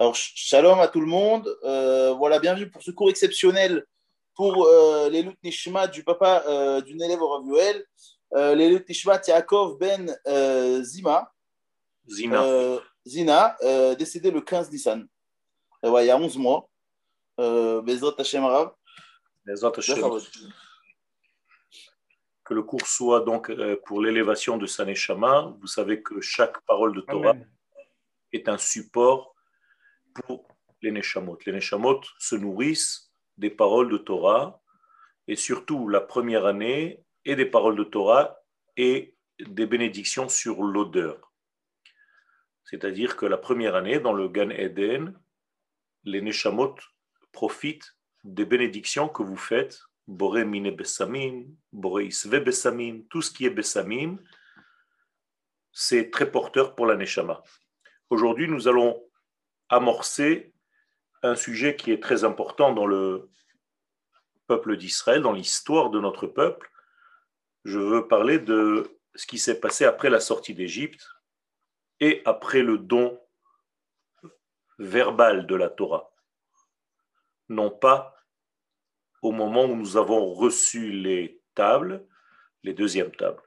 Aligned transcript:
Alors, 0.00 0.16
shalom 0.16 0.80
à 0.80 0.88
tout 0.88 1.00
le 1.00 1.06
monde. 1.06 1.48
Euh, 1.62 2.12
voilà, 2.14 2.40
bienvenue 2.40 2.68
pour 2.68 2.82
ce 2.82 2.90
cours 2.90 3.10
exceptionnel 3.10 3.86
pour 4.34 4.66
euh, 4.66 5.08
les 5.08 5.22
Lut 5.22 5.36
Nishmat 5.44 5.86
du 5.86 6.02
papa 6.02 6.42
euh, 6.48 6.80
d'une 6.80 7.00
élève 7.00 7.22
au 7.22 7.28
Ravuel, 7.28 7.86
euh, 8.32 8.56
les 8.56 8.68
Lut 8.70 8.84
Nishmat 8.88 9.20
Yaakov 9.28 9.78
Ben 9.78 10.18
euh, 10.26 10.82
Zima. 10.82 11.32
Zina. 12.08 12.42
Euh, 12.42 12.80
Zina, 13.06 13.56
euh, 13.62 13.94
décédé 13.94 14.32
le 14.32 14.40
15 14.40 14.72
Nissan. 14.72 15.06
Euh, 15.84 15.90
ouais, 15.90 16.04
il 16.04 16.08
y 16.08 16.10
a 16.10 16.18
11 16.18 16.38
mois. 16.38 16.68
Euh, 17.38 17.80
Bezrat 17.80 18.14
Hashem 18.18 18.42
Arav. 18.42 18.72
Bezrat 19.46 19.74
Hashem. 19.76 20.02
Que 22.42 22.52
le 22.54 22.64
cours 22.64 22.84
soit 22.84 23.20
donc 23.20 23.48
euh, 23.48 23.80
pour 23.86 24.02
l'élévation 24.02 24.56
de 24.56 24.66
Saneshama. 24.66 25.54
Vous 25.60 25.68
savez 25.68 26.02
que 26.02 26.20
chaque 26.20 26.60
parole 26.62 26.96
de 26.96 27.00
Torah 27.02 27.30
Amen. 27.30 27.48
est 28.32 28.48
un 28.48 28.58
support 28.58 29.33
pour 30.14 30.48
les 30.82 30.90
Neshamot. 30.90 31.38
Les 31.46 31.52
Neshamot 31.52 32.00
se 32.18 32.36
nourrissent 32.36 33.12
des 33.36 33.50
paroles 33.50 33.90
de 33.90 33.98
Torah 33.98 34.60
et 35.26 35.36
surtout 35.36 35.88
la 35.88 36.00
première 36.00 36.46
année 36.46 37.04
et 37.24 37.36
des 37.36 37.46
paroles 37.46 37.76
de 37.76 37.84
Torah 37.84 38.36
et 38.76 39.16
des 39.40 39.66
bénédictions 39.66 40.28
sur 40.28 40.62
l'odeur. 40.62 41.32
C'est-à-dire 42.64 43.16
que 43.16 43.26
la 43.26 43.38
première 43.38 43.74
année, 43.74 44.00
dans 44.00 44.12
le 44.12 44.28
Gan 44.28 44.50
Eden, 44.50 45.18
les 46.04 46.20
Neshamot 46.20 46.76
profitent 47.32 47.96
des 48.22 48.44
bénédictions 48.44 49.08
que 49.08 49.22
vous 49.22 49.36
faites, 49.36 49.80
Boré 50.06 50.44
Mine 50.44 50.70
Bessamim, 50.70 51.46
Boré 51.72 52.06
Isve 52.06 52.40
Bessamim, 52.40 53.04
tout 53.08 53.22
ce 53.22 53.30
qui 53.30 53.46
est 53.46 53.50
Bessamim, 53.50 54.18
c'est 55.72 56.10
très 56.10 56.30
porteur 56.30 56.74
pour 56.74 56.86
la 56.86 56.96
Neshama. 56.96 57.42
Aujourd'hui, 58.10 58.48
nous 58.48 58.68
allons 58.68 59.02
amorcer 59.68 60.52
un 61.22 61.36
sujet 61.36 61.76
qui 61.76 61.90
est 61.90 62.02
très 62.02 62.24
important 62.24 62.72
dans 62.72 62.86
le 62.86 63.30
peuple 64.46 64.76
d'Israël, 64.76 65.22
dans 65.22 65.32
l'histoire 65.32 65.90
de 65.90 66.00
notre 66.00 66.26
peuple. 66.26 66.70
Je 67.64 67.78
veux 67.78 68.06
parler 68.06 68.38
de 68.38 68.98
ce 69.14 69.26
qui 69.26 69.38
s'est 69.38 69.60
passé 69.60 69.84
après 69.84 70.10
la 70.10 70.20
sortie 70.20 70.54
d'Égypte 70.54 71.08
et 72.00 72.20
après 72.24 72.62
le 72.62 72.78
don 72.78 73.18
verbal 74.78 75.46
de 75.46 75.54
la 75.54 75.70
Torah. 75.70 76.12
Non 77.48 77.70
pas 77.70 78.16
au 79.22 79.32
moment 79.32 79.64
où 79.64 79.74
nous 79.74 79.96
avons 79.96 80.34
reçu 80.34 80.90
les 80.90 81.40
tables, 81.54 82.06
les 82.62 82.74
deuxièmes 82.74 83.14
tables. 83.16 83.42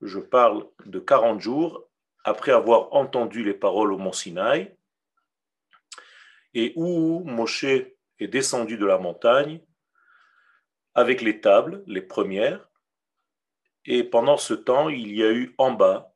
Je 0.00 0.20
parle 0.20 0.66
de 0.86 0.98
40 0.98 1.40
jours 1.40 1.88
après 2.24 2.52
avoir 2.52 2.92
entendu 2.94 3.44
les 3.44 3.54
paroles 3.54 3.92
au 3.92 3.98
mont 3.98 4.12
Sinaï 4.12 4.77
et 6.58 6.72
où 6.74 7.22
Moshe 7.24 7.62
est 7.64 8.26
descendu 8.26 8.78
de 8.78 8.84
la 8.84 8.98
montagne 8.98 9.60
avec 10.94 11.22
les 11.22 11.40
tables, 11.40 11.84
les 11.86 12.02
premières, 12.02 12.68
et 13.84 14.02
pendant 14.02 14.36
ce 14.36 14.54
temps, 14.54 14.88
il 14.88 15.14
y 15.14 15.22
a 15.22 15.30
eu 15.30 15.54
en 15.56 15.70
bas 15.70 16.12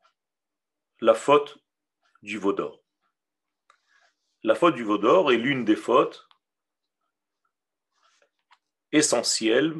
la 1.01 1.15
faute 1.15 1.59
du 2.23 2.39
veau 2.39 2.53
d'or. 2.53 2.83
La 4.43 4.57
faute 4.57 4.75
du 4.75 4.83
veau 4.83 4.99
d'or 4.99 5.31
est 5.31 5.37
l'une 5.37 5.65
des 5.65 5.77
fautes 5.77 6.29
essentielles, 8.91 9.75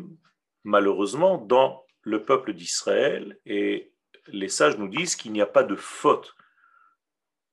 malheureusement, 0.63 1.39
dans 1.39 1.85
le 2.03 2.25
peuple 2.25 2.53
d'Israël, 2.53 3.37
et 3.47 3.93
les 4.29 4.49
sages 4.49 4.79
nous 4.79 4.89
disent 4.89 5.17
qu'il 5.17 5.33
n'y 5.33 5.43
a 5.43 5.47
pas 5.47 5.65
de 5.65 5.75
faute 5.75 6.37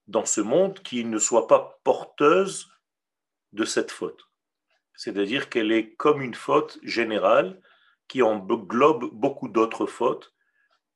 dans 0.05 0.25
ce 0.25 0.41
monde 0.41 0.77
qui 0.83 1.03
ne 1.05 1.17
soit 1.17 1.47
pas 1.47 1.79
porteuse 1.83 2.71
de 3.53 3.65
cette 3.65 3.91
faute. 3.91 4.29
C'est-à-dire 4.95 5.49
qu'elle 5.49 5.71
est 5.71 5.93
comme 5.95 6.21
une 6.21 6.33
faute 6.33 6.79
générale 6.83 7.61
qui 8.07 8.21
englobe 8.21 9.05
beaucoup 9.13 9.47
d'autres 9.47 9.85
fautes, 9.85 10.33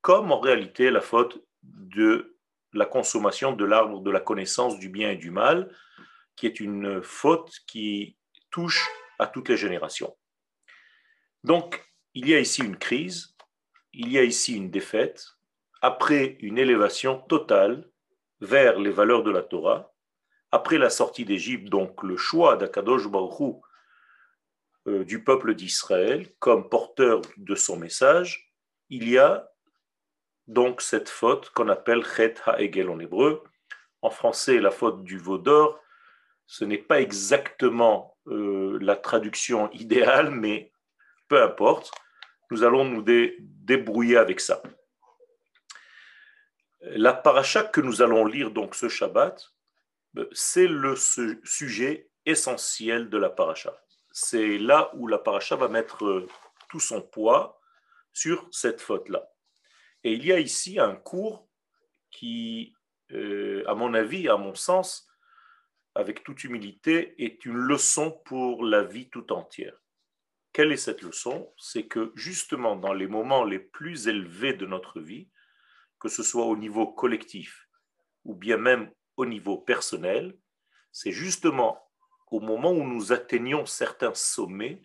comme 0.01 0.31
en 0.31 0.39
réalité 0.39 0.91
la 0.91 1.01
faute 1.01 1.41
de 1.63 2.37
la 2.73 2.85
consommation 2.85 3.53
de 3.53 3.65
l'arbre 3.65 4.01
de 4.01 4.11
la 4.11 4.19
connaissance 4.19 4.79
du 4.79 4.89
bien 4.89 5.11
et 5.11 5.15
du 5.15 5.31
mal, 5.31 5.73
qui 6.35 6.47
est 6.47 6.59
une 6.59 7.01
faute 7.03 7.59
qui 7.67 8.17
touche 8.49 8.89
à 9.19 9.27
toutes 9.27 9.49
les 9.49 9.57
générations. 9.57 10.17
Donc, 11.43 11.85
il 12.13 12.27
y 12.27 12.35
a 12.35 12.39
ici 12.39 12.61
une 12.63 12.77
crise, 12.77 13.35
il 13.93 14.11
y 14.11 14.17
a 14.17 14.23
ici 14.23 14.55
une 14.55 14.71
défaite, 14.71 15.37
après 15.81 16.37
une 16.39 16.57
élévation 16.57 17.19
totale 17.21 17.89
vers 18.41 18.79
les 18.79 18.91
valeurs 18.91 19.23
de 19.23 19.31
la 19.31 19.43
Torah, 19.43 19.92
après 20.53 20.77
la 20.77 20.91
sortie 20.91 21.25
d'Égypte, 21.25 21.67
donc 21.67 22.03
le 22.03 22.15
choix 22.15 22.57
d'Akadosh 22.57 23.07
Baruch 23.07 23.59
euh, 24.87 25.03
du 25.03 25.23
peuple 25.23 25.55
d'Israël 25.55 26.31
comme 26.37 26.69
porteur 26.69 27.23
de 27.37 27.55
son 27.55 27.75
message, 27.75 28.53
il 28.89 29.09
y 29.09 29.17
a 29.17 29.49
donc 30.45 30.81
cette 30.81 31.09
faute 31.09 31.49
qu'on 31.49 31.69
appelle 31.69 32.05
Chet 32.05 32.35
Ha'egel 32.45 32.91
en 32.91 32.99
hébreu. 32.99 33.43
En 34.03 34.11
français, 34.11 34.59
la 34.59 34.69
faute 34.69 35.03
du 35.03 35.17
veau 35.17 35.39
d'or, 35.39 35.81
ce 36.45 36.65
n'est 36.65 36.77
pas 36.77 37.01
exactement 37.01 38.15
euh, 38.27 38.77
la 38.79 38.95
traduction 38.95 39.71
idéale, 39.71 40.29
mais 40.29 40.71
peu 41.29 41.41
importe, 41.41 41.91
nous 42.51 42.63
allons 42.63 42.85
nous 42.85 43.01
dé 43.01 43.37
débrouiller 43.39 44.17
avec 44.17 44.39
ça. 44.39 44.61
La 46.81 47.13
paracha 47.13 47.63
que 47.63 47.81
nous 47.81 48.03
allons 48.03 48.27
lire 48.27 48.51
donc 48.51 48.75
ce 48.75 48.87
Shabbat, 48.87 49.52
c'est 50.31 50.67
le 50.67 50.95
sujet 50.95 52.09
essentiel 52.25 53.09
de 53.09 53.17
la 53.17 53.29
paracha. 53.29 53.73
C'est 54.11 54.57
là 54.57 54.91
où 54.95 55.07
la 55.07 55.17
paracha 55.17 55.55
va 55.55 55.67
mettre 55.67 56.27
tout 56.69 56.79
son 56.79 57.01
poids 57.01 57.59
sur 58.13 58.47
cette 58.51 58.81
faute-là. 58.81 59.27
Et 60.03 60.13
il 60.13 60.25
y 60.25 60.31
a 60.31 60.39
ici 60.39 60.79
un 60.79 60.95
cours 60.95 61.47
qui, 62.11 62.75
euh, 63.11 63.63
à 63.67 63.73
mon 63.73 63.93
avis, 63.93 64.29
à 64.29 64.37
mon 64.37 64.53
sens, 64.53 65.07
avec 65.95 66.23
toute 66.23 66.43
humilité, 66.43 67.15
est 67.23 67.45
une 67.45 67.57
leçon 67.57 68.11
pour 68.25 68.63
la 68.65 68.83
vie 68.83 69.09
tout 69.09 69.31
entière. 69.31 69.77
Quelle 70.51 70.71
est 70.71 70.77
cette 70.77 71.01
leçon? 71.01 71.51
C'est 71.57 71.87
que 71.87 72.11
justement 72.15 72.75
dans 72.75 72.93
les 72.93 73.07
moments 73.07 73.43
les 73.43 73.59
plus 73.59 74.07
élevés 74.07 74.53
de 74.53 74.67
notre 74.67 74.99
vie, 74.99 75.29
que 75.99 76.09
ce 76.09 76.21
soit 76.21 76.45
au 76.45 76.55
niveau 76.55 76.87
collectif 76.87 77.67
ou 78.23 78.35
bien 78.35 78.57
même 78.57 78.91
au 79.17 79.25
niveau 79.25 79.57
personnel, 79.57 80.37
c'est 80.91 81.11
justement 81.11 81.79
au 82.31 82.39
moment 82.39 82.71
où 82.71 82.83
nous 82.83 83.11
atteignons 83.11 83.65
certains 83.65 84.13
sommets, 84.13 84.81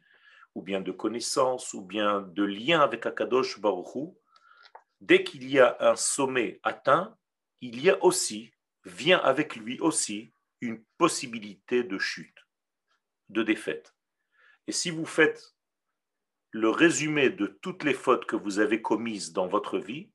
ou 0.55 0.63
bien 0.63 0.81
de 0.81 0.93
connaissances, 0.93 1.73
ou 1.73 1.83
bien 1.83 2.21
de 2.21 2.43
liens 2.43 2.81
avec 2.81 3.07
Akadosh 3.07 3.61
Baruch 3.61 4.15
dès 5.01 5.25
qu'il 5.25 5.49
y 5.49 5.59
a 5.59 5.77
un 5.81 5.97
sommet 5.97 6.61
atteint, 6.63 7.17
il 7.61 7.81
y 7.81 7.91
a 7.91 8.03
aussi, 8.05 8.53
vient 8.85 9.19
avec 9.19 9.57
lui 9.57 9.79
aussi, 9.81 10.33
une 10.61 10.83
possibilité 10.97 11.85
de 11.85 11.99
chute, 11.99 12.47
de 13.29 13.43
défaite. 13.43 13.95
Et 14.67 14.73
si 14.73 14.91
vous 14.91 15.07
faites 15.07 15.55
le 16.51 16.71
résumé 16.71 17.31
de 17.31 17.47
toutes 17.47 17.85
les 17.85 17.95
fautes 17.95 18.27
que 18.27 18.37
vous 18.37 18.59
avez 18.59 18.83
commises 18.83 19.33
dans 19.33 19.47
votre 19.47 19.79
vie, 19.79 20.11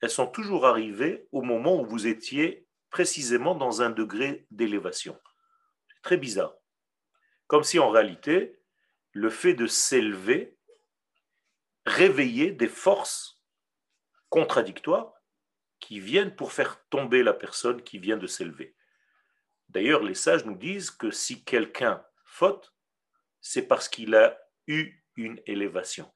elles 0.00 0.10
sont 0.10 0.26
toujours 0.26 0.66
arrivées 0.66 1.26
au 1.32 1.42
moment 1.42 1.80
où 1.80 1.84
vous 1.84 2.06
étiez 2.06 2.63
précisément 2.94 3.56
dans 3.56 3.82
un 3.82 3.90
degré 3.90 4.46
d'élévation. 4.52 5.20
C'est 5.88 6.00
très 6.02 6.16
bizarre. 6.16 6.54
Comme 7.48 7.64
si 7.64 7.80
en 7.80 7.90
réalité, 7.90 8.60
le 9.10 9.30
fait 9.30 9.54
de 9.54 9.66
s'élever 9.66 10.56
réveillait 11.86 12.52
des 12.52 12.68
forces 12.68 13.42
contradictoires 14.28 15.12
qui 15.80 15.98
viennent 15.98 16.36
pour 16.36 16.52
faire 16.52 16.86
tomber 16.88 17.24
la 17.24 17.32
personne 17.32 17.82
qui 17.82 17.98
vient 17.98 18.16
de 18.16 18.28
s'élever. 18.28 18.76
D'ailleurs, 19.70 20.04
les 20.04 20.14
sages 20.14 20.44
nous 20.44 20.56
disent 20.56 20.92
que 20.92 21.10
si 21.10 21.42
quelqu'un 21.42 22.00
faute, 22.24 22.76
c'est 23.40 23.66
parce 23.66 23.88
qu'il 23.88 24.14
a 24.14 24.38
eu 24.68 25.02
une 25.16 25.40
élévation. 25.46 26.12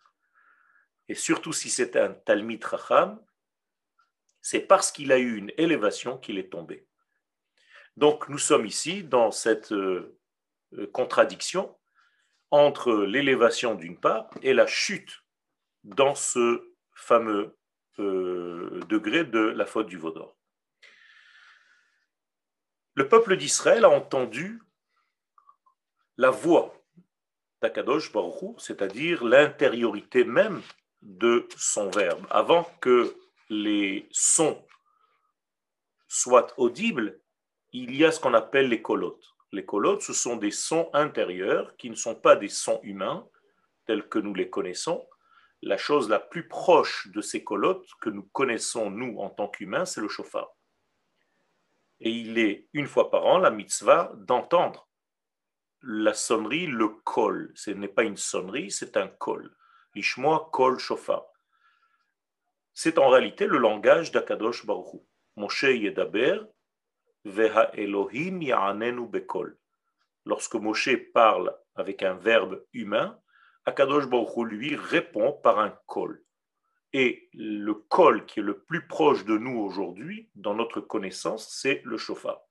Et 1.08 1.16
surtout 1.16 1.52
si 1.52 1.70
c'est 1.70 1.96
un 1.96 2.12
Talmid 2.12 2.62
Racham, 2.62 3.20
c'est 4.50 4.60
parce 4.60 4.90
qu'il 4.90 5.12
a 5.12 5.18
eu 5.18 5.36
une 5.36 5.52
élévation 5.58 6.16
qu'il 6.16 6.38
est 6.38 6.50
tombé. 6.50 6.86
Donc 7.98 8.30
nous 8.30 8.38
sommes 8.38 8.64
ici 8.64 9.04
dans 9.04 9.30
cette 9.30 9.72
euh, 9.72 10.18
contradiction 10.94 11.76
entre 12.50 12.94
l'élévation 12.94 13.74
d'une 13.74 14.00
part 14.00 14.30
et 14.40 14.54
la 14.54 14.66
chute 14.66 15.22
dans 15.84 16.14
ce 16.14 16.72
fameux 16.94 17.58
euh, 17.98 18.80
degré 18.88 19.24
de 19.24 19.38
la 19.38 19.66
faute 19.66 19.86
du 19.86 19.98
Vaudor. 19.98 20.34
Le 22.94 23.06
peuple 23.06 23.36
d'Israël 23.36 23.84
a 23.84 23.90
entendu 23.90 24.62
la 26.16 26.30
voix 26.30 26.74
d'Akadosh 27.60 28.12
Baruch 28.12 28.60
c'est-à-dire 28.60 29.24
l'intériorité 29.24 30.24
même 30.24 30.62
de 31.02 31.46
son 31.54 31.90
verbe, 31.90 32.26
avant 32.30 32.64
que 32.80 33.14
les 33.48 34.08
sons 34.10 34.64
soient 36.08 36.48
audibles, 36.58 37.20
il 37.72 37.94
y 37.94 38.04
a 38.04 38.12
ce 38.12 38.20
qu'on 38.20 38.34
appelle 38.34 38.68
les 38.68 38.82
colottes. 38.82 39.34
Les 39.52 39.64
colottes, 39.64 40.02
ce 40.02 40.12
sont 40.12 40.36
des 40.36 40.50
sons 40.50 40.90
intérieurs 40.92 41.76
qui 41.76 41.90
ne 41.90 41.94
sont 41.94 42.14
pas 42.14 42.36
des 42.36 42.48
sons 42.48 42.80
humains 42.82 43.26
tels 43.86 44.08
que 44.08 44.18
nous 44.18 44.34
les 44.34 44.50
connaissons. 44.50 45.06
La 45.62 45.76
chose 45.76 46.08
la 46.08 46.20
plus 46.20 46.46
proche 46.46 47.08
de 47.08 47.20
ces 47.20 47.42
colottes 47.42 47.88
que 48.00 48.10
nous 48.10 48.22
connaissons, 48.32 48.90
nous, 48.90 49.18
en 49.18 49.30
tant 49.30 49.48
qu'humains, 49.48 49.86
c'est 49.86 50.00
le 50.00 50.08
chauffard. 50.08 50.50
Et 52.00 52.10
il 52.10 52.38
est, 52.38 52.68
une 52.74 52.86
fois 52.86 53.10
par 53.10 53.26
an, 53.26 53.38
la 53.38 53.50
mitzvah 53.50 54.12
d'entendre 54.16 54.88
la 55.82 56.14
sonnerie, 56.14 56.66
le 56.66 56.88
kol. 56.88 57.52
Ce 57.54 57.70
n'est 57.70 57.88
pas 57.88 58.04
une 58.04 58.16
sonnerie, 58.16 58.70
c'est 58.70 58.96
un 58.96 59.08
kol. 59.08 59.56
Lishmoa 59.94 60.50
kol 60.52 60.78
shofar. 60.78 61.24
C'est 62.80 62.98
en 62.98 63.08
réalité 63.08 63.48
le 63.48 63.58
langage 63.58 64.12
d'Akadosh 64.12 64.64
Baruch 64.64 65.02
Moshe 65.34 65.64
Yedaber, 65.64 66.42
Veha 67.24 67.72
Elohim 67.74 68.40
Ya'anenu 68.40 69.08
Bekol. 69.08 69.58
Lorsque 70.24 70.54
Moshe 70.54 70.94
parle 71.12 71.58
avec 71.74 72.04
un 72.04 72.14
verbe 72.14 72.64
humain, 72.72 73.18
Akadosh 73.64 74.06
Baruch 74.06 74.48
lui 74.48 74.76
répond 74.76 75.32
par 75.32 75.58
un 75.58 75.70
kol. 75.86 76.22
Et 76.92 77.28
le 77.32 77.74
kol 77.74 78.24
qui 78.26 78.38
est 78.38 78.44
le 78.44 78.60
plus 78.60 78.86
proche 78.86 79.24
de 79.24 79.36
nous 79.36 79.58
aujourd'hui, 79.58 80.30
dans 80.36 80.54
notre 80.54 80.80
connaissance, 80.80 81.48
c'est 81.50 81.82
le 81.84 81.98
chauffard. 81.98 82.42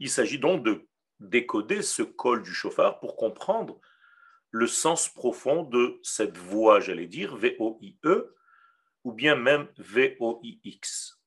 Il 0.00 0.10
s'agit 0.10 0.38
donc 0.38 0.62
de 0.64 0.86
décoder 1.18 1.80
ce 1.80 2.02
col 2.02 2.42
du 2.42 2.52
chauffard 2.52 3.00
pour 3.00 3.16
comprendre 3.16 3.80
le 4.50 4.66
sens 4.66 5.08
profond 5.08 5.62
de 5.62 5.98
cette 6.02 6.36
voix, 6.36 6.80
j'allais 6.80 7.06
dire, 7.06 7.36
V-O-I-E, 7.36 8.34
ou 9.08 9.12
bien 9.12 9.36
même 9.36 9.68
V-O-I-X. 9.78 11.18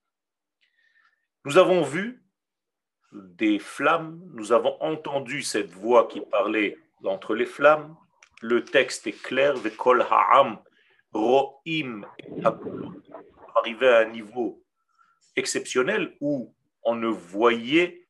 Nous 1.46 1.58
avons 1.58 1.82
vu 1.82 2.24
des 3.12 3.58
flammes, 3.58 4.22
nous 4.36 4.52
avons 4.52 4.80
entendu 4.82 5.42
cette 5.42 5.72
voix 5.72 6.08
qui 6.08 6.22
parlait 6.22 6.78
entre 7.04 7.34
les 7.34 7.48
flammes. 7.48 7.98
Le 8.42 8.64
texte 8.64 9.08
est 9.08 9.20
clair, 9.20 9.56
Vekol 9.56 10.04
Ha'am, 10.04 10.60
Ro'im, 11.12 12.06
arrivé 13.56 13.88
à 13.90 14.02
un 14.02 14.10
niveau 14.12 14.64
exceptionnel 15.36 16.16
où 16.22 16.54
on 16.84 16.94
ne 16.94 17.08
voyait 17.08 18.08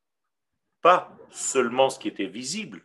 pas 0.82 1.16
seulement 1.30 1.88
ce 1.88 1.98
qui 1.98 2.08
était 2.08 2.26
visible, 2.26 2.84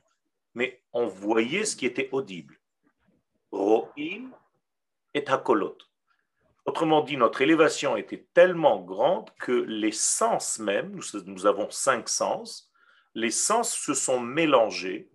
mais 0.54 0.82
on 0.94 1.08
voyait 1.08 1.66
ce 1.66 1.76
qui 1.76 1.86
était 1.86 2.08
audible. 2.14 2.58
Ro'im 3.52 4.32
et 5.14 5.28
hakolot. 5.28 5.78
Autrement 6.68 7.02
dit, 7.02 7.16
notre 7.16 7.42
élévation 7.42 7.96
était 7.96 8.28
tellement 8.34 8.82
grande 8.82 9.30
que 9.40 9.54
les 9.54 9.94
sens 9.94 10.60
même, 10.60 11.00
nous, 11.26 11.46
avons 11.46 11.70
cinq 11.72 12.10
sens, 12.10 12.70
les 13.16 13.32
sens 13.32 13.74
se 13.74 13.94
sont 13.94 14.20
mélangés 14.20 15.10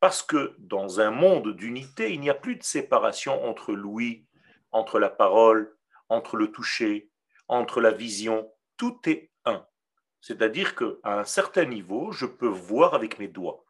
parce 0.00 0.22
que 0.22 0.54
dans 0.58 0.98
un 1.00 1.10
monde 1.10 1.54
d'unité, 1.54 2.14
il 2.14 2.20
n'y 2.20 2.30
a 2.30 2.34
plus 2.34 2.56
de 2.56 2.62
séparation 2.62 3.44
entre 3.44 3.74
l'ouïe, 3.74 4.26
entre 4.72 4.98
la 4.98 5.10
parole, 5.10 5.76
entre 6.08 6.38
le 6.38 6.50
toucher, 6.50 7.10
entre 7.46 7.82
la 7.82 7.92
vision. 7.92 8.50
Tout 8.78 8.98
est 9.04 9.30
un. 9.44 9.66
C'est-à-dire 10.22 10.74
qu'à 10.74 11.18
un 11.20 11.24
certain 11.24 11.66
niveau, 11.66 12.10
je 12.10 12.24
peux 12.24 12.48
voir 12.48 12.94
avec 12.94 13.18
mes 13.18 13.28
doigts, 13.28 13.66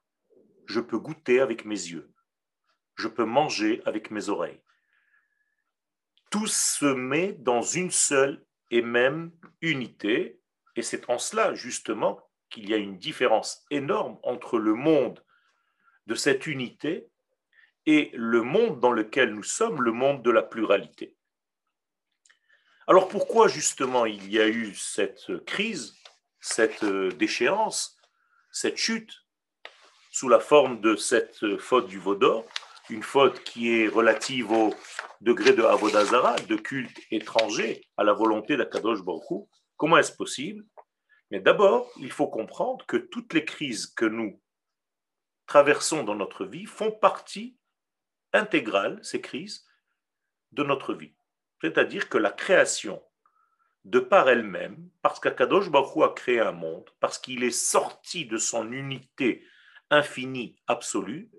je 0.67 0.79
peux 0.79 0.99
goûter 0.99 1.41
avec 1.41 1.65
mes 1.65 1.75
yeux, 1.75 2.13
je 2.95 3.09
peux 3.09 3.25
manger 3.25 3.83
avec 3.85 4.13
mes 4.13 4.29
oreilles. 4.29 4.61
Tout 6.31 6.47
se 6.47 6.87
met 6.87 7.33
dans 7.33 7.63
une 7.63 7.91
seule 7.91 8.45
et 8.71 8.83
même 8.83 9.31
unité, 9.61 10.41
et 10.75 10.83
c'est 10.83 11.09
en 11.09 11.19
cela 11.19 11.55
justement 11.55 12.21
qu'il 12.51 12.69
y 12.69 12.75
a 12.75 12.79
une 12.79 12.99
différence 12.99 13.65
énorme 13.71 14.19
entre 14.23 14.59
le 14.59 14.75
monde 14.75 15.25
de 16.07 16.15
cette 16.15 16.47
unité 16.47 17.09
et 17.87 18.11
le 18.15 18.43
monde 18.43 18.81
dans 18.81 18.93
lequel 18.93 19.33
nous 19.33 19.43
sommes, 19.43 19.83
le 19.83 19.93
monde 19.93 20.23
de 20.23 20.31
la 20.31 20.43
pluralité. 20.43 21.17
Alors 22.89 23.09
pourquoi 23.09 23.49
justement 23.49 24.07
il 24.07 24.31
y 24.31 24.41
a 24.41 24.49
eu 24.49 24.75
cette 24.75 25.45
crise 25.45 25.97
cette 26.47 26.85
euh, 26.85 27.11
déchéance, 27.11 27.99
cette 28.53 28.77
chute, 28.77 29.13
sous 30.13 30.29
la 30.29 30.41
forme 30.41 30.81
de 30.81 30.97
cette 30.97 31.59
faute 31.59 31.89
du 31.89 31.99
Vaudor, 31.99 32.47
une 32.91 33.03
faute 33.03 33.43
qui 33.43 33.71
est 33.71 33.89
relative 33.89 34.53
au 34.53 34.75
degré 35.21 35.53
de 35.53 35.63
Avodazara, 35.63 36.37
de 36.37 36.57
culte 36.57 36.99
étranger 37.11 37.83
à 37.97 38.05
la 38.05 38.13
volonté 38.13 38.57
d'Akadosh 38.57 39.03
Baruch 39.03 39.49
Comment 39.77 39.99
est-ce 39.99 40.17
possible? 40.17 40.65
Mais 41.31 41.41
d'abord, 41.41 41.91
il 41.99 42.13
faut 42.13 42.29
comprendre 42.29 42.87
que 42.87 42.97
toutes 42.97 43.35
les 43.35 43.45
crises 43.45 43.87
que 43.87 44.05
nous 44.05 44.41
traversons 45.47 46.03
dans 46.03 46.15
notre 46.15 46.45
vie 46.45 46.67
font 46.67 46.93
partie 46.93 47.57
intégrale, 48.33 48.99
ces 49.03 49.21
crises, 49.21 49.67
de 50.53 50.63
notre 50.63 50.95
vie. 50.95 51.15
C'est-à-dire 51.61 52.09
que 52.09 52.19
la 52.19 52.31
création 52.31 53.03
de 53.85 54.01
par 54.01 54.29
elle-même, 54.29 54.91
parce 55.03 55.21
qu'Akadosh 55.21 55.71
Baruch 55.71 56.03
a 56.03 56.13
créé 56.13 56.41
un 56.41 56.53
monde, 56.53 56.91
parce 57.01 57.19
qu'il 57.19 57.45
est 57.45 57.51
sorti 57.51 58.27
de 58.27 58.37
son 58.37 58.73
unité 58.73 59.45
infinie, 59.91 60.57
absolue, 60.67 61.31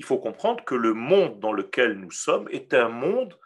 il 0.00 0.04
faut 0.06 0.18
comprendre 0.18 0.64
que 0.64 0.74
le 0.74 0.94
monde 0.94 1.40
dans 1.40 1.52
lequel 1.52 1.92
nous 1.92 2.10
sommes 2.10 2.48
est 2.50 2.72
un 2.72 2.88
monde 2.88 3.38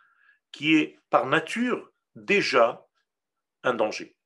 qui 0.52 0.76
est 0.76 1.00
par 1.10 1.26
nature 1.26 1.90
déjà 2.14 2.86
un 3.64 3.74
danger. 3.74 4.16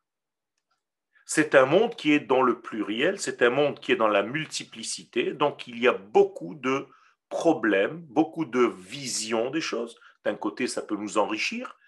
C'est 1.24 1.54
un 1.54 1.64
monde 1.64 1.96
qui 1.96 2.12
est 2.12 2.20
dans 2.20 2.42
le 2.42 2.60
pluriel, 2.60 3.18
c'est 3.18 3.40
un 3.40 3.48
monde 3.48 3.80
qui 3.80 3.92
est 3.92 3.96
dans 3.96 4.08
la 4.08 4.22
multiplicité, 4.22 5.32
donc 5.32 5.66
il 5.66 5.78
y 5.78 5.88
a 5.88 5.94
beaucoup 5.94 6.54
de 6.54 6.86
problèmes, 7.30 8.02
beaucoup 8.10 8.44
de 8.44 8.60
visions 8.76 9.50
des 9.50 9.62
choses. 9.62 9.98
D'un 10.22 10.36
côté, 10.36 10.66
ça 10.66 10.82
peut 10.82 10.96
nous 10.96 11.16
enrichir, 11.16 11.78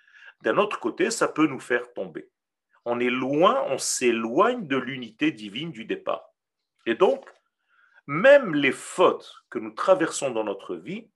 d'un 0.40 0.56
autre 0.56 0.81
côté, 0.81 1.10
ça 1.10 1.28
peut 1.28 1.48
nous 1.48 1.60
faire 1.60 1.92
tomber. 1.92 2.31
On 2.87 2.98
est 2.98 3.10
loin, 3.10 3.62
on 3.66 3.76
s'éloigne 3.76 4.66
de 4.66 4.78
l'unité 4.78 5.32
divine 5.32 5.70
du 5.70 5.84
départ. 5.84 6.32
Et 6.87 6.94
donc, 6.94 7.28
même 8.06 8.55
les 8.55 8.73
fautes 8.73 9.44
que 9.50 9.58
nous 9.58 9.73
traversons 9.73 10.31
dans 10.31 10.44
notre 10.44 10.76
vie, 10.76 11.08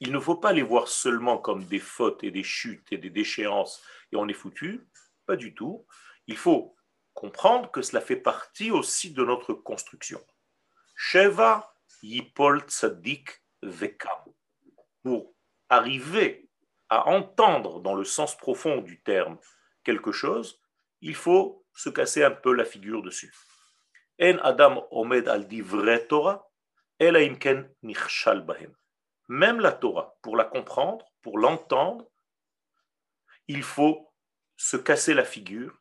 il 0.00 0.12
ne 0.12 0.18
faut 0.18 0.36
pas 0.36 0.52
les 0.52 0.62
voir 0.62 0.88
seulement 0.88 1.38
comme 1.38 1.64
des 1.64 1.78
fautes 1.78 2.22
et 2.22 2.30
des 2.30 2.42
chutes 2.42 2.92
et 2.92 2.98
des 2.98 3.10
déchéances 3.10 3.82
et 4.12 4.16
on 4.16 4.28
est 4.28 4.34
foutu. 4.34 4.86
Pas 5.24 5.36
du 5.36 5.54
tout. 5.54 5.86
Il 6.26 6.36
faut 6.36 6.76
comprendre 7.14 7.70
que 7.70 7.82
cela 7.82 8.00
fait 8.00 8.16
partie 8.16 8.70
aussi 8.70 9.12
de 9.12 9.24
notre 9.24 9.54
construction. 9.54 10.20
Sheva 10.94 11.74
Yipol. 12.02 12.64
Pour 15.02 15.34
arriver 15.68 16.48
à 16.88 17.08
entendre 17.08 17.80
dans 17.80 17.94
le 17.94 18.04
sens 18.04 18.36
profond 18.36 18.78
du 18.78 19.00
terme 19.00 19.38
quelque 19.82 20.12
chose, 20.12 20.60
il 21.00 21.14
faut 21.14 21.64
se 21.74 21.88
casser 21.88 22.22
un 22.22 22.30
peu 22.30 22.52
la 22.52 22.64
figure 22.64 23.02
dessus. 23.02 23.32
En 24.20 24.38
Adam 24.38 24.86
omed 24.90 25.28
al 25.28 25.46
Torah, 26.08 26.48
Même 29.28 29.60
la 29.60 29.72
Torah, 29.72 30.16
pour 30.22 30.36
la 30.36 30.44
comprendre, 30.44 31.04
pour 31.20 31.38
l'entendre, 31.38 32.08
il 33.48 33.62
faut 33.62 34.10
se 34.56 34.76
casser 34.76 35.12
la 35.14 35.24
figure 35.24 35.78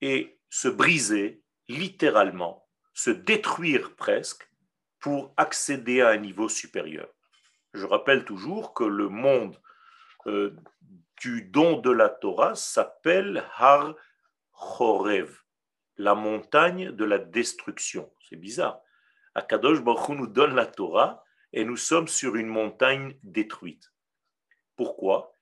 et 0.00 0.40
se 0.50 0.68
briser 0.68 1.42
littéralement, 1.68 2.68
se 2.94 3.10
détruire 3.10 3.94
presque 3.94 4.48
pour 4.98 5.32
accéder 5.36 6.00
à 6.00 6.08
un 6.08 6.16
niveau 6.16 6.48
supérieur. 6.48 7.08
Je 7.74 7.86
rappelle 7.86 8.24
toujours 8.24 8.74
que 8.74 8.84
le 8.84 9.08
monde 9.08 9.60
euh, 10.26 10.56
du 11.20 11.42
don 11.42 11.78
de 11.78 11.90
la 11.90 12.08
Torah 12.08 12.54
s'appelle 12.54 13.44
Har 13.56 13.94
Chorev, 14.52 15.41
la 15.96 16.14
montagne 16.14 16.90
de 16.92 17.04
la 17.04 17.18
destruction. 17.18 18.12
C'est 18.28 18.36
bizarre. 18.36 18.80
Akadosh 19.34 19.82
Baruch 19.82 20.10
nous 20.10 20.26
donne 20.26 20.54
la 20.54 20.66
Torah 20.66 21.24
et 21.52 21.64
nous 21.64 21.76
sommes 21.76 22.08
sur 22.08 22.36
une 22.36 22.48
montagne 22.48 23.16
détruite. 23.22 23.92
Pourquoi? 24.76 25.32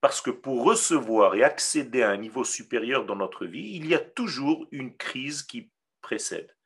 Parce 0.00 0.20
que 0.20 0.30
pour 0.30 0.64
recevoir 0.64 1.34
et 1.34 1.44
accéder 1.44 2.02
à 2.02 2.10
un 2.10 2.16
niveau 2.16 2.44
supérieur 2.44 3.04
dans 3.04 3.16
notre 3.16 3.44
vie, 3.44 3.76
il 3.76 3.86
y 3.86 3.94
a 3.94 3.98
toujours 3.98 4.66
une 4.70 4.96
crise 4.96 5.42
qui 5.42 5.70
précède. 6.00 6.56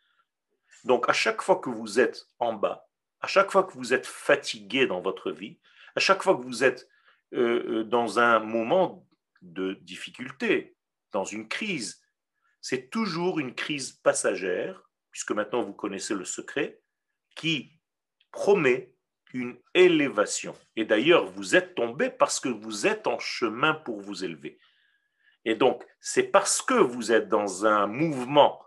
Donc 0.85 1.09
à 1.09 1.13
chaque 1.13 1.43
fois 1.43 1.57
que 1.57 1.71
vous 1.71 1.99
êtes 1.99 2.27
en 2.39 2.53
bas, 2.53 2.87
à 3.21 3.27
chaque 3.27 3.51
fois 3.51 3.65
que 3.65 3.73
vous 3.73 3.93
êtes 3.95 4.07
fatigué 4.07 4.87
dans 4.87 5.01
votre 5.01 5.33
vie, 5.33 5.59
à 5.97 6.01
chaque 6.01 6.23
fois 6.23 6.37
que 6.37 6.43
vous 6.43 6.63
êtes 6.63 6.89
euh, 7.33 7.81
euh, 7.81 7.85
dans 7.85 8.19
un 8.19 8.39
moment 8.39 9.07
de 9.43 9.75
difficulté, 9.75 10.77
dans 11.13 11.25
une 11.25 11.49
crise. 11.49 12.03
C'est 12.67 12.89
toujours 12.89 13.41
une 13.41 13.55
crise 13.55 13.93
passagère, 13.93 14.89
puisque 15.11 15.33
maintenant 15.33 15.63
vous 15.63 15.75
connaissez 15.75 16.15
le 16.15 16.25
secret, 16.25 16.81
qui 17.37 17.79
promet 18.31 18.95
une 19.35 19.59
élévation. 19.75 20.57
Et 20.75 20.87
d'ailleurs, 20.87 21.27
vous 21.27 21.57
êtes 21.57 21.75
tombé 21.75 22.09
parce 22.09 22.41
que 22.41 22.49
vous 22.49 22.87
êtes 22.87 23.07
en 23.07 23.19
chemin 23.19 23.75
pour 23.75 24.01
vous 24.01 24.25
élever. 24.25 24.59
Et 25.45 25.57
donc, 25.57 25.85
c'est 26.01 26.23
parce 26.23 26.63
que 26.63 26.73
vous 26.73 27.13
êtes 27.13 27.29
dans 27.29 27.67
un 27.67 27.87
mouvement 27.87 28.65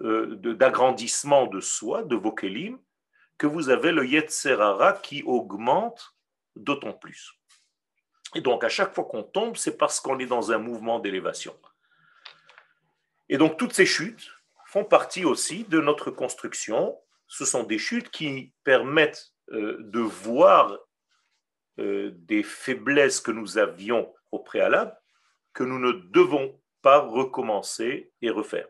euh, 0.00 0.34
d'agrandissement 0.34 1.46
de, 1.46 1.60
soi, 1.60 2.02
de 2.02 2.16
vos 2.16 2.32
kelim, 2.32 2.80
que 3.38 3.46
vous 3.46 3.68
avez 3.68 3.92
le 3.92 4.04
Yetzerara 4.04 4.92
qui 4.92 5.22
augmente 5.22 6.16
d'autant 6.56 6.94
plus. 6.94 7.32
Et 8.34 8.40
donc, 8.40 8.64
à 8.64 8.68
chaque 8.68 8.92
fois 8.92 9.04
qu'on 9.04 9.22
tombe, 9.22 9.56
c'est 9.56 9.76
parce 9.76 10.00
qu'on 10.00 10.18
est 10.18 10.26
dans 10.26 10.50
un 10.50 10.58
mouvement 10.58 10.98
d'élévation. 10.98 11.54
Et 13.34 13.36
donc, 13.36 13.56
toutes 13.56 13.72
ces 13.72 13.84
chutes 13.84 14.30
font 14.64 14.84
partie 14.84 15.24
aussi 15.24 15.64
de 15.64 15.80
notre 15.80 16.12
construction. 16.12 16.96
Ce 17.26 17.44
sont 17.44 17.64
des 17.64 17.78
chutes 17.78 18.10
qui 18.10 18.52
permettent 18.62 19.32
euh, 19.50 19.76
de 19.80 19.98
voir 19.98 20.78
euh, 21.80 22.12
des 22.14 22.44
faiblesses 22.44 23.20
que 23.20 23.32
nous 23.32 23.58
avions 23.58 24.14
au 24.30 24.38
préalable, 24.38 24.96
que 25.52 25.64
nous 25.64 25.80
ne 25.80 25.90
devons 26.12 26.62
pas 26.80 27.00
recommencer 27.00 28.12
et 28.22 28.30
refaire. 28.30 28.68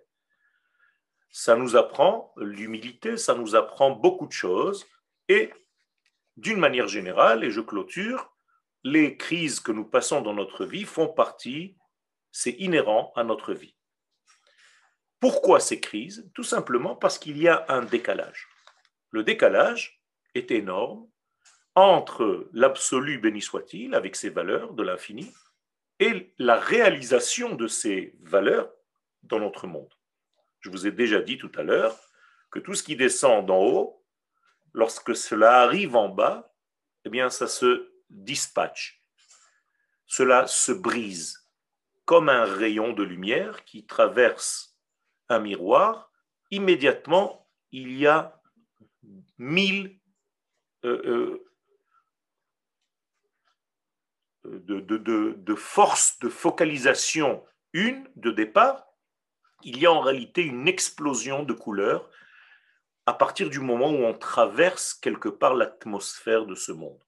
Ça 1.29 1.57
nous 1.57 1.77
apprend 1.77 2.33
l'humilité, 2.39 3.19
ça 3.19 3.35
nous 3.35 3.57
apprend 3.57 3.91
beaucoup 3.91 4.27
de 4.27 4.33
choses. 4.33 4.87
Et 5.29 5.53
d'une 6.39 6.59
manière 6.59 6.89
générale, 6.89 7.45
et 7.45 7.51
je 7.51 7.61
clôture, 7.61 8.35
les 8.83 9.19
crises 9.19 9.61
que 9.61 9.73
nous 9.73 9.85
passons 9.85 10.23
dans 10.23 10.33
notre 10.33 10.65
vie 10.65 10.85
font 10.85 11.09
partie, 11.09 11.77
c'est 12.33 12.53
inhérent 12.53 13.13
à 13.15 13.25
notre 13.25 13.53
vie. 13.53 13.77
Pourquoi 15.21 15.61
ces 15.61 15.81
crises? 15.81 16.31
Tout 16.35 16.45
simplement 16.45 16.97
parce 16.97 17.19
qu'il 17.19 17.39
y 17.39 17.49
a 17.49 17.65
un 17.69 17.83
décalage. 17.83 18.49
Le 19.11 19.23
décalage 19.23 20.03
est 20.35 20.51
énorme 20.51 21.09
entre 21.75 22.49
l'absolu 22.53 23.19
béni 23.19 23.43
soit-il, 23.43 23.95
avec 23.95 24.17
ses 24.17 24.31
valeurs 24.31 24.75
de 24.75 24.83
l'infini, 24.83 25.33
et 25.99 26.33
la 26.39 26.59
réalisation 26.59 27.55
de 27.55 27.67
ces 27.67 28.15
valeurs 28.21 28.73
dans 29.23 29.39
notre 29.39 29.67
monde. 29.67 29.93
Je 30.61 30.71
vous 30.71 30.87
ai 30.87 30.93
déjà 30.93 31.21
dit 31.21 31.39
tout 31.39 31.53
à 31.57 31.63
l'heure 31.63 31.99
que 32.51 32.59
tout 32.59 32.75
ce 32.75 32.83
qui 32.83 32.97
descend 32.97 33.47
d'en 33.47 33.63
haut, 33.63 34.05
lorsque 34.73 35.17
cela 35.17 35.63
arrive 35.63 35.97
en 35.97 36.09
bas, 36.09 36.55
eh 37.05 37.11
bien, 37.11 37.31
ça 37.31 37.47
se 37.47 37.93
dispatche. 38.09 39.03
Cela 40.07 40.47
se 40.47 40.73
brise 40.73 41.49
comme 42.05 42.29
un 42.29 42.45
rayon 42.45 42.93
de 42.93 43.03
lumière 43.03 43.65
qui 43.65 43.87
traverse 43.87 44.74
un 45.29 45.39
miroir. 45.39 46.11
Immédiatement, 46.51 47.49
il 47.73 47.97
y 47.97 48.07
a 48.07 48.41
mille 49.39 49.99
euh, 50.85 51.41
euh, 54.45 54.61
de, 54.61 54.81
de, 54.81 55.35
de 55.37 55.55
forces 55.55 56.19
de 56.19 56.29
focalisation, 56.29 57.45
une 57.73 58.09
de 58.17 58.31
départ, 58.31 58.87
il 59.63 59.79
y 59.79 59.87
a 59.87 59.93
en 59.93 60.01
réalité 60.01 60.43
une 60.43 60.69
explosion 60.69 61.43
de 61.43 61.55
couleurs 61.55 62.09
à 63.07 63.15
partir 63.15 63.51
du 63.51 63.61
moment 63.61 63.91
où 63.91 64.05
on 64.05 64.15
traverse 64.15 64.95
quelque 64.95 65.29
part 65.29 65.55
l'atmosphère 65.55 66.47
de 66.47 66.55
ce 66.55 66.73
monde. 66.73 67.03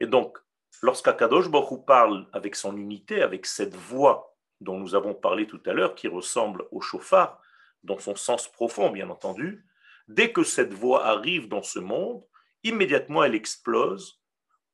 Et 0.00 0.06
donc, 0.06 0.38
lorsqu'Akadosh 0.82 1.48
Baruch 1.48 1.84
parle 1.84 2.28
avec 2.32 2.56
son 2.56 2.76
unité, 2.76 3.22
avec 3.22 3.46
cette 3.46 3.74
voix 3.74 4.33
dont 4.64 4.78
nous 4.78 4.94
avons 4.94 5.14
parlé 5.14 5.46
tout 5.46 5.60
à 5.66 5.72
l'heure, 5.72 5.94
qui 5.94 6.08
ressemble 6.08 6.64
au 6.72 6.80
chauffard, 6.80 7.40
dans 7.82 7.98
son 7.98 8.16
sens 8.16 8.50
profond, 8.50 8.90
bien 8.90 9.10
entendu, 9.10 9.64
dès 10.08 10.32
que 10.32 10.42
cette 10.42 10.72
voix 10.72 11.06
arrive 11.06 11.48
dans 11.48 11.62
ce 11.62 11.78
monde, 11.78 12.24
immédiatement 12.62 13.22
elle 13.22 13.34
explose 13.34 14.20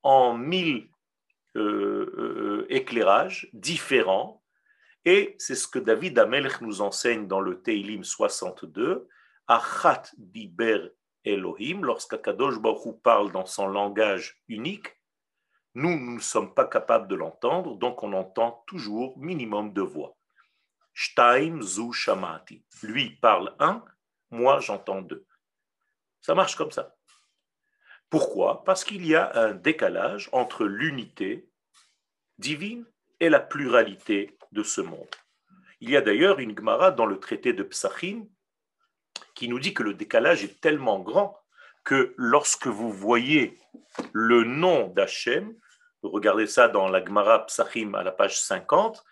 en 0.03 0.35
mille 0.35 0.89
euh, 1.57 2.15
euh, 2.17 2.67
éclairages 2.71 3.49
différents. 3.53 4.43
Et 5.05 5.35
c'est 5.39 5.55
ce 5.55 5.67
que 5.67 5.79
David 5.79 6.19
Amelch 6.19 6.61
nous 6.61 6.81
enseigne 6.81 7.27
dans 7.27 7.41
le 7.41 7.61
Teilim 7.61 8.05
62, 8.05 9.09
Achat 9.49 10.05
diber 10.17 10.91
Elohim, 11.25 11.85
lorsqu'Akadosh 11.85 12.61
Baruch 12.61 13.03
parle 13.03 13.33
dans 13.33 13.47
son 13.47 13.67
langage 13.67 14.41
unique, 14.49 15.00
nous, 15.75 15.99
nous 15.99 16.15
ne 16.15 16.21
sommes 16.21 16.55
pas 16.55 16.67
capables 16.67 17.09
de 17.09 17.15
l'entendre, 17.15 17.77
donc 17.77 18.03
on 18.03 18.13
entend 18.13 18.65
toujours 18.67 19.17
minimum 19.19 19.73
de 19.73 19.83
voix. 19.83 20.17
Shtaim 20.93 21.63
zu 21.63 21.93
shamati. 21.93 22.65
Lui 22.83 23.11
parle 23.17 23.55
un, 23.59 23.85
moi 24.31 24.61
j'entends 24.61 25.03
deux. 25.03 25.27
Ça 26.21 26.35
marche 26.35 26.57
comme 26.57 26.73
ça. 26.73 26.97
Pourquoi? 28.11 28.65
Parce 28.65 28.85
qu'il 28.85 29.07
y 29.07 29.15
a 29.15 29.31
un 29.35 29.55
décalage 29.55 30.29
entre 30.33 30.65
l'unité 30.65 31.49
divine 32.39 32.85
et 33.21 33.29
la 33.29 33.41
pluralité 33.41 34.37
de 34.51 34.65
ce 34.65 34.81
monde. 34.81 35.15
Il 35.81 35.91
y 35.91 35.97
a 35.97 36.01
d'ailleurs 36.01 36.41
une 36.41 36.57
Gemara 36.57 36.91
dans 36.91 37.07
le 37.07 37.21
traité 37.21 37.53
de 37.53 37.63
Psachim 37.63 38.27
qui 39.35 39.49
nous 39.49 39.61
dit 39.61 39.73
que 39.73 39.83
le 39.83 39.95
décalage 39.95 40.43
est 40.43 40.61
tellement 40.61 40.99
grand 40.99 41.40
que 41.91 42.15
lorsque 42.17 42.69
vous 42.69 42.93
voyez 42.93 43.59
le 44.13 44.45
nom 44.45 44.87
d'Hachem, 44.87 45.53
regardez 46.05 46.47
ça 46.47 46.69
dans 46.69 46.87
la 46.87 47.05
Gemara 47.05 47.47
Psachim 47.47 47.95
à 47.95 48.05
la 48.05 48.13
page 48.13 48.41
50, 48.41 49.05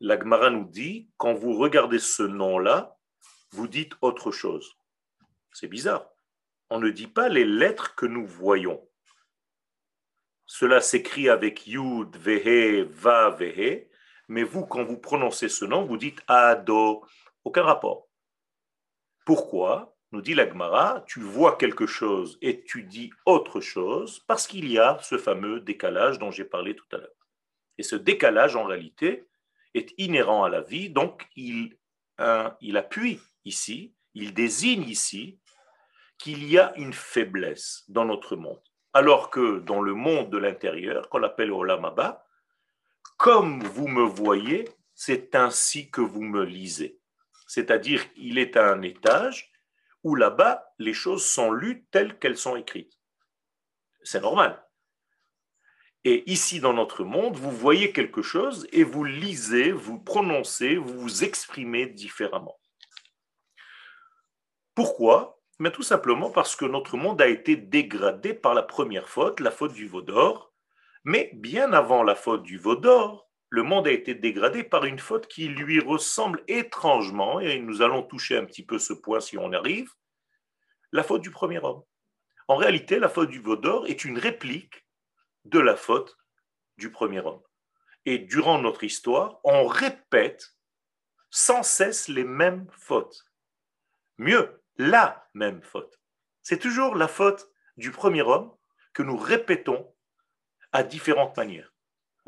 la 0.00 0.20
Gemara 0.20 0.50
nous 0.50 0.66
dit, 0.66 1.08
quand 1.16 1.32
vous 1.32 1.56
regardez 1.56 1.98
ce 1.98 2.22
nom-là, 2.22 2.98
vous 3.52 3.66
dites 3.66 3.94
autre 4.02 4.30
chose. 4.30 4.76
C'est 5.54 5.68
bizarre. 5.68 6.06
On 6.68 6.80
ne 6.80 6.90
dit 6.90 7.06
pas 7.06 7.30
les 7.30 7.46
lettres 7.46 7.94
que 7.94 8.04
nous 8.04 8.26
voyons. 8.26 8.86
Cela 10.44 10.82
s'écrit 10.82 11.30
avec 11.30 11.66
Yud, 11.66 12.14
Vehe, 12.14 12.82
Va, 12.82 13.30
Vehe, 13.30 13.88
mais 14.28 14.42
vous, 14.42 14.66
quand 14.66 14.84
vous 14.84 14.98
prononcez 14.98 15.48
ce 15.48 15.64
nom, 15.64 15.86
vous 15.86 15.96
dites 15.96 16.20
Ado. 16.26 17.06
Aucun 17.42 17.62
rapport. 17.62 18.06
Pourquoi? 19.24 19.97
Nous 20.10 20.22
dit 20.22 20.34
l'Agmara, 20.34 21.04
tu 21.06 21.20
vois 21.20 21.56
quelque 21.56 21.86
chose 21.86 22.38
et 22.40 22.64
tu 22.64 22.82
dis 22.82 23.10
autre 23.26 23.60
chose 23.60 24.20
parce 24.26 24.46
qu'il 24.46 24.70
y 24.70 24.78
a 24.78 24.98
ce 25.02 25.18
fameux 25.18 25.60
décalage 25.60 26.18
dont 26.18 26.30
j'ai 26.30 26.44
parlé 26.44 26.74
tout 26.74 26.86
à 26.92 26.96
l'heure. 26.96 27.26
Et 27.76 27.82
ce 27.82 27.94
décalage, 27.94 28.56
en 28.56 28.64
réalité, 28.64 29.28
est 29.74 29.92
inhérent 29.98 30.44
à 30.44 30.48
la 30.48 30.62
vie, 30.62 30.88
donc 30.88 31.28
il, 31.36 31.76
il 32.60 32.76
appuie 32.76 33.20
ici, 33.44 33.94
il 34.14 34.32
désigne 34.32 34.88
ici 34.88 35.38
qu'il 36.16 36.48
y 36.48 36.58
a 36.58 36.72
une 36.76 36.92
faiblesse 36.92 37.84
dans 37.88 38.04
notre 38.04 38.34
monde. 38.34 38.62
Alors 38.94 39.30
que 39.30 39.60
dans 39.60 39.82
le 39.82 39.94
monde 39.94 40.30
de 40.30 40.38
l'intérieur, 40.38 41.08
qu'on 41.10 41.22
appelle 41.22 41.52
Olamaba, 41.52 42.26
comme 43.18 43.62
vous 43.62 43.88
me 43.88 44.02
voyez, 44.02 44.68
c'est 44.94 45.34
ainsi 45.34 45.90
que 45.90 46.00
vous 46.00 46.22
me 46.22 46.44
lisez. 46.44 46.98
C'est-à-dire 47.46 48.12
qu'il 48.14 48.38
est 48.38 48.56
à 48.56 48.72
un 48.72 48.82
étage 48.82 49.52
où 50.04 50.14
là-bas, 50.14 50.72
les 50.78 50.94
choses 50.94 51.24
sont 51.24 51.50
lues 51.50 51.86
telles 51.90 52.18
qu'elles 52.18 52.38
sont 52.38 52.56
écrites. 52.56 52.98
C'est 54.02 54.20
normal. 54.20 54.64
Et 56.04 56.30
ici, 56.30 56.60
dans 56.60 56.72
notre 56.72 57.04
monde, 57.04 57.36
vous 57.36 57.50
voyez 57.50 57.92
quelque 57.92 58.22
chose 58.22 58.66
et 58.72 58.84
vous 58.84 59.04
lisez, 59.04 59.72
vous 59.72 59.98
prononcez, 59.98 60.76
vous 60.76 60.98
vous 60.98 61.24
exprimez 61.24 61.86
différemment. 61.86 62.58
Pourquoi? 64.74 65.42
Mais 65.58 65.72
tout 65.72 65.82
simplement 65.82 66.30
parce 66.30 66.54
que 66.54 66.64
notre 66.64 66.96
monde 66.96 67.20
a 67.20 67.26
été 67.26 67.56
dégradé 67.56 68.32
par 68.32 68.54
la 68.54 68.62
première 68.62 69.08
faute, 69.08 69.40
la 69.40 69.50
faute 69.50 69.72
du 69.72 69.88
veau 69.88 70.02
d'or, 70.02 70.54
mais 71.02 71.30
bien 71.34 71.72
avant 71.72 72.04
la 72.04 72.14
faute 72.14 72.44
du 72.44 72.58
veau 72.58 72.76
d'or, 72.76 73.27
le 73.50 73.62
monde 73.62 73.88
a 73.88 73.92
été 73.92 74.14
dégradé 74.14 74.62
par 74.62 74.84
une 74.84 74.98
faute 74.98 75.26
qui 75.26 75.48
lui 75.48 75.80
ressemble 75.80 76.42
étrangement, 76.48 77.40
et 77.40 77.58
nous 77.58 77.82
allons 77.82 78.02
toucher 78.02 78.36
un 78.36 78.44
petit 78.44 78.64
peu 78.64 78.78
ce 78.78 78.92
point 78.92 79.20
si 79.20 79.38
on 79.38 79.52
arrive, 79.52 79.90
la 80.92 81.02
faute 81.02 81.22
du 81.22 81.30
premier 81.30 81.58
homme. 81.58 81.82
En 82.46 82.56
réalité, 82.56 82.98
la 82.98 83.08
faute 83.08 83.30
du 83.30 83.40
veau 83.40 83.56
d'or 83.56 83.86
est 83.86 84.04
une 84.04 84.18
réplique 84.18 84.86
de 85.44 85.58
la 85.58 85.76
faute 85.76 86.16
du 86.76 86.90
premier 86.90 87.20
homme. 87.20 87.42
Et 88.04 88.18
durant 88.18 88.58
notre 88.58 88.84
histoire, 88.84 89.40
on 89.44 89.66
répète 89.66 90.54
sans 91.30 91.62
cesse 91.62 92.08
les 92.08 92.24
mêmes 92.24 92.66
fautes. 92.72 93.24
Mieux, 94.18 94.62
la 94.76 95.28
même 95.34 95.62
faute. 95.62 96.00
C'est 96.42 96.58
toujours 96.58 96.94
la 96.94 97.08
faute 97.08 97.50
du 97.76 97.90
premier 97.90 98.22
homme 98.22 98.54
que 98.94 99.02
nous 99.02 99.16
répétons 99.16 99.94
à 100.72 100.82
différentes 100.82 101.36
manières. 101.36 101.72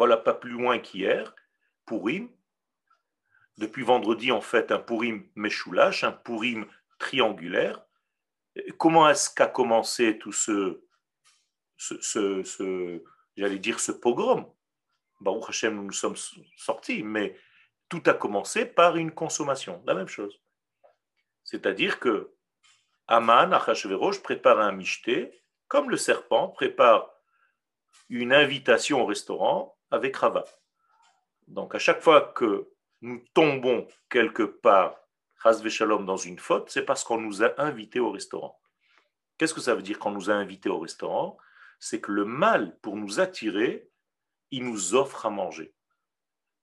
Voilà, 0.01 0.17
pas 0.17 0.33
plus 0.33 0.53
loin 0.53 0.79
qu'hier, 0.79 1.37
Pourim. 1.85 2.31
Depuis 3.59 3.83
vendredi, 3.83 4.33
on 4.33 4.41
fait 4.41 4.73
un 4.73 4.79
Pourim 4.79 5.29
Meshoulash, 5.35 6.05
un 6.05 6.13
Pourim 6.13 6.67
triangulaire. 6.99 7.85
Comment 8.79 9.11
est-ce 9.11 9.29
qu'a 9.29 9.47
commencé 9.47 10.17
tout 10.17 10.33
ce, 10.33 10.83
ce, 11.77 13.03
j'allais 13.37 13.59
dire, 13.59 13.79
ce 13.79 13.93
pogrom? 13.93 14.51
Baruch 15.21 15.51
Hashem, 15.51 15.75
nous 15.75 15.83
nous 15.83 15.93
sommes 15.93 16.17
sortis, 16.57 17.03
mais 17.03 17.39
tout 17.91 18.03
a 18.07 18.15
commencé 18.15 18.65
par 18.65 18.97
une 18.97 19.13
consommation, 19.13 19.83
la 19.85 19.93
même 19.93 20.09
chose. 20.09 20.41
C'est-à-dire 21.45 22.01
que 22.01 22.33
Aman, 23.07 23.53
Achashverosh, 23.53 24.23
prépare 24.23 24.61
un 24.61 24.73
michté, 24.73 25.43
comme 25.69 25.91
le 25.91 25.99
serpent 25.99 26.49
prépare 26.49 27.13
une 28.09 28.33
invitation 28.33 29.03
au 29.03 29.05
restaurant 29.05 29.77
avec 29.91 30.17
Rava. 30.17 30.45
Donc 31.49 31.75
à 31.75 31.79
chaque 31.79 32.03
fois 32.03 32.33
que 32.35 32.69
nous 33.01 33.25
tombons 33.35 33.87
quelque 34.09 34.43
part 34.43 34.97
Shalom, 35.69 36.05
dans 36.05 36.19
une 36.19 36.39
faute, 36.39 36.71
c'est 36.71 36.85
parce 36.85 37.03
qu'on 37.03 37.19
nous 37.21 37.43
a 37.43 37.59
invités 37.61 38.01
au 38.01 38.11
restaurant. 38.11 38.61
Qu'est-ce 39.39 39.55
que 39.55 39.61
ça 39.61 39.75
veut 39.75 39.83
dire 39.83 39.99
qu'on 39.99 40.11
nous 40.11 40.29
a 40.31 40.35
invités 40.35 40.69
au 40.69 40.79
restaurant? 40.79 41.39
C'est 41.79 42.01
que 42.01 42.13
le 42.13 42.27
mal, 42.27 42.79
pour 42.81 42.97
nous 42.97 43.21
attirer, 43.21 43.89
il 44.51 44.65
nous 44.65 44.95
offre 44.95 45.25
à 45.25 45.31
manger. 45.31 45.75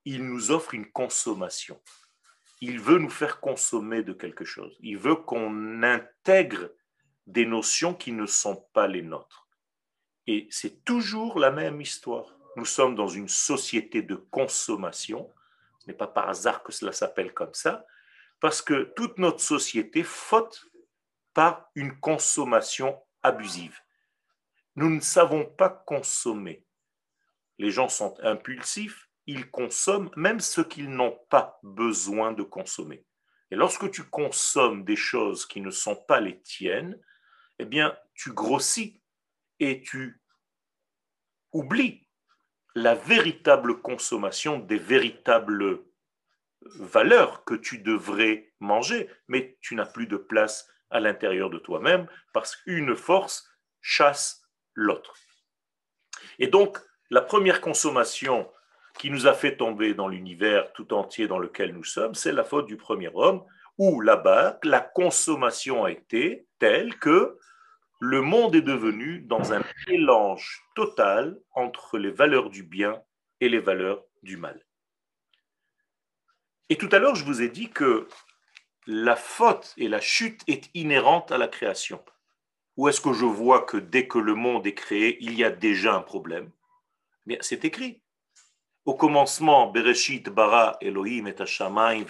Il 0.04 0.24
nous 0.24 0.52
offre 0.52 0.74
une 0.74 0.90
consommation. 0.92 1.82
Il 2.60 2.78
veut 2.80 2.98
nous 2.98 3.10
faire 3.10 3.40
consommer 3.40 4.04
de 4.04 4.12
quelque 4.12 4.44
chose. 4.44 4.76
Il 4.80 4.96
veut 4.96 5.16
qu'on 5.16 5.82
intègre 5.82 6.70
des 7.26 7.46
notions 7.46 7.94
qui 7.94 8.12
ne 8.12 8.26
sont 8.26 8.68
pas 8.72 8.86
les 8.86 9.02
nôtres. 9.02 9.48
Et 10.28 10.46
c'est 10.50 10.84
toujours 10.84 11.38
la 11.38 11.50
même 11.50 11.80
histoire. 11.80 12.37
Nous 12.58 12.64
sommes 12.64 12.96
dans 12.96 13.06
une 13.06 13.28
société 13.28 14.02
de 14.02 14.16
consommation. 14.16 15.32
Ce 15.78 15.86
n'est 15.86 15.96
pas 15.96 16.08
par 16.08 16.28
hasard 16.28 16.64
que 16.64 16.72
cela 16.72 16.90
s'appelle 16.90 17.32
comme 17.32 17.54
ça, 17.54 17.86
parce 18.40 18.62
que 18.62 18.92
toute 18.96 19.16
notre 19.18 19.38
société 19.38 20.02
faute 20.02 20.66
par 21.34 21.70
une 21.76 22.00
consommation 22.00 23.00
abusive. 23.22 23.78
Nous 24.74 24.90
ne 24.90 24.98
savons 24.98 25.44
pas 25.44 25.68
consommer. 25.68 26.64
Les 27.58 27.70
gens 27.70 27.88
sont 27.88 28.16
impulsifs, 28.24 29.08
ils 29.26 29.48
consomment 29.52 30.10
même 30.16 30.40
ce 30.40 30.60
qu'ils 30.60 30.90
n'ont 30.90 31.16
pas 31.30 31.60
besoin 31.62 32.32
de 32.32 32.42
consommer. 32.42 33.06
Et 33.52 33.54
lorsque 33.54 33.88
tu 33.92 34.02
consommes 34.02 34.84
des 34.84 34.96
choses 34.96 35.46
qui 35.46 35.60
ne 35.60 35.70
sont 35.70 35.94
pas 35.94 36.18
les 36.18 36.40
tiennes, 36.42 37.00
eh 37.60 37.64
bien, 37.64 37.96
tu 38.14 38.32
grossis 38.32 39.00
et 39.60 39.80
tu 39.80 40.20
oublies 41.52 42.07
la 42.78 42.94
véritable 42.94 43.80
consommation 43.80 44.58
des 44.58 44.78
véritables 44.78 45.80
valeurs 46.78 47.44
que 47.44 47.54
tu 47.54 47.78
devrais 47.78 48.52
manger, 48.60 49.08
mais 49.26 49.58
tu 49.60 49.74
n'as 49.74 49.86
plus 49.86 50.06
de 50.06 50.16
place 50.16 50.68
à 50.90 51.00
l'intérieur 51.00 51.50
de 51.50 51.58
toi-même 51.58 52.06
parce 52.32 52.56
qu'une 52.56 52.94
force 52.94 53.48
chasse 53.80 54.42
l'autre. 54.74 55.14
Et 56.38 56.46
donc, 56.46 56.78
la 57.10 57.20
première 57.20 57.60
consommation 57.60 58.48
qui 58.98 59.10
nous 59.10 59.26
a 59.26 59.34
fait 59.34 59.56
tomber 59.56 59.94
dans 59.94 60.08
l'univers 60.08 60.72
tout 60.72 60.92
entier 60.92 61.26
dans 61.26 61.38
lequel 61.38 61.72
nous 61.72 61.84
sommes, 61.84 62.14
c'est 62.14 62.32
la 62.32 62.44
faute 62.44 62.66
du 62.66 62.76
premier 62.76 63.10
homme, 63.14 63.44
où 63.76 64.00
là-bas, 64.00 64.58
la 64.62 64.80
consommation 64.80 65.84
a 65.84 65.90
été 65.90 66.46
telle 66.58 66.96
que 66.98 67.38
le 68.00 68.20
monde 68.20 68.54
est 68.54 68.62
devenu 68.62 69.20
dans 69.20 69.52
un 69.52 69.62
mélange 69.88 70.62
total 70.74 71.40
entre 71.52 71.98
les 71.98 72.10
valeurs 72.10 72.50
du 72.50 72.62
bien 72.62 73.02
et 73.40 73.48
les 73.48 73.58
valeurs 73.58 74.04
du 74.22 74.36
mal. 74.36 74.64
Et 76.68 76.76
tout 76.76 76.88
à 76.92 76.98
l'heure, 76.98 77.16
je 77.16 77.24
vous 77.24 77.42
ai 77.42 77.48
dit 77.48 77.70
que 77.70 78.08
la 78.86 79.16
faute 79.16 79.74
et 79.76 79.88
la 79.88 80.00
chute 80.00 80.42
est 80.46 80.70
inhérente 80.74 81.32
à 81.32 81.38
la 81.38 81.48
création. 81.48 82.02
Ou 82.76 82.88
est-ce 82.88 83.00
que 83.00 83.12
je 83.12 83.24
vois 83.24 83.62
que 83.62 83.76
dès 83.76 84.06
que 84.06 84.18
le 84.18 84.34
monde 84.34 84.66
est 84.66 84.74
créé, 84.74 85.18
il 85.20 85.34
y 85.34 85.42
a 85.42 85.50
déjà 85.50 85.94
un 85.94 86.02
problème? 86.02 86.50
Bien, 87.26 87.38
c'est 87.40 87.64
écrit. 87.64 88.02
Au 88.84 88.94
commencement, 88.94 89.66
Bereshit 89.66 90.28
bara 90.28 90.76
Elohim 90.80 91.26
et 91.26 91.40
Hashamayim 91.40 92.06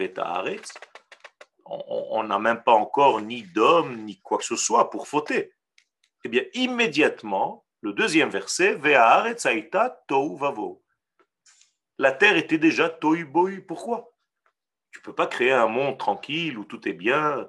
on 1.71 2.23
n'a 2.23 2.39
même 2.39 2.63
pas 2.63 2.73
encore 2.73 3.21
ni 3.21 3.43
d'homme 3.43 4.05
ni 4.05 4.21
quoi 4.21 4.39
que 4.39 4.45
ce 4.45 4.57
soit 4.57 4.89
pour 4.91 5.07
fauter. 5.07 5.53
Eh 6.25 6.29
bien, 6.29 6.43
immédiatement, 6.55 7.65
le 7.81 7.93
deuxième 7.93 8.31
verset. 8.31 8.79
La 11.99 12.13
terre 12.13 12.37
était 12.37 12.59
déjà 12.59 12.89
tohu. 12.89 13.27
Pourquoi? 13.67 14.13
Tu 14.91 15.01
ne 15.01 15.05
peux 15.05 15.15
pas 15.15 15.27
créer 15.27 15.53
un 15.53 15.69
monde 15.69 15.99
tranquille 15.99 16.59
où 16.59 16.65
tout 16.65 16.89
est 16.89 16.93
bien. 16.93 17.49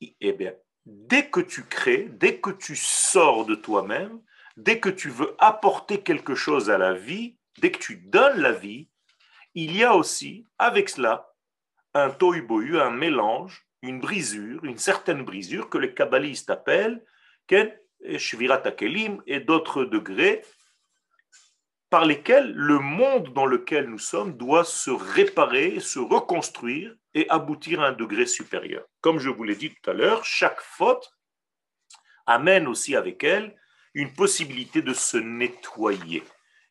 Eh 0.00 0.32
bien, 0.32 0.54
dès 0.86 1.28
que 1.28 1.40
tu 1.40 1.64
crées, 1.64 2.08
dès 2.10 2.40
que 2.40 2.50
tu 2.50 2.76
sors 2.76 3.44
de 3.44 3.54
toi-même, 3.54 4.22
dès 4.56 4.80
que 4.80 4.88
tu 4.88 5.10
veux 5.10 5.34
apporter 5.38 6.02
quelque 6.02 6.34
chose 6.34 6.70
à 6.70 6.78
la 6.78 6.94
vie, 6.94 7.38
dès 7.58 7.70
que 7.70 7.78
tu 7.78 7.96
donnes 7.96 8.40
la 8.40 8.52
vie, 8.52 8.88
il 9.54 9.76
y 9.76 9.84
a 9.84 9.94
aussi, 9.94 10.46
avec 10.58 10.88
cela, 10.88 11.34
un 11.92 12.10
tohu 12.10 12.46
un 12.78 12.90
mélange 12.90 13.66
une 13.82 14.00
brisure, 14.00 14.64
une 14.64 14.78
certaine 14.78 15.22
brisure 15.22 15.68
que 15.68 15.78
les 15.78 15.94
kabbalistes 15.94 16.50
appellent 16.50 17.02
Shvirat 18.16 18.62
et 19.26 19.40
d'autres 19.40 19.84
degrés 19.84 20.42
par 21.90 22.04
lesquels 22.04 22.52
le 22.52 22.78
monde 22.78 23.32
dans 23.32 23.46
lequel 23.46 23.88
nous 23.88 23.98
sommes 23.98 24.36
doit 24.36 24.64
se 24.64 24.90
réparer, 24.90 25.80
se 25.80 25.98
reconstruire 25.98 26.94
et 27.14 27.28
aboutir 27.28 27.80
à 27.80 27.88
un 27.88 27.92
degré 27.92 28.26
supérieur. 28.26 28.84
Comme 29.00 29.18
je 29.18 29.28
vous 29.28 29.42
l'ai 29.42 29.56
dit 29.56 29.70
tout 29.70 29.90
à 29.90 29.92
l'heure, 29.92 30.24
chaque 30.24 30.60
faute 30.60 31.12
amène 32.26 32.68
aussi 32.68 32.94
avec 32.94 33.24
elle 33.24 33.56
une 33.94 34.12
possibilité 34.12 34.82
de 34.82 34.94
se 34.94 35.16
nettoyer 35.16 36.22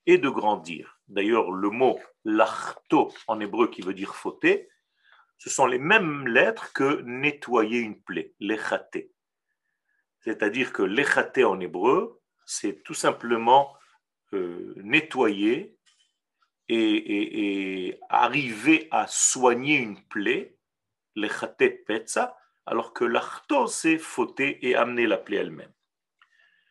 et 0.05 0.17
de 0.17 0.29
grandir. 0.29 1.01
D'ailleurs, 1.09 1.51
le 1.51 1.69
mot 1.69 1.99
lachto 2.23 3.13
en 3.27 3.41
hébreu 3.41 3.69
qui 3.69 3.81
veut 3.81 3.93
dire 3.93 4.15
fauter, 4.15 4.69
ce 5.39 5.49
sont 5.49 5.65
les 5.65 5.79
mêmes 5.79 6.27
lettres 6.27 6.73
que 6.73 7.01
nettoyer 7.01 7.79
une 7.79 7.99
plaie, 7.99 8.33
l'échaté. 8.39 9.13
C'est-à-dire 10.19 10.73
que 10.73 10.83
l'échaté 10.83 11.45
en 11.45 11.59
hébreu, 11.61 12.21
c'est 12.45 12.83
tout 12.83 12.93
simplement 12.93 13.73
euh, 14.33 14.73
nettoyer 14.77 15.77
et, 16.67 17.97
arriver 18.09 18.87
à 18.91 19.07
soigner 19.07 19.77
une 19.77 20.03
plaie, 20.07 20.57
l'échaté 21.15 21.69
petza, 21.69 22.37
alors 22.65 22.93
que 22.93 23.05
l'achto, 23.05 23.65
c'est 23.65 23.97
fauter 23.97 24.67
et 24.67 24.75
amener 24.75 25.07
la 25.07 25.17
plaie 25.17 25.37
elle-même. 25.37 25.71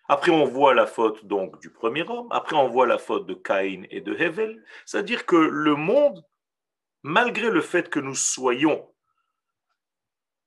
Après, 0.09 0.31
on 0.31 0.45
voit 0.45 0.75
la 0.75 0.87
faute 0.87 1.25
donc 1.27 1.61
du 1.61 1.71
premier 1.71 2.03
homme. 2.09 2.29
Après, 2.31 2.55
on 2.55 2.69
voit 2.69 2.87
la 2.87 2.99
faute 2.99 3.27
de 3.27 3.35
Caïn 3.35 3.85
et 3.91 4.01
de 4.01 4.15
Hevel. 4.15 4.63
C'est-à-dire 4.87 5.27
que 5.27 5.37
le 5.37 5.75
monde 5.75 6.25
malgré 7.03 7.51
le 7.51 7.61
fait 7.61 7.91
que 7.91 8.01
nous 8.01 8.15
soyons 8.15 8.93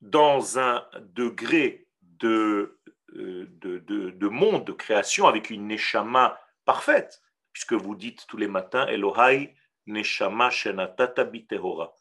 dans 0.02 0.60
un 0.60 0.86
degré 1.00 1.88
de, 2.02 2.80
euh, 3.16 3.48
de, 3.52 4.28
monde, 4.28 4.66
de 4.66 4.72
création, 4.72 5.28
avec 5.28 5.50
une 5.50 5.68
neshama 5.68 6.40
parfaite, 6.66 7.22
puisque 7.54 7.74
vous 7.74 7.96
dites 7.96 8.26
tous 8.28 8.38
les 8.38 8.48
matins, 8.48 8.88
Elohai 8.88 9.56
neshama 9.86 10.50
shenatata 10.50 11.24
bitehora. 11.24 11.94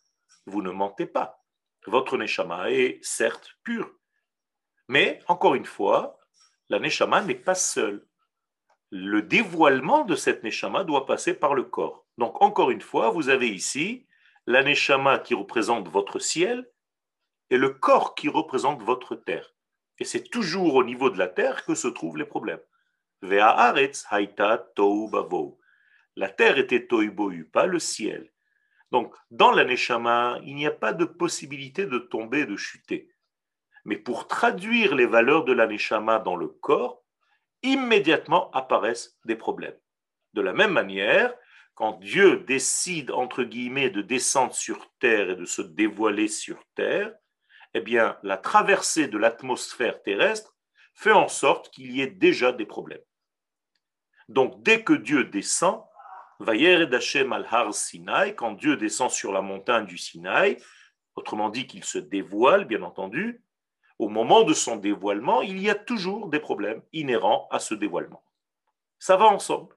Vous 0.46 0.62
ne 0.62 0.70
mentez 0.70 1.06
pas. 1.06 1.44
Votre 1.86 2.16
neshama 2.16 2.70
est 2.70 2.98
certes 3.02 3.50
pure. 3.64 3.90
Mais, 4.88 5.20
encore 5.28 5.54
une 5.54 5.64
fois, 5.66 6.18
la 6.68 6.78
neshama 6.78 7.22
n'est 7.22 7.34
pas 7.34 7.54
seule. 7.54 8.06
Le 8.90 9.22
dévoilement 9.22 10.04
de 10.04 10.16
cette 10.16 10.42
neshama 10.42 10.84
doit 10.84 11.06
passer 11.06 11.34
par 11.34 11.54
le 11.54 11.64
corps. 11.64 12.06
Donc, 12.18 12.42
encore 12.42 12.70
une 12.70 12.80
fois, 12.80 13.10
vous 13.10 13.28
avez 13.28 13.48
ici 13.48 14.06
l'aneshama 14.50 15.20
qui 15.20 15.34
représente 15.34 15.88
votre 15.88 16.18
ciel 16.18 16.68
et 17.50 17.56
le 17.56 17.70
corps 17.70 18.14
qui 18.14 18.28
représente 18.28 18.82
votre 18.82 19.14
terre. 19.14 19.54
Et 19.98 20.04
c'est 20.04 20.24
toujours 20.24 20.74
au 20.74 20.84
niveau 20.84 21.10
de 21.10 21.18
la 21.18 21.28
terre 21.28 21.64
que 21.64 21.74
se 21.74 21.88
trouvent 21.88 22.16
les 22.16 22.24
problèmes. 22.24 22.60
La 23.22 23.88
terre 26.28 26.58
était 26.58 26.86
tohu 26.86 27.44
pas 27.52 27.66
le 27.66 27.78
ciel. 27.78 28.32
Donc, 28.90 29.14
dans 29.30 29.52
l'aneshama, 29.52 30.40
il 30.44 30.56
n'y 30.56 30.66
a 30.66 30.72
pas 30.72 30.92
de 30.92 31.04
possibilité 31.04 31.86
de 31.86 31.98
tomber, 31.98 32.44
de 32.44 32.56
chuter. 32.56 33.14
Mais 33.84 33.96
pour 33.96 34.26
traduire 34.26 34.96
les 34.96 35.06
valeurs 35.06 35.44
de 35.44 35.52
l'aneshama 35.52 36.18
dans 36.18 36.34
le 36.34 36.48
corps, 36.48 37.04
immédiatement 37.62 38.50
apparaissent 38.50 39.16
des 39.26 39.36
problèmes. 39.36 39.78
De 40.32 40.40
la 40.40 40.52
même 40.52 40.72
manière, 40.72 41.32
quand 41.74 41.98
Dieu 42.00 42.40
décide, 42.40 43.10
entre 43.10 43.42
guillemets, 43.42 43.90
de 43.90 44.02
descendre 44.02 44.54
sur 44.54 44.90
terre 44.98 45.30
et 45.30 45.36
de 45.36 45.44
se 45.44 45.62
dévoiler 45.62 46.28
sur 46.28 46.62
terre, 46.74 47.14
eh 47.74 47.80
bien, 47.80 48.18
la 48.22 48.36
traversée 48.36 49.08
de 49.08 49.16
l'atmosphère 49.16 50.02
terrestre 50.02 50.54
fait 50.94 51.12
en 51.12 51.28
sorte 51.28 51.70
qu'il 51.70 51.92
y 51.92 52.02
ait 52.02 52.06
déjà 52.06 52.52
des 52.52 52.66
problèmes. 52.66 53.00
Donc, 54.28 54.62
dès 54.62 54.84
que 54.84 54.92
Dieu 54.92 55.24
descend, 55.24 55.82
Hashem 56.46 57.32
al-Har 57.32 57.74
Sinai, 57.74 58.34
quand 58.34 58.52
Dieu 58.52 58.76
descend 58.76 59.10
sur 59.10 59.32
la 59.32 59.42
montagne 59.42 59.86
du 59.86 59.98
Sinaï, 59.98 60.56
autrement 61.14 61.50
dit 61.50 61.66
qu'il 61.66 61.84
se 61.84 61.98
dévoile, 61.98 62.64
bien 62.64 62.82
entendu, 62.82 63.42
au 63.98 64.08
moment 64.08 64.44
de 64.44 64.54
son 64.54 64.76
dévoilement, 64.76 65.42
il 65.42 65.60
y 65.60 65.68
a 65.68 65.74
toujours 65.74 66.28
des 66.28 66.40
problèmes 66.40 66.82
inhérents 66.92 67.48
à 67.50 67.58
ce 67.58 67.74
dévoilement. 67.74 68.24
Ça 68.98 69.16
va 69.16 69.26
ensemble. 69.26 69.76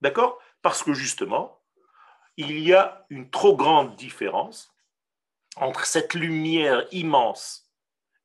D'accord? 0.00 0.38
Parce 0.64 0.82
que 0.82 0.94
justement, 0.94 1.62
il 2.38 2.58
y 2.58 2.72
a 2.72 3.06
une 3.10 3.30
trop 3.30 3.54
grande 3.54 3.96
différence 3.96 4.74
entre 5.56 5.84
cette 5.84 6.14
lumière 6.14 6.86
immense 6.90 7.70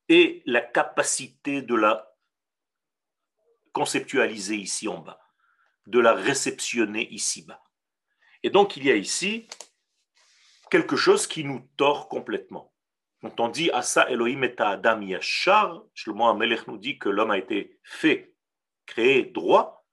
et 0.08 0.42
la 0.46 0.62
capacité 0.62 1.60
de 1.60 1.74
la 1.74 2.16
conceptualiser 3.72 4.56
ici 4.56 4.88
en 4.88 5.00
bas, 5.00 5.20
de 5.86 6.00
la 6.00 6.14
réceptionner 6.14 7.12
ici 7.12 7.42
bas. 7.42 7.62
Et 8.42 8.48
donc 8.48 8.78
il 8.78 8.86
y 8.86 8.90
a 8.90 8.96
ici 8.96 9.46
quelque 10.70 10.96
chose 10.96 11.26
qui 11.26 11.44
nous 11.44 11.68
tord 11.76 12.08
complètement. 12.08 12.72
Quand 13.20 13.38
on 13.38 13.48
dit 13.48 13.70
Asa 13.70 14.08
Elohim 14.08 14.44
et 14.44 14.54
Adam 14.56 15.02
Yashar, 15.02 15.84
Shlomo 15.92 16.26
Amelech 16.26 16.66
nous 16.68 16.78
dit 16.78 16.98
que 16.98 17.10
l'homme 17.10 17.32
a 17.32 17.38
été 17.38 17.78
fait, 17.82 18.34
créé 18.86 19.24
droit. 19.24 19.86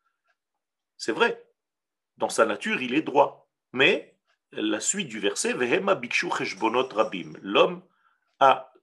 C'est 0.95 1.11
vrai. 1.11 1.46
Dans 2.17 2.29
sa 2.29 2.45
nature, 2.45 2.81
il 2.81 2.93
est 2.93 3.01
droit. 3.01 3.47
Mais 3.73 4.17
la 4.51 4.79
suite 4.79 5.07
du 5.07 5.19
verset. 5.19 5.53
L'homme 7.41 7.83
a 8.39 8.73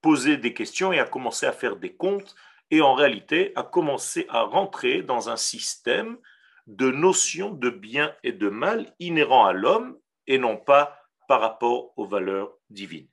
posé 0.00 0.36
des 0.36 0.54
questions 0.54 0.92
et 0.92 0.98
a 0.98 1.04
commencé 1.04 1.46
à 1.46 1.52
faire 1.52 1.76
des 1.76 1.94
comptes 1.94 2.34
et 2.70 2.80
en 2.80 2.94
réalité 2.94 3.52
a 3.56 3.62
commencé 3.62 4.26
à 4.28 4.42
rentrer 4.42 5.02
dans 5.02 5.28
un 5.28 5.36
système 5.36 6.18
de 6.66 6.90
notions 6.90 7.50
de 7.50 7.70
bien 7.70 8.14
et 8.24 8.32
de 8.32 8.48
mal 8.48 8.94
inhérents 8.98 9.46
à 9.46 9.52
l'homme 9.52 9.98
et 10.26 10.38
non 10.38 10.56
pas 10.56 11.00
par 11.28 11.40
rapport 11.40 11.92
aux 11.96 12.06
valeurs 12.06 12.52
divines. 12.70 13.08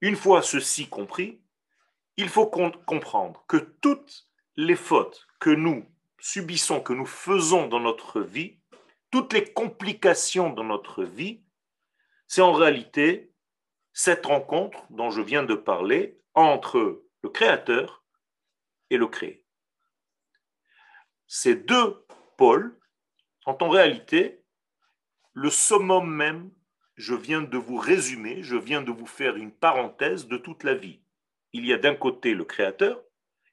Une 0.00 0.16
fois 0.16 0.42
ceci 0.42 0.88
compris, 0.88 1.40
il 2.16 2.28
faut 2.28 2.46
comprendre 2.46 3.44
que 3.46 3.56
toutes 3.56 4.28
les 4.56 4.76
fautes 4.76 5.26
que 5.38 5.50
nous 5.50 5.91
subissons, 6.22 6.80
que 6.80 6.92
nous 6.92 7.04
faisons 7.04 7.66
dans 7.66 7.80
notre 7.80 8.20
vie, 8.20 8.60
toutes 9.10 9.32
les 9.32 9.52
complications 9.52 10.50
dans 10.50 10.62
notre 10.62 11.02
vie, 11.02 11.42
c'est 12.28 12.40
en 12.40 12.52
réalité 12.52 13.34
cette 13.92 14.24
rencontre 14.24 14.86
dont 14.90 15.10
je 15.10 15.20
viens 15.20 15.42
de 15.42 15.56
parler 15.56 16.20
entre 16.34 17.02
le 17.22 17.28
créateur 17.28 18.04
et 18.88 18.96
le 18.96 19.08
créé. 19.08 19.44
Ces 21.26 21.56
deux 21.56 22.06
pôles 22.36 22.78
sont 23.40 23.60
en 23.62 23.68
réalité 23.68 24.44
le 25.32 25.50
summum 25.50 26.08
même, 26.08 26.52
je 26.94 27.14
viens 27.14 27.42
de 27.42 27.56
vous 27.56 27.78
résumer, 27.78 28.44
je 28.44 28.56
viens 28.56 28.82
de 28.82 28.92
vous 28.92 29.06
faire 29.06 29.34
une 29.34 29.50
parenthèse 29.52 30.28
de 30.28 30.36
toute 30.36 30.62
la 30.62 30.74
vie. 30.74 31.02
Il 31.52 31.66
y 31.66 31.72
a 31.72 31.78
d'un 31.78 31.96
côté 31.96 32.34
le 32.34 32.44
créateur, 32.44 33.02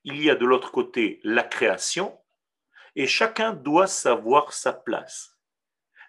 il 0.04 0.22
y 0.22 0.30
a 0.30 0.36
de 0.36 0.46
l'autre 0.46 0.72
côté 0.72 1.20
la 1.24 1.44
création, 1.44 2.19
et 2.96 3.08
chacun 3.08 3.54
doit 3.54 3.88
savoir 3.88 4.54
sa 4.54 4.74
place. 4.74 5.38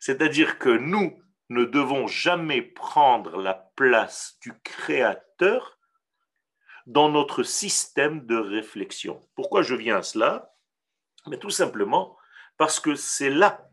C'est-à-dire 0.01 0.59
que 0.59 0.71
nous 0.71 1.23
ne 1.49 1.65
devons 1.65 2.07
jamais 2.07 2.63
prendre 2.63 3.41
la 3.41 3.55
place 3.55 4.39
du 4.41 4.53
créateur 4.61 5.79
dans 6.87 7.09
notre 7.09 7.43
système 7.43 8.27
de 8.27 8.37
réflexion. 8.37 9.21
Pourquoi 9.35 9.63
je 9.63 9.75
viens 9.75 9.99
à 9.99 10.03
cela? 10.03 10.55
Mais 11.27 11.39
tout 11.39 11.51
simplement 11.51 12.17
parce 12.57 12.81
que 12.81 12.95
c'est 12.95 13.31
là 13.31 13.71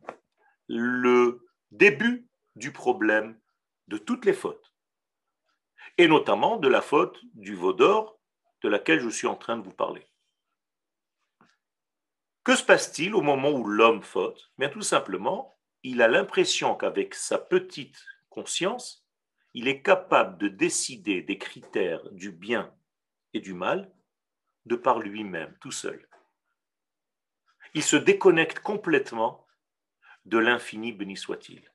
le 0.68 1.46
début 1.72 2.28
du 2.56 2.72
problème 2.72 3.40
de 3.88 3.98
toutes 3.98 4.26
les 4.26 4.34
fautes, 4.34 4.74
et 5.98 6.08
notamment 6.08 6.58
de 6.58 6.68
la 6.68 6.82
faute 6.82 7.18
du 7.34 7.56
veau 7.56 7.74
d'or 7.74 8.20
de 8.64 8.70
laquelle 8.70 9.00
je 9.00 9.10
suis 9.10 9.28
en 9.28 9.36
train 9.36 9.58
de 9.58 9.64
vous 9.64 9.74
parler. 9.74 10.06
Que 12.48 12.56
se 12.56 12.64
passe-t-il 12.64 13.14
au 13.14 13.22
moment 13.22 13.50
où 13.50 13.66
l'homme 13.66 14.02
faute? 14.02 14.54
Bien 14.58 14.70
tout 14.70 14.82
simplement, 14.82 15.60
il 15.84 16.02
a 16.02 16.08
l'impression 16.08 16.76
qu'avec 16.76 17.14
sa 17.14 17.38
petite 17.38 18.02
conscience, 18.30 19.06
il 19.54 19.68
est 19.68 19.82
capable 19.82 20.38
de 20.38 20.48
décider 20.48 21.22
des 21.22 21.38
critères 21.38 22.10
du 22.12 22.32
bien 22.32 22.74
et 23.34 23.42
du 23.42 23.54
mal 23.54 23.92
de 24.64 24.78
par 24.78 25.00
lui-même, 25.00 25.58
tout 25.60 25.74
seul. 25.74 26.08
Il 27.74 27.84
se 27.84 27.98
déconnecte 27.98 28.60
complètement 28.60 29.46
de 30.24 30.38
l'infini, 30.38 30.94
béni 30.94 31.18
soit-il. 31.18 31.70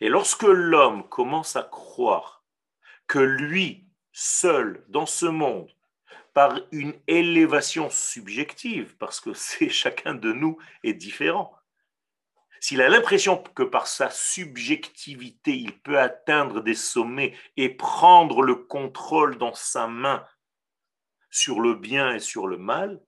Et 0.00 0.08
lorsque 0.08 0.44
l'homme 0.44 1.08
commence 1.08 1.56
à 1.56 1.64
croire 1.64 2.44
que 3.08 3.18
lui, 3.18 3.88
seul, 4.12 4.84
dans 4.86 5.06
ce 5.06 5.26
monde, 5.26 5.72
par 6.34 6.58
une 6.70 6.94
élévation 7.06 7.90
subjective, 7.90 8.96
parce 8.98 9.20
que 9.20 9.32
c'est 9.34 9.68
chacun 9.68 10.14
de 10.14 10.32
nous 10.32 10.58
est 10.82 10.94
différent, 10.94 11.56
s'il 12.62 12.80
a 12.80 12.88
l'impression 12.88 13.42
que 13.42 13.64
par 13.64 13.88
sa 13.88 14.08
subjectivité, 14.08 15.56
il 15.56 15.76
peut 15.80 15.98
atteindre 15.98 16.60
des 16.60 16.76
sommets 16.76 17.36
et 17.56 17.70
prendre 17.70 18.40
le 18.40 18.54
contrôle 18.54 19.36
dans 19.36 19.52
sa 19.52 19.88
main 19.88 20.24
sur 21.28 21.60
le 21.60 21.74
bien 21.74 22.14
et 22.14 22.20
sur 22.20 22.46
le 22.46 22.58
mal, 22.58 23.02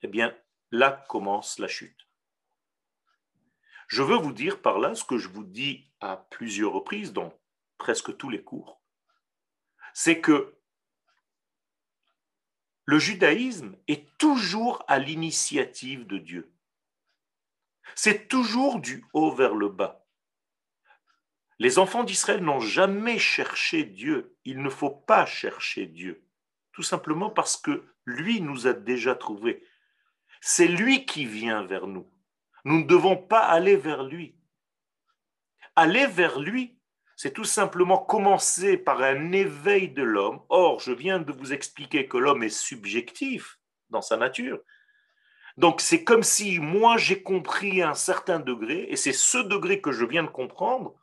eh 0.00 0.08
bien, 0.08 0.34
là 0.70 1.04
commence 1.10 1.58
la 1.58 1.68
chute. 1.68 2.08
Je 3.88 4.02
veux 4.02 4.16
vous 4.16 4.32
dire 4.32 4.62
par 4.62 4.78
là 4.78 4.94
ce 4.94 5.04
que 5.04 5.18
je 5.18 5.28
vous 5.28 5.44
dis 5.44 5.90
à 6.00 6.16
plusieurs 6.16 6.72
reprises 6.72 7.12
dans 7.12 7.34
presque 7.76 8.16
tous 8.16 8.30
les 8.30 8.42
cours, 8.42 8.80
c'est 9.92 10.22
que 10.22 10.57
le 12.88 12.98
judaïsme 12.98 13.76
est 13.86 14.16
toujours 14.16 14.82
à 14.88 14.98
l'initiative 14.98 16.06
de 16.06 16.16
Dieu. 16.16 16.50
C'est 17.94 18.28
toujours 18.28 18.80
du 18.80 19.04
haut 19.12 19.30
vers 19.30 19.54
le 19.54 19.68
bas. 19.68 20.06
Les 21.58 21.78
enfants 21.78 22.02
d'Israël 22.02 22.42
n'ont 22.42 22.60
jamais 22.60 23.18
cherché 23.18 23.84
Dieu. 23.84 24.38
Il 24.46 24.62
ne 24.62 24.70
faut 24.70 24.88
pas 24.88 25.26
chercher 25.26 25.84
Dieu. 25.84 26.24
Tout 26.72 26.82
simplement 26.82 27.28
parce 27.28 27.58
que 27.58 27.84
lui 28.06 28.40
nous 28.40 28.66
a 28.66 28.72
déjà 28.72 29.14
trouvés. 29.14 29.62
C'est 30.40 30.68
lui 30.68 31.04
qui 31.04 31.26
vient 31.26 31.64
vers 31.64 31.88
nous. 31.88 32.10
Nous 32.64 32.78
ne 32.78 32.86
devons 32.86 33.18
pas 33.18 33.44
aller 33.44 33.76
vers 33.76 34.02
lui. 34.02 34.34
Aller 35.76 36.06
vers 36.06 36.40
lui, 36.40 36.77
c'est 37.20 37.32
tout 37.32 37.42
simplement 37.42 37.98
commencer 37.98 38.76
par 38.76 39.02
un 39.02 39.32
éveil 39.32 39.88
de 39.88 40.04
l'homme. 40.04 40.40
Or, 40.50 40.78
je 40.78 40.92
viens 40.92 41.18
de 41.18 41.32
vous 41.32 41.52
expliquer 41.52 42.06
que 42.06 42.16
l'homme 42.16 42.44
est 42.44 42.48
subjectif 42.48 43.58
dans 43.90 44.02
sa 44.02 44.16
nature. 44.16 44.60
Donc, 45.56 45.80
c'est 45.80 46.04
comme 46.04 46.22
si 46.22 46.60
moi 46.60 46.96
j'ai 46.96 47.20
compris 47.20 47.82
un 47.82 47.94
certain 47.94 48.38
degré, 48.38 48.86
et 48.88 48.94
c'est 48.94 49.12
ce 49.12 49.38
degré 49.38 49.80
que 49.80 49.90
je 49.90 50.04
viens 50.04 50.22
de 50.22 50.28
comprendre 50.28 50.94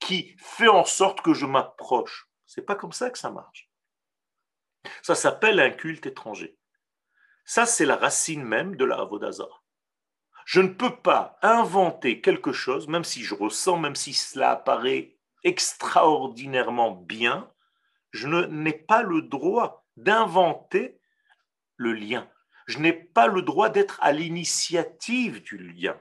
qui 0.00 0.36
fait 0.36 0.68
en 0.68 0.84
sorte 0.84 1.22
que 1.22 1.32
je 1.32 1.46
m'approche. 1.46 2.28
C'est 2.44 2.66
pas 2.66 2.74
comme 2.74 2.92
ça 2.92 3.08
que 3.08 3.18
ça 3.18 3.30
marche. 3.30 3.70
Ça 5.00 5.14
s'appelle 5.14 5.60
un 5.60 5.70
culte 5.70 6.04
étranger. 6.04 6.58
Ça, 7.46 7.64
c'est 7.64 7.86
la 7.86 7.96
racine 7.96 8.44
même 8.44 8.76
de 8.76 8.84
la 8.84 8.98
Avodazara. 8.98 9.62
Je 10.44 10.60
ne 10.60 10.68
peux 10.68 10.96
pas 10.96 11.38
inventer 11.40 12.20
quelque 12.20 12.52
chose, 12.52 12.86
même 12.86 13.04
si 13.04 13.22
je 13.22 13.34
ressens, 13.34 13.78
même 13.78 13.96
si 13.96 14.12
cela 14.12 14.50
apparaît 14.50 15.17
extraordinairement 15.44 16.92
bien, 16.92 17.50
je 18.10 18.28
n'ai 18.28 18.72
pas 18.72 19.02
le 19.02 19.22
droit 19.22 19.86
d'inventer 19.96 21.00
le 21.76 21.92
lien. 21.92 22.28
Je 22.66 22.78
n'ai 22.78 22.92
pas 22.92 23.26
le 23.26 23.42
droit 23.42 23.70
d'être 23.70 23.98
à 24.02 24.12
l'initiative 24.12 25.42
du 25.42 25.58
lien 25.58 26.00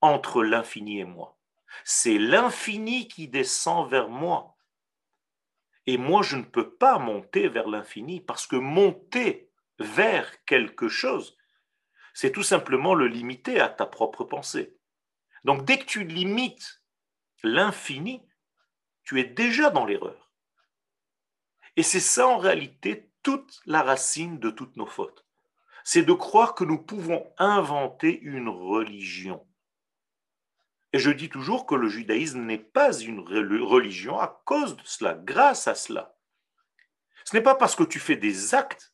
entre 0.00 0.42
l'infini 0.42 1.00
et 1.00 1.04
moi. 1.04 1.38
C'est 1.84 2.18
l'infini 2.18 3.08
qui 3.08 3.28
descend 3.28 3.88
vers 3.88 4.08
moi. 4.08 4.56
Et 5.86 5.96
moi, 5.96 6.22
je 6.22 6.36
ne 6.36 6.42
peux 6.42 6.74
pas 6.74 6.98
monter 6.98 7.48
vers 7.48 7.68
l'infini 7.68 8.20
parce 8.20 8.46
que 8.46 8.56
monter 8.56 9.50
vers 9.78 10.44
quelque 10.44 10.88
chose, 10.88 11.36
c'est 12.12 12.32
tout 12.32 12.42
simplement 12.42 12.94
le 12.94 13.06
limiter 13.06 13.60
à 13.60 13.68
ta 13.68 13.86
propre 13.86 14.24
pensée. 14.24 14.76
Donc 15.44 15.64
dès 15.64 15.78
que 15.78 15.84
tu 15.84 16.04
limites 16.04 16.82
l'infini, 17.42 18.27
tu 19.08 19.18
es 19.18 19.24
déjà 19.24 19.70
dans 19.70 19.86
l'erreur. 19.86 20.30
Et 21.76 21.82
c'est 21.82 21.98
ça 21.98 22.28
en 22.28 22.36
réalité 22.36 23.10
toute 23.22 23.62
la 23.64 23.80
racine 23.80 24.38
de 24.38 24.50
toutes 24.50 24.76
nos 24.76 24.84
fautes. 24.84 25.24
C'est 25.82 26.02
de 26.02 26.12
croire 26.12 26.54
que 26.54 26.64
nous 26.64 26.76
pouvons 26.76 27.32
inventer 27.38 28.20
une 28.20 28.50
religion. 28.50 29.48
Et 30.92 30.98
je 30.98 31.10
dis 31.10 31.30
toujours 31.30 31.64
que 31.64 31.74
le 31.74 31.88
judaïsme 31.88 32.42
n'est 32.42 32.58
pas 32.58 32.92
une 32.98 33.20
religion 33.20 34.18
à 34.18 34.42
cause 34.44 34.76
de 34.76 34.82
cela, 34.84 35.14
grâce 35.14 35.68
à 35.68 35.74
cela. 35.74 36.14
Ce 37.24 37.34
n'est 37.34 37.42
pas 37.42 37.54
parce 37.54 37.76
que 37.76 37.84
tu 37.84 38.00
fais 38.00 38.16
des 38.16 38.54
actes 38.54 38.92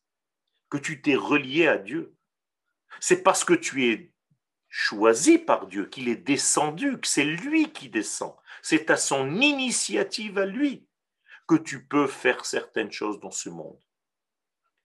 que 0.69 0.77
tu 0.77 1.01
t'es 1.01 1.15
relié 1.15 1.67
à 1.67 1.77
Dieu. 1.77 2.15
C'est 3.01 3.21
parce 3.21 3.43
que 3.43 3.53
tu 3.53 3.91
es 3.91 4.13
choisi 4.77 5.37
par 5.37 5.67
Dieu, 5.67 5.85
qu'il 5.85 6.09
est 6.09 6.17
descendu, 6.17 6.99
que 6.99 7.07
c'est 7.07 7.23
lui 7.23 7.71
qui 7.71 7.87
descend. 7.87 8.35
C'est 8.61 8.89
à 8.89 8.97
son 8.97 9.39
initiative 9.39 10.37
à 10.37 10.45
lui 10.45 10.85
que 11.47 11.55
tu 11.55 11.85
peux 11.85 12.07
faire 12.07 12.43
certaines 12.43 12.91
choses 12.91 13.21
dans 13.21 13.31
ce 13.31 13.47
monde. 13.47 13.79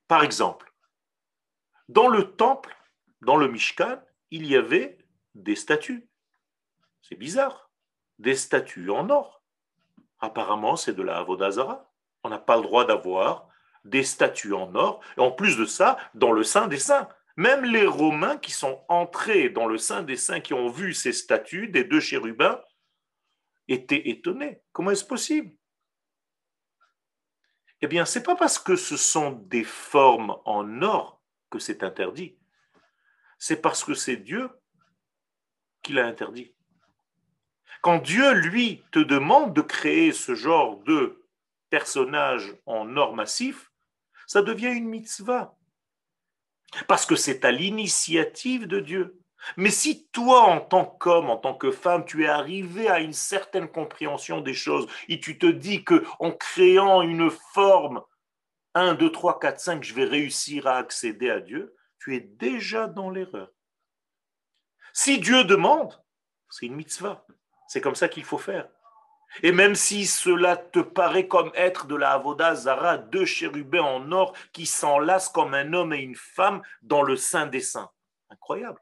Par 0.07 0.23
exemple, 0.23 0.73
dans 1.89 2.07
le 2.07 2.31
temple, 2.37 2.73
dans 3.21 3.35
le 3.35 3.49
Mishkan, 3.49 4.01
il 4.29 4.47
y 4.47 4.55
avait 4.55 4.97
des 5.35 5.57
statues. 5.57 6.07
C'est 7.01 7.17
bizarre. 7.17 7.69
Des 8.17 8.35
statues 8.35 8.91
en 8.91 9.09
or. 9.09 9.43
Apparemment, 10.21 10.77
c'est 10.77 10.93
de 10.93 11.03
la 11.03 11.17
Avodazara. 11.17 11.91
On 12.23 12.29
n'a 12.29 12.39
pas 12.39 12.55
le 12.55 12.63
droit 12.63 12.85
d'avoir 12.85 13.49
des 13.83 14.03
statues 14.03 14.53
en 14.53 14.73
or. 14.73 15.01
Et 15.17 15.19
en 15.19 15.31
plus 15.31 15.57
de 15.57 15.65
ça, 15.65 15.97
dans 16.13 16.31
le 16.31 16.43
Saint 16.43 16.69
des 16.69 16.79
Saints. 16.79 17.09
Même 17.37 17.63
les 17.63 17.85
Romains 17.85 18.37
qui 18.37 18.51
sont 18.51 18.83
entrés 18.89 19.49
dans 19.49 19.67
le 19.67 19.77
Saint 19.77 20.03
des 20.03 20.17
Saints, 20.17 20.41
qui 20.41 20.53
ont 20.53 20.69
vu 20.69 20.93
ces 20.93 21.13
statues 21.13 21.67
des 21.67 21.83
deux 21.83 21.99
chérubins, 21.99 22.61
étaient 23.67 24.09
étonnés. 24.09 24.61
Comment 24.71 24.91
est-ce 24.91 25.05
possible? 25.05 25.55
Eh 27.81 27.87
bien, 27.87 28.05
ce 28.05 28.19
n'est 28.19 28.23
pas 28.23 28.35
parce 28.35 28.59
que 28.59 28.75
ce 28.75 28.97
sont 28.97 29.31
des 29.31 29.63
formes 29.63 30.37
en 30.45 30.81
or 30.81 31.21
que 31.49 31.59
c'est 31.59 31.83
interdit. 31.83 32.37
C'est 33.39 33.61
parce 33.61 33.83
que 33.83 33.93
c'est 33.93 34.17
Dieu 34.17 34.49
qui 35.81 35.93
l'a 35.93 36.05
interdit. 36.05 36.53
Quand 37.81 37.97
Dieu, 37.97 38.33
lui, 38.33 38.83
te 38.91 38.99
demande 38.99 39.55
de 39.55 39.61
créer 39.61 40.11
ce 40.11 40.35
genre 40.35 40.77
de 40.83 41.25
personnage 41.71 42.55
en 42.67 42.95
or 42.97 43.15
massif, 43.15 43.71
ça 44.27 44.43
devient 44.43 44.71
une 44.71 44.87
mitzvah. 44.87 45.57
Parce 46.87 47.05
que 47.05 47.15
c'est 47.15 47.45
à 47.45 47.51
l'initiative 47.51 48.67
de 48.67 48.79
Dieu. 48.79 49.21
Mais 49.57 49.71
si 49.71 50.07
toi, 50.09 50.43
en 50.43 50.59
tant 50.61 50.85
qu'homme, 50.85 51.29
en 51.29 51.37
tant 51.37 51.55
que 51.55 51.71
femme, 51.71 52.05
tu 52.05 52.25
es 52.25 52.27
arrivé 52.27 52.87
à 52.87 52.99
une 52.99 53.13
certaine 53.13 53.67
compréhension 53.67 54.39
des 54.39 54.53
choses 54.53 54.87
et 55.09 55.19
tu 55.19 55.37
te 55.37 55.47
dis 55.47 55.83
que 55.83 56.05
en 56.19 56.31
créant 56.31 57.01
une 57.01 57.31
forme 57.31 58.03
1, 58.75 58.93
2, 58.93 59.11
3, 59.11 59.39
4, 59.39 59.59
5, 59.59 59.83
je 59.83 59.93
vais 59.93 60.05
réussir 60.05 60.67
à 60.67 60.77
accéder 60.77 61.29
à 61.29 61.39
Dieu, 61.39 61.75
tu 61.99 62.15
es 62.15 62.19
déjà 62.19 62.87
dans 62.87 63.09
l'erreur. 63.09 63.49
Si 64.93 65.19
Dieu 65.19 65.43
demande, 65.43 66.01
c'est 66.49 66.67
une 66.67 66.75
mitzvah. 66.75 67.25
C'est 67.67 67.81
comme 67.81 67.95
ça 67.95 68.09
qu'il 68.09 68.23
faut 68.23 68.37
faire. 68.37 68.67
Et 69.43 69.51
même 69.51 69.75
si 69.75 70.05
cela 70.05 70.57
te 70.57 70.79
paraît 70.79 71.27
comme 71.27 71.51
être 71.55 71.87
de 71.87 71.95
la 71.95 72.11
Avoda 72.11 72.55
Zara, 72.55 72.97
deux 72.97 73.25
chérubins 73.25 73.81
en 73.81 74.11
or 74.11 74.35
qui 74.51 74.65
s'enlacent 74.65 75.29
comme 75.29 75.53
un 75.53 75.73
homme 75.73 75.93
et 75.93 75.99
une 76.01 76.15
femme 76.15 76.61
dans 76.81 77.01
le 77.01 77.15
sein 77.15 77.47
des 77.47 77.61
saints. 77.61 77.91
Incroyable. 78.29 78.79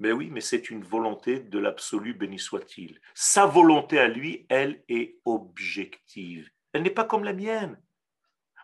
Mais 0.00 0.12
oui, 0.12 0.28
mais 0.30 0.40
c'est 0.40 0.70
une 0.70 0.82
volonté 0.82 1.38
de 1.38 1.58
l'absolu, 1.58 2.14
béni 2.14 2.38
soit-il. 2.38 3.00
Sa 3.14 3.46
volonté 3.46 3.98
à 3.98 4.08
lui, 4.08 4.44
elle 4.48 4.82
est 4.88 5.18
objective. 5.24 6.50
Elle 6.72 6.82
n'est 6.82 6.90
pas 6.90 7.04
comme 7.04 7.24
la 7.24 7.32
mienne. 7.32 7.80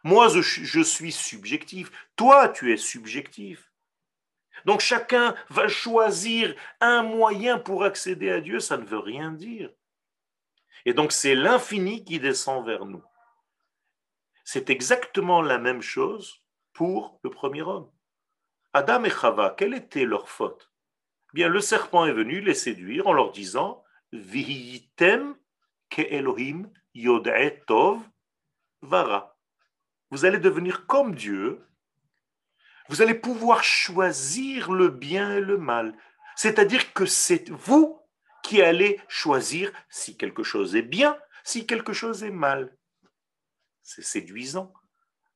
Moi, 0.03 0.29
je, 0.29 0.41
je 0.41 0.81
suis 0.81 1.13
subjectif. 1.13 1.91
Toi, 2.17 2.49
tu 2.49 2.73
es 2.73 2.77
subjectif. 2.77 3.71
Donc 4.65 4.81
chacun 4.81 5.35
va 5.49 5.69
choisir 5.69 6.55
un 6.81 7.03
moyen 7.03 7.59
pour 7.59 7.85
accéder 7.85 8.31
à 8.31 8.41
Dieu, 8.41 8.61
ça 8.61 8.77
ne 8.77 8.85
veut 8.85 8.99
rien 8.99 9.33
dire. 9.33 9.71
Et 10.87 10.95
donc 10.95 11.13
c'est 11.13 11.35
l'infini 11.35 12.05
qui 12.05 12.19
descend 12.19 12.65
vers 12.67 12.87
nous. 12.87 13.03
C'est 14.45 14.71
exactement 14.71 15.43
la 15.43 15.59
même 15.59 15.83
chose 15.83 16.43
pour 16.73 17.21
le 17.23 17.31
premier 17.31 17.63
homme. 17.63 17.91
Adam 18.73 19.05
et 19.05 19.11
Chava, 19.11 19.55
quelle 19.57 19.75
était 19.75 20.05
leur 20.05 20.29
faute? 20.29 20.73
Bien, 21.33 21.49
le 21.49 21.61
serpent 21.61 22.07
est 22.07 22.13
venu 22.13 22.41
les 22.41 22.55
séduire 22.55 23.07
en 23.07 23.13
leur 23.13 23.31
disant 23.31 23.85
Vihitem 24.13 25.37
ke 25.89 26.03
Elohim 26.03 26.71
tov 27.67 28.01
vara. 28.83 29.37
Vous 30.11 30.25
allez 30.25 30.39
devenir 30.39 30.87
comme 30.87 31.15
Dieu. 31.15 31.65
Vous 32.89 33.03
allez 33.03 33.15
pouvoir 33.15 33.63
choisir 33.63 34.73
le 34.73 34.89
bien 34.89 35.37
et 35.37 35.41
le 35.41 35.59
mal. 35.59 35.97
C'est-à-dire 36.35 36.93
que 36.93 37.07
c'est 37.07 37.51
vous 37.51 38.00
qui 38.43 38.63
allez 38.63 39.01
choisir 39.09 39.73
si 39.89 40.17
quelque 40.17 40.43
chose 40.43 40.77
est 40.77 40.83
bien, 40.83 41.19
si 41.45 41.67
quelque 41.67 41.93
chose 41.93 42.25
est 42.25 42.31
mal. 42.31 42.77
C'est 43.83 44.05
séduisant. 44.05 44.73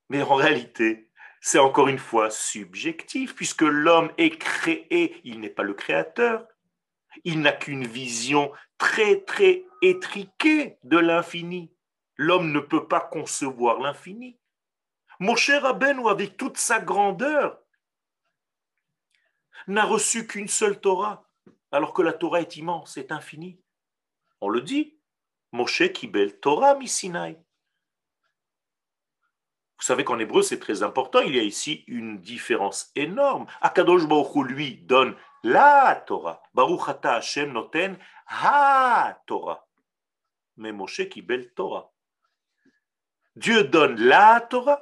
Mais 0.09 0.23
en 0.23 0.35
réalité, 0.35 1.11
c'est 1.41 1.59
encore 1.59 1.89
une 1.89 1.99
fois 1.99 2.31
subjectif, 2.31 3.35
puisque 3.35 3.63
l'homme 3.63 4.13
est 4.17 4.39
créé, 4.39 5.21
il 5.25 5.41
n'est 5.41 5.51
pas 5.51 5.63
le 5.63 5.75
créateur. 5.75 6.47
Il 7.25 7.41
n'a 7.41 7.53
qu'une 7.53 7.87
vision 7.87 8.53
très, 8.79 9.21
très 9.21 9.65
étriquée 9.83 10.79
de 10.83 10.99
l'infini. 10.99 11.73
L'homme 12.17 12.53
ne 12.53 12.61
peut 12.61 12.89
pas 12.89 13.01
concevoir 13.01 13.81
l'infini. 13.81 14.39
Mon 15.21 15.37
cher 15.37 15.65
Aben, 15.65 16.01
avec 16.07 16.37
toute 16.37 16.59
sa 16.59 16.81
grandeur, 16.81 17.61
n'a 19.67 19.85
reçu 19.85 20.27
qu'une 20.27 20.49
seule 20.49 20.81
Torah 20.81 21.29
alors 21.75 21.93
que 21.93 22.03
la 22.03 22.13
Torah 22.13 22.41
est 22.41 22.57
immense, 22.57 22.97
est 22.97 23.11
infinie. 23.11 23.61
On 24.41 24.49
le 24.49 24.61
dit. 24.61 24.97
Moshe 25.51 25.93
Kibel 25.93 26.39
Torah 26.39 26.77
Misinaï. 26.77 27.35
Vous 29.79 29.85
savez 29.85 30.05
qu'en 30.05 30.21
hébreu, 30.21 30.43
c'est 30.43 30.61
très 30.61 30.85
important. 30.85 31.21
Il 31.21 31.35
y 31.35 31.41
a 31.41 31.43
ici 31.43 31.85
une 31.89 32.21
différence 32.21 32.93
énorme. 32.95 33.47
Akadosh 33.61 34.07
Baruch 34.07 34.47
lui 34.47 34.77
donne 34.77 35.17
la 35.43 36.03
Torah. 36.07 36.41
Baruch 36.55 36.97
Hashem 37.03 37.53
noten 37.53 37.99
ha 38.29 39.21
Torah. 39.27 39.67
Mais 40.57 40.71
Moshe 40.71 41.09
Kibel 41.09 41.53
Torah. 41.55 41.93
Dieu 43.35 43.65
donne 43.65 43.97
la 43.97 44.41
Torah 44.41 44.81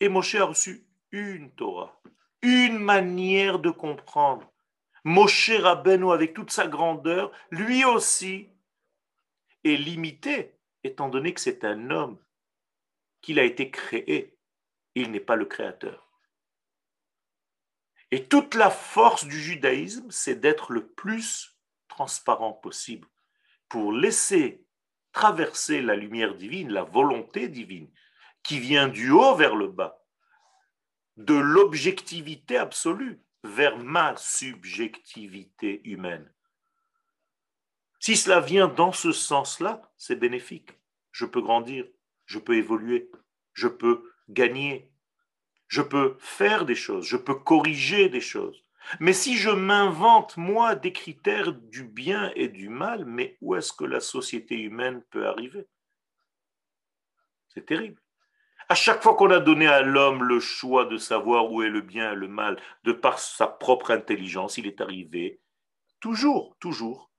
et 0.00 0.08
Moshe 0.08 0.34
a 0.34 0.46
reçu 0.46 0.84
une 1.12 1.52
Torah, 1.52 2.00
une 2.42 2.78
manière 2.78 3.60
de 3.60 3.70
comprendre. 3.70 4.49
Moshe 5.04 5.50
Rabbeinu, 5.50 6.12
avec 6.12 6.34
toute 6.34 6.50
sa 6.50 6.66
grandeur, 6.66 7.32
lui 7.50 7.84
aussi 7.84 8.50
est 9.64 9.76
limité, 9.76 10.58
étant 10.84 11.08
donné 11.08 11.34
que 11.34 11.40
c'est 11.40 11.64
un 11.64 11.90
homme, 11.90 12.18
qu'il 13.20 13.38
a 13.38 13.44
été 13.44 13.70
créé. 13.70 14.36
Il 14.94 15.10
n'est 15.10 15.20
pas 15.20 15.36
le 15.36 15.44
créateur. 15.44 16.10
Et 18.10 18.26
toute 18.26 18.54
la 18.54 18.70
force 18.70 19.24
du 19.24 19.40
judaïsme, 19.40 20.10
c'est 20.10 20.40
d'être 20.40 20.72
le 20.72 20.86
plus 20.86 21.56
transparent 21.88 22.52
possible 22.52 23.08
pour 23.68 23.92
laisser 23.92 24.66
traverser 25.12 25.80
la 25.80 25.94
lumière 25.94 26.34
divine, 26.34 26.72
la 26.72 26.82
volonté 26.82 27.48
divine, 27.48 27.90
qui 28.42 28.58
vient 28.58 28.88
du 28.88 29.10
haut 29.10 29.36
vers 29.36 29.54
le 29.54 29.68
bas, 29.68 30.04
de 31.16 31.34
l'objectivité 31.34 32.56
absolue 32.56 33.22
vers 33.44 33.78
ma 33.78 34.16
subjectivité 34.16 35.80
humaine. 35.84 36.30
Si 37.98 38.16
cela 38.16 38.40
vient 38.40 38.68
dans 38.68 38.92
ce 38.92 39.12
sens-là, 39.12 39.92
c'est 39.96 40.16
bénéfique. 40.16 40.78
Je 41.12 41.26
peux 41.26 41.42
grandir, 41.42 41.86
je 42.26 42.38
peux 42.38 42.56
évoluer, 42.56 43.10
je 43.52 43.68
peux 43.68 44.10
gagner, 44.28 44.90
je 45.68 45.82
peux 45.82 46.16
faire 46.18 46.64
des 46.64 46.74
choses, 46.74 47.06
je 47.06 47.16
peux 47.16 47.34
corriger 47.34 48.08
des 48.08 48.20
choses. 48.20 48.64
Mais 48.98 49.12
si 49.12 49.36
je 49.36 49.50
m'invente, 49.50 50.36
moi, 50.36 50.74
des 50.74 50.92
critères 50.92 51.52
du 51.52 51.84
bien 51.84 52.32
et 52.34 52.48
du 52.48 52.68
mal, 52.68 53.04
mais 53.04 53.36
où 53.40 53.54
est-ce 53.54 53.72
que 53.72 53.84
la 53.84 54.00
société 54.00 54.56
humaine 54.56 55.02
peut 55.10 55.26
arriver? 55.26 55.66
C'est 57.48 57.66
terrible. 57.66 58.00
À 58.70 58.76
chaque 58.76 59.02
fois 59.02 59.16
qu'on 59.16 59.32
a 59.32 59.40
donné 59.40 59.66
à 59.66 59.82
l'homme 59.82 60.22
le 60.22 60.38
choix 60.38 60.84
de 60.84 60.96
savoir 60.96 61.50
où 61.50 61.60
est 61.60 61.68
le 61.68 61.80
bien 61.80 62.12
et 62.12 62.14
le 62.14 62.28
mal, 62.28 62.56
de 62.84 62.92
par 62.92 63.18
sa 63.18 63.48
propre 63.48 63.90
intelligence, 63.90 64.58
il 64.58 64.66
est 64.68 64.80
arrivé 64.80 65.42
toujours, 65.98 66.56
toujours 66.60 67.10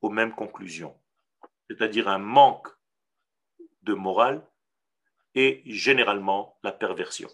aux 0.00 0.10
mêmes 0.10 0.32
conclusions. 0.32 0.96
C'est-à-dire 1.68 2.06
un 2.06 2.18
manque 2.18 2.68
de 3.82 3.94
morale 3.94 4.48
et 5.34 5.60
généralement 5.66 6.56
la 6.62 6.70
perversion. 6.70 7.28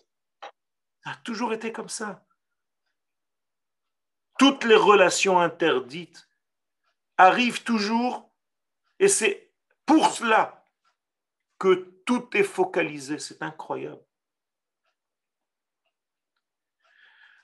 Ça 1.05 1.11
a 1.11 1.17
toujours 1.17 1.53
été 1.53 1.73
comme 1.73 1.91
ça. 1.91 2.27
Toutes 4.39 4.65
les 4.65 4.77
relations 4.77 5.39
interdites 5.39 6.27
arrivent 7.19 7.65
toujours, 7.65 8.33
et 8.99 9.09
c'est 9.09 9.53
pour 9.85 10.07
cela 10.11 10.67
que 11.59 11.96
tout 12.07 12.35
est 12.35 12.45
focalisé, 12.45 13.19
c'est 13.19 13.43
incroyable. 13.43 14.03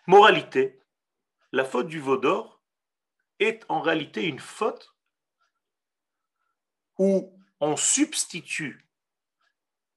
Moralité, 0.07 0.81
la 1.53 1.64
faute 1.64 1.88
du 1.88 2.01
Vaudor 2.01 2.62
est 3.38 3.64
en 3.68 3.81
réalité 3.81 4.25
une 4.25 4.38
faute 4.38 4.96
où 6.98 7.38
on 7.61 7.77
substitue 7.77 8.88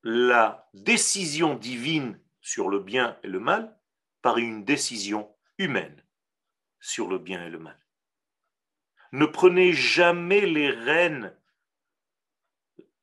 la 0.03 0.69
décision 0.73 1.55
divine 1.55 2.19
sur 2.41 2.69
le 2.69 2.79
bien 2.79 3.17
et 3.23 3.27
le 3.27 3.39
mal 3.39 3.79
par 4.21 4.37
une 4.37 4.65
décision 4.65 5.33
humaine 5.57 6.03
sur 6.79 7.07
le 7.07 7.17
bien 7.17 7.45
et 7.45 7.49
le 7.49 7.59
mal. 7.59 7.79
Ne 9.11 9.25
prenez 9.25 9.73
jamais 9.73 10.45
les 10.45 10.69
rênes 10.69 11.35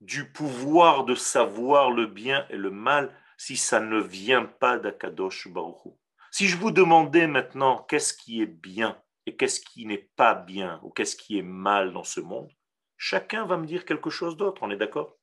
du 0.03 0.29
pouvoir 0.29 1.05
de 1.05 1.15
savoir 1.15 1.93
le 1.93 2.07
bien 2.07 2.45
et 2.51 2.57
le 2.57 2.71
mal 2.71 3.15
si 3.37 3.57
ça 3.57 3.79
ne 3.79 4.01
vient 4.01 4.45
pas 4.45 4.77
d'Akadosh 4.77 5.49
Baruch 5.49 5.95
Si 6.33 6.49
je 6.49 6.57
vous 6.57 6.73
demandais 6.73 7.29
maintenant 7.29 7.85
qu'est-ce 7.85 8.13
qui 8.13 8.43
est 8.43 8.47
bien 8.47 9.01
et 9.27 9.37
qu'est-ce 9.37 9.61
qui 9.61 9.87
n'est 9.87 10.11
pas 10.17 10.35
bien 10.35 10.81
ou 10.83 10.91
qu'est-ce 10.91 11.15
qui 11.15 11.39
est 11.39 11.43
mal 11.43 11.93
dans 11.93 12.03
ce 12.03 12.21
monde, 12.21 12.51
chacun 12.97 13.47
va 13.47 13.57
me 13.57 13.67
dire 13.67 13.85
quelque 13.85 14.11
chose 14.11 14.37
d'autre, 14.37 14.63
on 14.65 14.71
est 14.73 14.77
d'accord? 14.77 15.17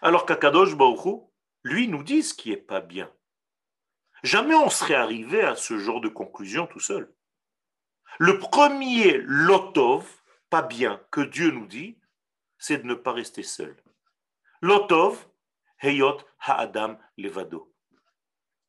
Alors 0.00 0.26
qu'Akadosh 0.26 0.76
Baruch 0.76 1.24
lui, 1.64 1.88
nous 1.88 2.04
dit 2.04 2.22
ce 2.22 2.34
qui 2.34 2.50
n'est 2.50 2.56
pas 2.56 2.80
bien. 2.80 3.12
Jamais 4.22 4.54
on 4.54 4.70
serait 4.70 4.94
arrivé 4.94 5.42
à 5.42 5.56
ce 5.56 5.78
genre 5.78 6.00
de 6.00 6.08
conclusion 6.08 6.68
tout 6.68 6.80
seul. 6.80 7.12
Le 8.20 8.38
premier 8.38 9.18
lotov, 9.24 10.08
pas 10.50 10.62
bien 10.62 11.02
que 11.10 11.20
Dieu 11.20 11.50
nous 11.50 11.66
dit, 11.66 11.98
c'est 12.66 12.78
de 12.78 12.86
ne 12.86 12.94
pas 12.94 13.12
rester 13.12 13.44
seul. 13.44 13.76
Lotov, 14.60 15.28
heyot 15.80 16.18
ha'adam 16.40 16.98
levado. 17.16 17.72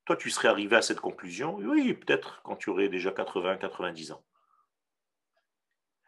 Toi, 0.05 0.15
tu 0.15 0.29
serais 0.29 0.49
arrivé 0.49 0.75
à 0.75 0.83
cette 0.83 0.99
conclusion, 0.99 1.55
oui, 1.55 1.95
peut-être 1.95 2.43
quand 2.43 2.55
tu 2.55 2.69
aurais 2.69 2.89
déjà 2.89 3.11
80, 3.11 3.57
90 3.57 4.11
ans. 4.11 4.23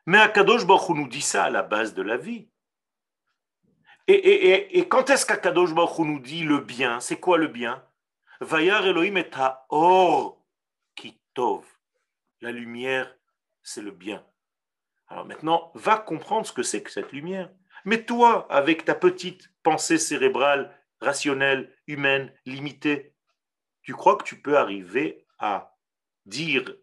Mais 0.06 0.20
Akadosh 0.20 0.68
Baruch 0.68 0.96
nous 0.96 1.08
dit 1.08 1.22
ça 1.22 1.46
à 1.46 1.50
la 1.50 1.64
base 1.64 1.96
de 1.96 2.04
la 2.04 2.18
vie. 2.18 2.52
Et, 4.08 4.88
quand 4.88 5.10
est-ce 5.10 5.26
qu'Akadosh 5.26 5.74
Baruch 5.74 6.06
nous 6.06 6.20
dit 6.20 6.44
le 6.44 6.60
bien? 6.60 7.00
C'est 7.00 7.20
quoi 7.20 7.40
le 7.40 7.48
bien? 7.48 7.84
Vayar 8.40 8.86
Elohim 8.86 9.18
et 9.18 9.32
or 9.70 10.40
kitov. 10.96 11.66
La 12.42 12.52
lumière, 12.52 13.16
c'est 13.64 13.82
le 13.82 13.92
bien. 13.92 14.24
Alors 15.08 15.26
maintenant, 15.26 15.72
va 15.74 15.98
comprendre 15.98 16.46
ce 16.46 16.54
que 16.54 16.64
c'est 16.64 16.84
que 16.84 16.92
cette 16.92 17.12
lumière. 17.12 17.50
Mais 17.86 18.04
toi, 18.04 18.48
avec 18.52 18.86
ta 18.86 18.96
petite 18.96 19.50
pensée 19.64 19.98
cérébrale, 19.98 20.76
rationnelle, 21.02 21.74
humaine, 21.88 22.34
limitée, 22.46 23.14
tu 23.82 23.94
crois 23.94 24.18
que 24.18 24.24
tu 24.24 24.42
peux 24.42 24.58
arriver 24.58 25.26
à 25.38 25.78
dire 26.26 26.76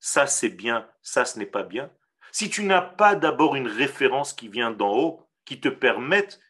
ça 0.00 0.26
c'est 0.26 0.50
bien, 0.50 0.88
ça 1.02 1.24
ce 1.24 1.38
n'est 1.38 1.46
pas 1.46 1.62
bien? 1.62 1.90
Si 2.32 2.50
tu 2.50 2.64
n'as 2.64 2.82
pas 2.82 3.14
d'abord 3.14 3.54
une 3.54 3.68
référence 3.68 4.32
qui 4.32 4.48
vient 4.48 4.70
d'en 4.70 4.92
haut, 4.92 5.28
qui 5.44 5.60
te 5.60 5.68
permette 5.68 6.40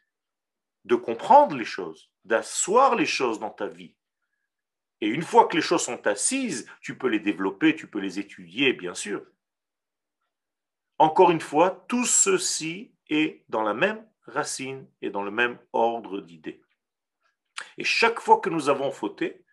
de 0.84 0.94
comprendre 0.94 1.56
les 1.56 1.64
choses, 1.64 2.10
d'asseoir 2.24 2.94
les 2.94 3.06
choses 3.06 3.38
dans 3.38 3.50
ta 3.50 3.66
vie. 3.66 3.94
Et 5.00 5.08
une 5.08 5.22
fois 5.22 5.46
que 5.46 5.56
les 5.56 5.62
choses 5.62 5.82
sont 5.82 6.06
assises, 6.06 6.70
tu 6.80 6.96
peux 6.96 7.08
les 7.08 7.20
développer, 7.20 7.76
tu 7.76 7.86
peux 7.86 7.98
les 7.98 8.18
étudier, 8.18 8.72
bien 8.72 8.94
sûr. 8.94 9.24
Encore 10.98 11.30
une 11.30 11.40
fois, 11.40 11.84
tout 11.88 12.06
ceci 12.06 12.93
est 13.08 13.44
dans 13.48 13.62
la 13.62 13.74
même 13.74 14.06
racine 14.26 14.88
et 15.02 15.10
dans 15.10 15.22
le 15.22 15.30
même 15.30 15.58
ordre 15.72 16.20
d'idées. 16.20 16.62
Et 17.78 17.84
chaque 17.84 18.20
fois 18.20 18.40
que 18.40 18.50
nous 18.50 18.68
avons 18.68 18.90
fauté, 18.90 19.44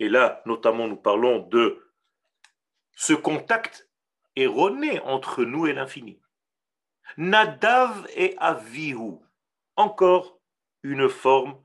et 0.00 0.08
là 0.08 0.42
notamment 0.46 0.88
nous 0.88 0.96
parlons 0.96 1.40
de 1.40 1.84
ce 2.96 3.12
contact 3.12 3.88
erroné 4.36 5.00
entre 5.00 5.44
nous 5.44 5.66
et 5.66 5.72
l'infini. 5.72 6.20
Nadav 7.16 8.08
et 8.16 8.34
Avihu, 8.38 9.18
encore 9.76 10.40
une 10.82 11.08
forme 11.08 11.60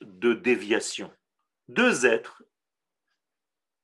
de 0.00 0.34
déviation. 0.34 1.12
Deux 1.68 2.06
êtres 2.06 2.42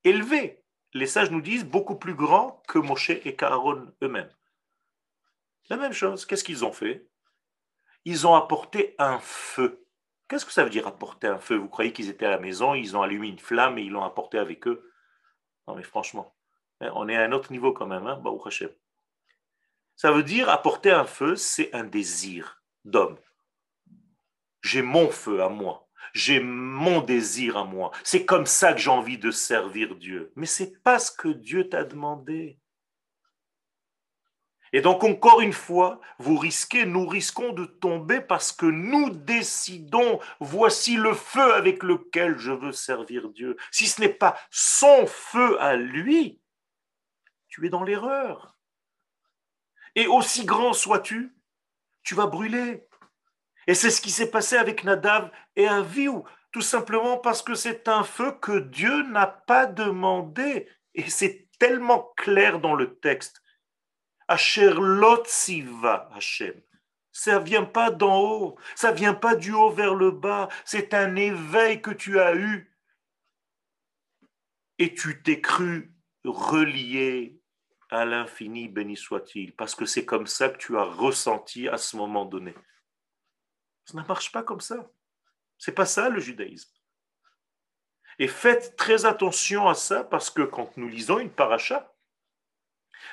élevés, 0.04 0.62
les 0.92 1.06
sages 1.06 1.30
nous 1.30 1.40
disent, 1.40 1.64
beaucoup 1.64 1.96
plus 1.96 2.14
grands 2.14 2.62
que 2.68 2.78
Moshe 2.78 3.10
et 3.10 3.36
Kaaron 3.36 3.92
eux-mêmes. 4.02 4.30
La 5.68 5.76
même 5.76 5.92
chose, 5.92 6.26
qu'est-ce 6.26 6.44
qu'ils 6.44 6.64
ont 6.64 6.72
fait? 6.72 7.08
Ils 8.04 8.26
ont 8.26 8.34
apporté 8.34 8.94
un 8.98 9.18
feu. 9.18 9.84
Qu'est-ce 10.28 10.44
que 10.44 10.52
ça 10.52 10.64
veut 10.64 10.70
dire 10.70 10.86
apporter 10.86 11.26
un 11.26 11.38
feu? 11.38 11.56
Vous 11.56 11.68
croyez 11.68 11.92
qu'ils 11.92 12.08
étaient 12.08 12.26
à 12.26 12.30
la 12.30 12.38
maison, 12.38 12.74
ils 12.74 12.96
ont 12.96 13.02
allumé 13.02 13.28
une 13.28 13.38
flamme 13.38 13.78
et 13.78 13.82
ils 13.82 13.90
l'ont 13.90 14.04
apporté 14.04 14.38
avec 14.38 14.66
eux? 14.66 14.92
Non 15.66 15.74
mais 15.74 15.82
franchement, 15.82 16.34
hein, 16.80 16.90
on 16.94 17.08
est 17.08 17.16
à 17.16 17.22
un 17.22 17.32
autre 17.32 17.50
niveau 17.50 17.72
quand 17.72 17.86
même, 17.86 18.06
hein 18.06 18.22
Ça 19.96 20.12
veut 20.12 20.22
dire 20.22 20.48
apporter 20.48 20.90
un 20.90 21.04
feu, 21.04 21.36
c'est 21.36 21.74
un 21.74 21.84
désir 21.84 22.62
d'homme. 22.84 23.18
J'ai 24.62 24.82
mon 24.82 25.10
feu 25.10 25.42
à 25.42 25.48
moi. 25.48 25.88
J'ai 26.12 26.40
mon 26.40 27.00
désir 27.00 27.56
à 27.56 27.64
moi. 27.64 27.90
C'est 28.02 28.24
comme 28.24 28.46
ça 28.46 28.72
que 28.72 28.78
j'ai 28.80 28.90
envie 28.90 29.18
de 29.18 29.30
servir 29.30 29.96
Dieu. 29.96 30.32
Mais 30.34 30.46
c'est 30.46 30.82
pas 30.82 30.98
ce 30.98 31.10
que 31.10 31.28
Dieu 31.28 31.68
t'a 31.68 31.84
demandé. 31.84 32.58
Et 34.76 34.82
donc, 34.82 35.04
encore 35.04 35.40
une 35.40 35.54
fois, 35.54 36.02
vous 36.18 36.36
risquez, 36.36 36.84
nous 36.84 37.06
risquons 37.06 37.54
de 37.54 37.64
tomber 37.64 38.20
parce 38.20 38.52
que 38.52 38.66
nous 38.66 39.08
décidons, 39.08 40.20
voici 40.38 40.96
le 40.96 41.14
feu 41.14 41.54
avec 41.54 41.82
lequel 41.82 42.36
je 42.36 42.52
veux 42.52 42.72
servir 42.72 43.30
Dieu. 43.30 43.56
Si 43.70 43.86
ce 43.86 44.02
n'est 44.02 44.10
pas 44.10 44.38
son 44.50 45.06
feu 45.06 45.58
à 45.62 45.76
lui, 45.76 46.42
tu 47.48 47.64
es 47.64 47.70
dans 47.70 47.84
l'erreur. 47.84 48.58
Et 49.94 50.06
aussi 50.08 50.44
grand 50.44 50.74
sois-tu, 50.74 51.34
tu 52.02 52.14
vas 52.14 52.26
brûler. 52.26 52.86
Et 53.66 53.72
c'est 53.72 53.88
ce 53.88 54.02
qui 54.02 54.10
s'est 54.10 54.30
passé 54.30 54.58
avec 54.58 54.84
Nadav 54.84 55.30
et 55.56 55.66
Aviou, 55.66 56.24
tout 56.52 56.60
simplement 56.60 57.16
parce 57.16 57.40
que 57.40 57.54
c'est 57.54 57.88
un 57.88 58.04
feu 58.04 58.32
que 58.42 58.58
Dieu 58.58 59.04
n'a 59.04 59.26
pas 59.26 59.64
demandé. 59.64 60.68
Et 60.94 61.08
c'est 61.08 61.48
tellement 61.58 62.12
clair 62.18 62.60
dans 62.60 62.74
le 62.74 62.98
texte. 62.98 63.40
Asher 64.28 64.74
lotsiva 64.74 66.10
Hashem. 66.14 66.60
Ça 67.12 67.38
vient 67.38 67.64
pas 67.64 67.90
d'en 67.90 68.20
haut, 68.20 68.58
ça 68.74 68.92
vient 68.92 69.14
pas 69.14 69.36
du 69.36 69.52
haut 69.52 69.70
vers 69.70 69.94
le 69.94 70.10
bas, 70.10 70.48
c'est 70.64 70.92
un 70.92 71.16
éveil 71.16 71.80
que 71.80 71.90
tu 71.90 72.20
as 72.20 72.34
eu. 72.34 72.76
Et 74.78 74.94
tu 74.94 75.22
t'es 75.22 75.40
cru 75.40 75.94
relié 76.24 77.40
à 77.90 78.04
l'infini, 78.04 78.68
béni 78.68 78.96
soit-il, 78.96 79.54
parce 79.54 79.74
que 79.74 79.86
c'est 79.86 80.04
comme 80.04 80.26
ça 80.26 80.50
que 80.50 80.58
tu 80.58 80.76
as 80.76 80.84
ressenti 80.84 81.68
à 81.68 81.78
ce 81.78 81.96
moment 81.96 82.26
donné. 82.26 82.54
Ça 83.86 83.96
ne 83.98 84.06
marche 84.06 84.32
pas 84.32 84.42
comme 84.42 84.60
ça. 84.60 84.90
C'est 85.58 85.72
pas 85.72 85.86
ça 85.86 86.08
le 86.08 86.20
judaïsme. 86.20 86.70
Et 88.18 88.28
faites 88.28 88.76
très 88.76 89.04
attention 89.04 89.68
à 89.68 89.74
ça 89.74 90.04
parce 90.04 90.30
que 90.30 90.42
quand 90.42 90.76
nous 90.76 90.88
lisons 90.88 91.18
une 91.18 91.30
paracha, 91.30 91.94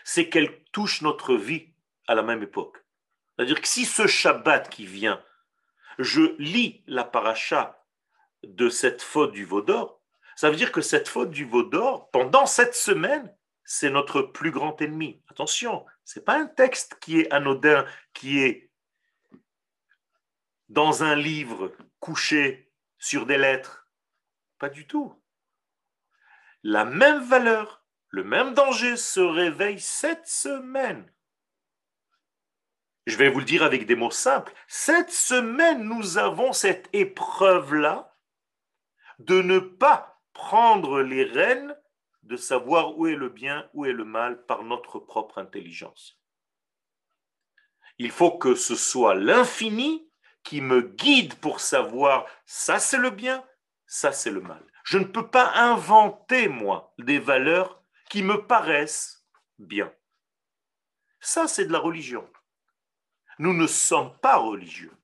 c'est 0.03 0.29
qu'elle 0.29 0.63
touche 0.71 1.01
notre 1.01 1.35
vie 1.35 1.73
à 2.07 2.15
la 2.15 2.23
même 2.23 2.43
époque. 2.43 2.83
C'est-à-dire 3.35 3.61
que 3.61 3.67
si 3.67 3.85
ce 3.85 4.07
Shabbat 4.07 4.69
qui 4.69 4.85
vient, 4.85 5.23
je 5.99 6.35
lis 6.39 6.83
la 6.87 7.03
paracha 7.03 7.85
de 8.43 8.69
cette 8.69 9.01
faute 9.01 9.31
du 9.31 9.45
Vaudor, 9.45 10.01
ça 10.35 10.49
veut 10.49 10.55
dire 10.55 10.71
que 10.71 10.81
cette 10.81 11.07
faute 11.07 11.31
du 11.31 11.45
Vaudor, 11.45 12.09
pendant 12.11 12.45
cette 12.45 12.75
semaine, 12.75 13.33
c'est 13.63 13.89
notre 13.89 14.21
plus 14.21 14.51
grand 14.51 14.81
ennemi. 14.81 15.21
Attention, 15.29 15.85
ce 16.03 16.19
n'est 16.19 16.25
pas 16.25 16.37
un 16.37 16.47
texte 16.47 16.97
qui 16.99 17.19
est 17.19 17.31
anodin, 17.31 17.85
qui 18.13 18.39
est 18.39 18.71
dans 20.69 21.03
un 21.03 21.15
livre 21.15 21.71
couché 21.99 22.71
sur 22.97 23.25
des 23.25 23.37
lettres. 23.37 23.87
Pas 24.57 24.69
du 24.69 24.87
tout. 24.87 25.15
La 26.63 26.85
même 26.85 27.21
valeur 27.21 27.82
le 28.13 28.23
même 28.23 28.53
danger 28.53 28.95
se 28.95 29.19
réveille 29.19 29.79
cette 29.79 30.27
semaine. 30.27 31.11
Je 33.07 33.17
vais 33.17 33.27
vous 33.27 33.39
le 33.39 33.45
dire 33.45 33.63
avec 33.63 33.87
des 33.87 33.95
mots 33.95 34.11
simples. 34.11 34.53
Cette 34.67 35.11
semaine, 35.11 35.83
nous 35.83 36.19
avons 36.19 36.53
cette 36.53 36.87
épreuve-là 36.93 38.15
de 39.17 39.41
ne 39.41 39.57
pas 39.57 40.21
prendre 40.33 41.01
les 41.01 41.23
rênes 41.23 41.75
de 42.21 42.37
savoir 42.37 42.99
où 42.99 43.07
est 43.07 43.15
le 43.15 43.29
bien, 43.29 43.67
où 43.73 43.83
est 43.83 43.91
le 43.91 44.05
mal 44.05 44.45
par 44.45 44.61
notre 44.61 44.99
propre 44.99 45.39
intelligence. 45.39 46.21
Il 47.97 48.11
faut 48.11 48.37
que 48.37 48.53
ce 48.53 48.75
soit 48.75 49.15
l'infini 49.15 50.07
qui 50.43 50.61
me 50.61 50.81
guide 50.81 51.33
pour 51.39 51.61
savoir 51.61 52.27
ça 52.45 52.77
c'est 52.77 52.99
le 52.99 53.09
bien, 53.09 53.43
ça 53.87 54.11
c'est 54.11 54.31
le 54.31 54.41
mal. 54.41 54.63
Je 54.83 54.99
ne 54.99 55.05
peux 55.05 55.27
pas 55.27 55.51
inventer, 55.55 56.47
moi, 56.47 56.93
des 56.99 57.17
valeurs 57.17 57.82
qui 58.13 58.21
me 58.21 58.45
paraissent 58.45 59.25
bien. 59.57 59.91
Ça, 61.19 61.47
c'est 61.47 61.65
de 61.65 61.71
la 61.71 61.79
religion. 61.79 62.29
Nous 63.39 63.53
ne 63.53 63.65
sommes 63.65 64.15
pas 64.19 64.37
religieux. 64.37 64.95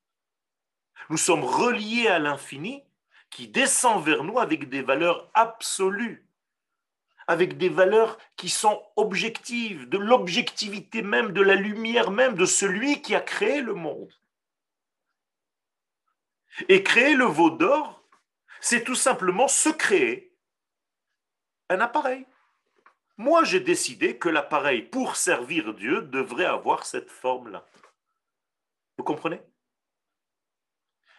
Nous 1.09 1.17
sommes 1.17 1.43
reliés 1.43 2.07
à 2.07 2.19
l'infini 2.19 2.83
qui 3.31 3.47
descend 3.47 4.05
vers 4.05 4.23
nous 4.23 4.37
avec 4.37 4.69
des 4.69 4.83
valeurs 4.83 5.27
absolues, 5.33 6.29
avec 7.25 7.57
des 7.57 7.69
valeurs 7.69 8.19
qui 8.35 8.47
sont 8.47 8.79
objectives, 8.95 9.89
de 9.89 9.97
l'objectivité 9.97 11.01
même, 11.01 11.31
de 11.31 11.41
la 11.41 11.55
lumière 11.55 12.11
même, 12.11 12.35
de 12.35 12.45
celui 12.45 13.01
qui 13.01 13.15
a 13.15 13.21
créé 13.21 13.61
le 13.61 13.73
monde. 13.73 14.13
Et 16.67 16.83
créer 16.83 17.15
le 17.15 17.25
veau 17.25 17.49
d'or, 17.49 18.03
c'est 18.61 18.83
tout 18.83 18.93
simplement 18.93 19.47
se 19.47 19.69
créer 19.69 20.37
un 21.69 21.79
appareil. 21.79 22.27
Moi, 23.19 23.43
j'ai 23.43 23.59
décidé 23.59 24.17
que 24.17 24.29
l'appareil 24.29 24.81
pour 24.81 25.17
servir 25.17 25.73
Dieu 25.73 26.03
devrait 26.03 26.45
avoir 26.45 26.85
cette 26.85 27.11
forme-là. 27.11 27.65
Vous 28.97 29.03
comprenez? 29.03 29.41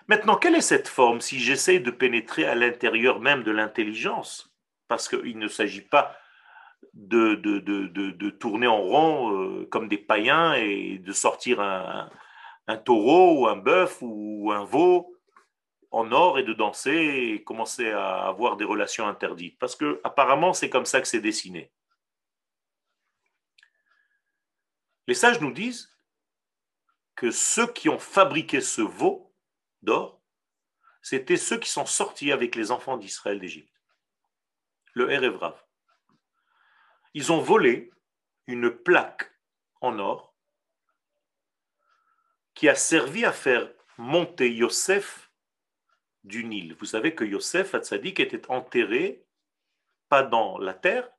Maintenant, 0.09 0.37
quelle 0.37 0.55
est 0.55 0.63
cette 0.63 0.89
forme 0.89 1.21
si 1.21 1.39
j'essaie 1.39 1.79
de 1.79 1.91
pénétrer 1.91 2.47
à 2.47 2.55
l'intérieur 2.55 3.21
même 3.21 3.43
de 3.43 3.51
l'intelligence? 3.51 4.51
Parce 4.89 5.11
qu'il 5.11 5.39
ne 5.39 5.47
s'agit 5.47 5.83
pas 5.83 6.17
de, 6.95 7.35
de, 7.35 8.31
tourner 8.31 8.67
en 8.67 8.81
rond 8.81 9.37
euh, 9.37 9.67
comme 9.67 9.87
des 9.87 9.99
païens 9.99 10.55
et 10.55 10.97
de 10.97 11.13
sortir 11.13 11.61
un, 11.61 12.09
un 12.67 12.77
taureau 12.79 13.43
ou 13.43 13.47
un 13.47 13.57
bœuf 13.57 13.99
ou 14.01 14.51
un 14.53 14.65
veau 14.65 15.15
en 15.91 16.11
or 16.13 16.39
et 16.39 16.45
de 16.45 16.55
danser 16.55 17.35
et 17.35 17.45
commencer 17.45 17.91
à 17.91 18.27
avoir 18.27 18.57
des 18.57 18.65
relations 18.65 19.07
interdites. 19.07 19.59
Parce 19.59 19.77
que 19.77 20.01
apparemment, 20.03 20.55
c'est 20.55 20.71
comme 20.71 20.87
ça 20.87 21.03
que 21.03 21.07
c'est 21.07 21.21
dessiné. 21.21 21.71
Les 25.11 25.15
sages 25.15 25.41
nous 25.41 25.51
disent 25.51 25.93
que 27.17 27.33
ceux 27.33 27.67
qui 27.73 27.89
ont 27.89 27.99
fabriqué 27.99 28.61
ce 28.61 28.81
veau 28.81 29.35
d'or, 29.83 30.23
c'était 31.03 31.37
ceux 31.37 31.59
qui 31.59 31.69
sont 31.69 31.85
sortis 31.85 32.31
avec 32.31 32.55
les 32.55 32.71
enfants 32.71 32.97
d'Israël 32.97 33.41
d'Égypte. 33.41 33.75
Le 34.95 35.11
Erevrav. 35.11 35.61
Ils 37.13 37.33
ont 37.33 37.41
volé 37.41 37.91
une 38.47 38.71
plaque 38.71 39.37
en 39.81 39.99
or 39.99 40.37
qui 42.55 42.69
a 42.69 42.77
servi 42.77 43.25
à 43.25 43.33
faire 43.33 43.69
monter 43.99 44.55
Yosef 44.55 45.33
du 46.23 46.45
Nil. 46.45 46.77
Vous 46.77 46.87
savez 46.87 47.17
que 47.17 47.25
Yosef 47.25 47.75
Hatzadik 47.75 48.21
était 48.21 48.49
enterré, 48.49 49.27
pas 50.09 50.23
dans 50.23 50.57
la 50.59 50.73
terre, 50.73 51.11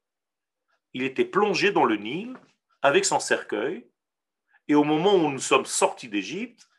il 0.94 1.04
était 1.04 1.26
plongé 1.26 1.74
dans 1.74 1.84
le 1.84 1.98
Nil 1.98 2.38
avec 2.82 3.06
son 3.06 3.20
cercueil, 3.20 3.88
et 4.68 4.76
au 4.76 4.84
moment 4.84 5.16
où 5.16 5.30
nous 5.30 5.40
sommes 5.40 5.66
sortis 5.66 6.10
d'Égypte, 6.10 6.70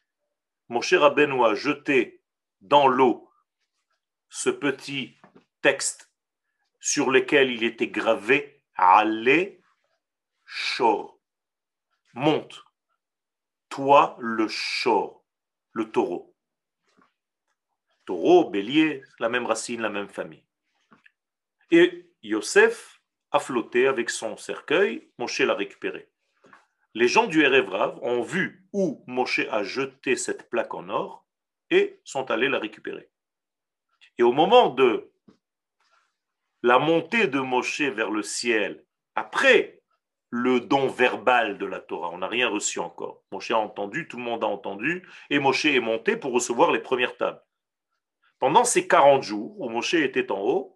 mon 0.68 0.80
cher 0.80 1.02
Rabbeinu 1.02 1.44
a 1.44 1.54
jeté 1.54 2.22
dans 2.60 2.88
l'eau 2.88 3.30
ce 4.28 4.48
petit 4.48 5.18
texte 5.60 6.10
sur 6.80 7.10
lequel 7.10 7.50
il 7.50 7.64
était 7.64 7.88
gravé 7.88 8.62
Allez, 8.74 9.60
Shor. 10.44 11.18
Monte, 12.14 12.64
toi 13.68 14.16
le 14.18 14.48
Shor, 14.48 15.24
le 15.72 15.90
taureau. 15.90 16.34
Taureau, 18.06 18.50
bélier, 18.50 19.02
la 19.18 19.28
même 19.28 19.46
racine, 19.46 19.80
la 19.80 19.88
même 19.88 20.08
famille. 20.08 20.44
Et 21.70 22.10
Yosef 22.22 22.91
a 23.32 23.38
flotté 23.38 23.86
avec 23.86 24.10
son 24.10 24.36
cercueil, 24.36 25.10
Moshe 25.18 25.40
l'a 25.40 25.54
récupéré. 25.54 26.08
Les 26.94 27.08
gens 27.08 27.26
du 27.26 27.42
Erevrav 27.42 27.98
ont 28.02 28.22
vu 28.22 28.68
où 28.72 29.02
Moshe 29.06 29.40
a 29.50 29.62
jeté 29.62 30.14
cette 30.14 30.50
plaque 30.50 30.74
en 30.74 30.90
or 30.90 31.26
et 31.70 32.00
sont 32.04 32.30
allés 32.30 32.50
la 32.50 32.58
récupérer. 32.58 33.08
Et 34.18 34.22
au 34.22 34.32
moment 34.32 34.68
de 34.68 35.10
la 36.62 36.78
montée 36.78 37.26
de 37.26 37.40
Moshe 37.40 37.80
vers 37.80 38.10
le 38.10 38.22
ciel, 38.22 38.84
après 39.14 39.82
le 40.28 40.60
don 40.60 40.88
verbal 40.88 41.58
de 41.58 41.66
la 41.66 41.80
Torah, 41.80 42.10
on 42.12 42.18
n'a 42.18 42.28
rien 42.28 42.48
reçu 42.48 42.78
encore. 42.78 43.22
Moshe 43.32 43.50
a 43.50 43.58
entendu, 43.58 44.06
tout 44.06 44.18
le 44.18 44.22
monde 44.22 44.44
a 44.44 44.46
entendu, 44.46 45.08
et 45.30 45.38
Moshe 45.38 45.64
est 45.64 45.80
monté 45.80 46.16
pour 46.16 46.32
recevoir 46.32 46.70
les 46.70 46.80
premières 46.80 47.16
tables. 47.16 47.42
Pendant 48.38 48.64
ces 48.64 48.86
40 48.86 49.22
jours 49.22 49.58
où 49.60 49.68
Moshe 49.68 49.94
était 49.94 50.30
en 50.30 50.40
haut, 50.40 50.71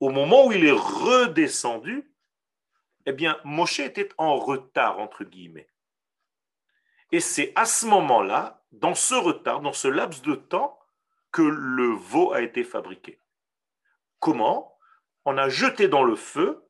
au 0.00 0.08
moment 0.08 0.46
où 0.46 0.52
il 0.52 0.64
est 0.64 0.72
redescendu, 0.72 2.10
eh 3.06 3.12
bien, 3.12 3.38
Moshe 3.44 3.80
était 3.80 4.08
en 4.18 4.36
retard, 4.36 4.98
entre 4.98 5.24
guillemets. 5.24 5.68
Et 7.12 7.20
c'est 7.20 7.52
à 7.54 7.64
ce 7.66 7.86
moment-là, 7.86 8.64
dans 8.72 8.94
ce 8.94 9.14
retard, 9.14 9.60
dans 9.60 9.72
ce 9.72 9.88
laps 9.88 10.22
de 10.22 10.34
temps, 10.34 10.78
que 11.32 11.42
le 11.42 11.88
veau 11.88 12.32
a 12.32 12.40
été 12.42 12.64
fabriqué. 12.64 13.20
Comment? 14.18 14.76
On 15.24 15.38
a 15.38 15.48
jeté 15.48 15.88
dans 15.88 16.02
le 16.02 16.16
feu 16.16 16.66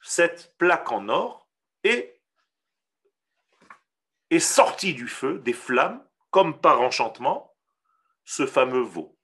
cette 0.00 0.56
plaque 0.58 0.90
en 0.92 1.08
or 1.08 1.48
et 1.84 2.20
est 4.30 4.38
sorti 4.38 4.94
du 4.94 5.08
feu 5.08 5.38
des 5.38 5.52
flammes, 5.52 6.04
comme 6.30 6.60
par 6.60 6.80
enchantement, 6.80 7.54
ce 8.24 8.46
fameux 8.46 8.82
veau. 8.82 9.17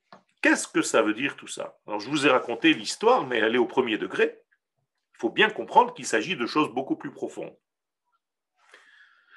Qu'est-ce 0.44 0.68
que 0.68 0.82
ça 0.82 1.00
veut 1.00 1.14
dire 1.14 1.36
tout 1.36 1.46
ça? 1.46 1.78
Alors 1.86 2.00
je 2.00 2.10
vous 2.10 2.26
ai 2.26 2.28
raconté 2.28 2.74
l'histoire, 2.74 3.26
mais 3.26 3.38
elle 3.38 3.54
est 3.54 3.58
au 3.58 3.64
premier 3.64 3.96
degré. 3.96 4.42
Il 5.14 5.18
faut 5.18 5.30
bien 5.30 5.48
comprendre 5.48 5.94
qu'il 5.94 6.04
s'agit 6.04 6.36
de 6.36 6.44
choses 6.44 6.68
beaucoup 6.68 6.96
plus 6.96 7.12
profondes. 7.12 7.56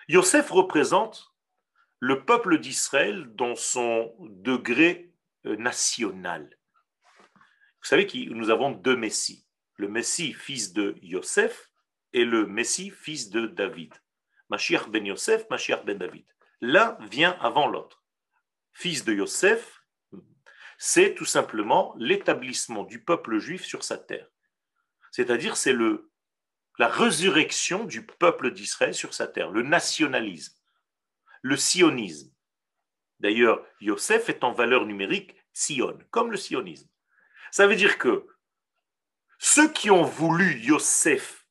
Yosef 0.09 0.49
représente 0.49 1.33
le 2.01 2.25
peuple 2.25 2.59
d'Israël 2.59 3.25
dans 3.35 3.55
son 3.55 4.13
degré 4.19 5.13
euh, 5.45 5.55
national. 5.55 6.49
Vous 7.81 7.87
savez 7.87 8.05
que 8.05 8.17
nous 8.33 8.49
avons 8.49 8.71
deux 8.71 8.97
Messies. 8.97 9.47
Le 9.77 9.87
Messie, 9.87 10.33
fils 10.33 10.73
de 10.73 10.97
Yosef, 11.01 11.71
et 12.11 12.25
le 12.25 12.47
Messie, 12.47 12.89
fils 12.89 13.29
de 13.29 13.47
David. 13.47 13.93
Mashiach 14.49 14.89
ben 14.89 15.05
Yosef, 15.05 15.49
Mashiach 15.49 15.85
ben 15.85 15.97
David. 15.97 16.25
L'un 16.59 16.97
vient 17.09 17.37
avant 17.39 17.67
l'autre. 17.67 18.03
Fils 18.73 19.05
de 19.05 19.13
Yosef, 19.13 19.76
c'est 20.77 21.15
tout 21.15 21.25
simplement 21.25 21.95
l'établissement 21.97 22.83
du 22.83 23.03
peuple 23.03 23.39
juif 23.39 23.65
sur 23.65 23.83
sa 23.83 23.97
terre. 23.97 24.27
C'est-à-dire, 25.11 25.57
c'est 25.57 25.73
le, 25.73 26.11
la 26.77 26.87
résurrection 26.87 27.83
du 27.83 28.05
peuple 28.05 28.51
d'Israël 28.51 28.93
sur 28.93 29.13
sa 29.13 29.27
terre, 29.27 29.49
le 29.49 29.63
nationalisme, 29.63 30.55
le 31.41 31.57
sionisme. 31.57 32.31
D'ailleurs, 33.19 33.65
Yosef 33.81 34.29
est 34.29 34.43
en 34.43 34.51
valeur 34.51 34.85
numérique 34.85 35.35
Sion, 35.53 35.97
comme 36.11 36.31
le 36.31 36.37
sionisme. 36.37 36.87
Ça 37.51 37.65
veut 37.65 37.75
dire 37.75 37.97
que 37.97 38.27
ceux 39.39 39.71
qui 39.71 39.89
ont 39.89 40.03
voulu 40.03 40.59
Yosef, 40.59 41.47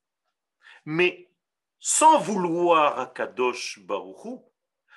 mais 0.85 1.29
sans 1.79 2.19
vouloir 2.19 2.99
Akadosh 2.99 3.79
Baruchou, 3.79 4.45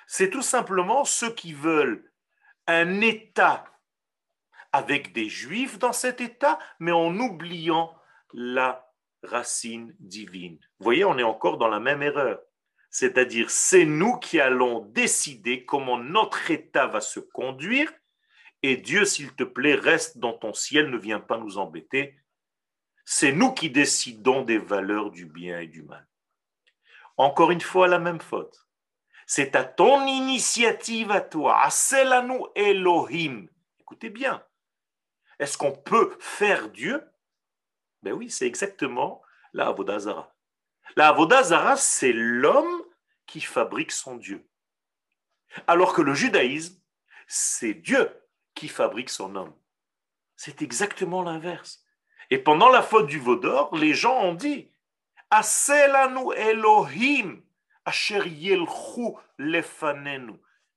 c'est 0.07 0.29
tout 0.29 0.41
simplement 0.41 1.03
ceux 1.03 1.33
qui 1.33 1.53
veulent 1.53 2.11
un 2.67 3.01
État 3.01 3.70
avec 4.71 5.13
des 5.13 5.29
juifs 5.29 5.79
dans 5.79 5.93
cet 5.93 6.21
état, 6.21 6.59
mais 6.79 6.91
en 6.91 7.17
oubliant 7.17 7.93
la 8.33 8.87
racine 9.23 9.95
divine. 9.99 10.57
Vous 10.79 10.83
voyez, 10.83 11.05
on 11.05 11.17
est 11.17 11.23
encore 11.23 11.57
dans 11.57 11.67
la 11.67 11.79
même 11.79 12.01
erreur. 12.01 12.39
C'est-à-dire, 12.89 13.49
c'est 13.49 13.85
nous 13.85 14.17
qui 14.17 14.39
allons 14.39 14.81
décider 14.87 15.65
comment 15.65 15.97
notre 15.97 16.51
état 16.51 16.87
va 16.87 17.01
se 17.01 17.19
conduire, 17.19 17.91
et 18.63 18.77
Dieu, 18.77 19.05
s'il 19.05 19.33
te 19.33 19.43
plaît, 19.43 19.75
reste 19.75 20.19
dans 20.19 20.33
ton 20.33 20.53
ciel, 20.53 20.89
ne 20.89 20.97
viens 20.97 21.19
pas 21.19 21.37
nous 21.37 21.57
embêter. 21.57 22.15
C'est 23.05 23.31
nous 23.31 23.53
qui 23.53 23.71
décidons 23.71 24.43
des 24.43 24.59
valeurs 24.59 25.09
du 25.09 25.25
bien 25.25 25.59
et 25.59 25.67
du 25.67 25.81
mal. 25.81 26.07
Encore 27.17 27.51
une 27.51 27.61
fois, 27.61 27.87
la 27.87 27.99
même 27.99 28.21
faute. 28.21 28.67
C'est 29.25 29.55
à 29.55 29.63
ton 29.63 30.05
initiative 30.05 31.11
à 31.11 31.21
toi. 31.21 31.67
nous 32.23 32.47
Elohim. 32.55 33.47
Écoutez 33.79 34.09
bien. 34.09 34.43
Est-ce 35.41 35.57
qu'on 35.57 35.71
peut 35.71 36.15
faire 36.19 36.69
Dieu? 36.69 37.03
Ben 38.03 38.13
oui, 38.13 38.29
c'est 38.29 38.45
exactement 38.45 39.23
la 39.53 39.69
Avodazara. 39.69 40.35
La 40.95 41.07
Avodazara, 41.07 41.77
c'est 41.77 42.13
l'homme 42.13 42.83
qui 43.25 43.41
fabrique 43.41 43.91
son 43.91 44.17
Dieu. 44.17 44.47
Alors 45.65 45.93
que 45.93 46.03
le 46.03 46.13
judaïsme, 46.13 46.79
c'est 47.25 47.73
Dieu 47.73 48.07
qui 48.53 48.67
fabrique 48.67 49.09
son 49.09 49.35
homme. 49.35 49.55
C'est 50.35 50.61
exactement 50.61 51.23
l'inverse. 51.23 51.83
Et 52.29 52.37
pendant 52.37 52.69
la 52.69 52.83
faute 52.83 53.07
du 53.07 53.17
Vaudor, 53.17 53.75
les 53.75 53.95
gens 53.95 54.21
ont 54.21 54.35
dit 54.35 54.71
Aselanu 55.31 56.33
Elohim, 56.35 57.41
Asher 57.85 58.21
Lefanenu. 59.39 60.33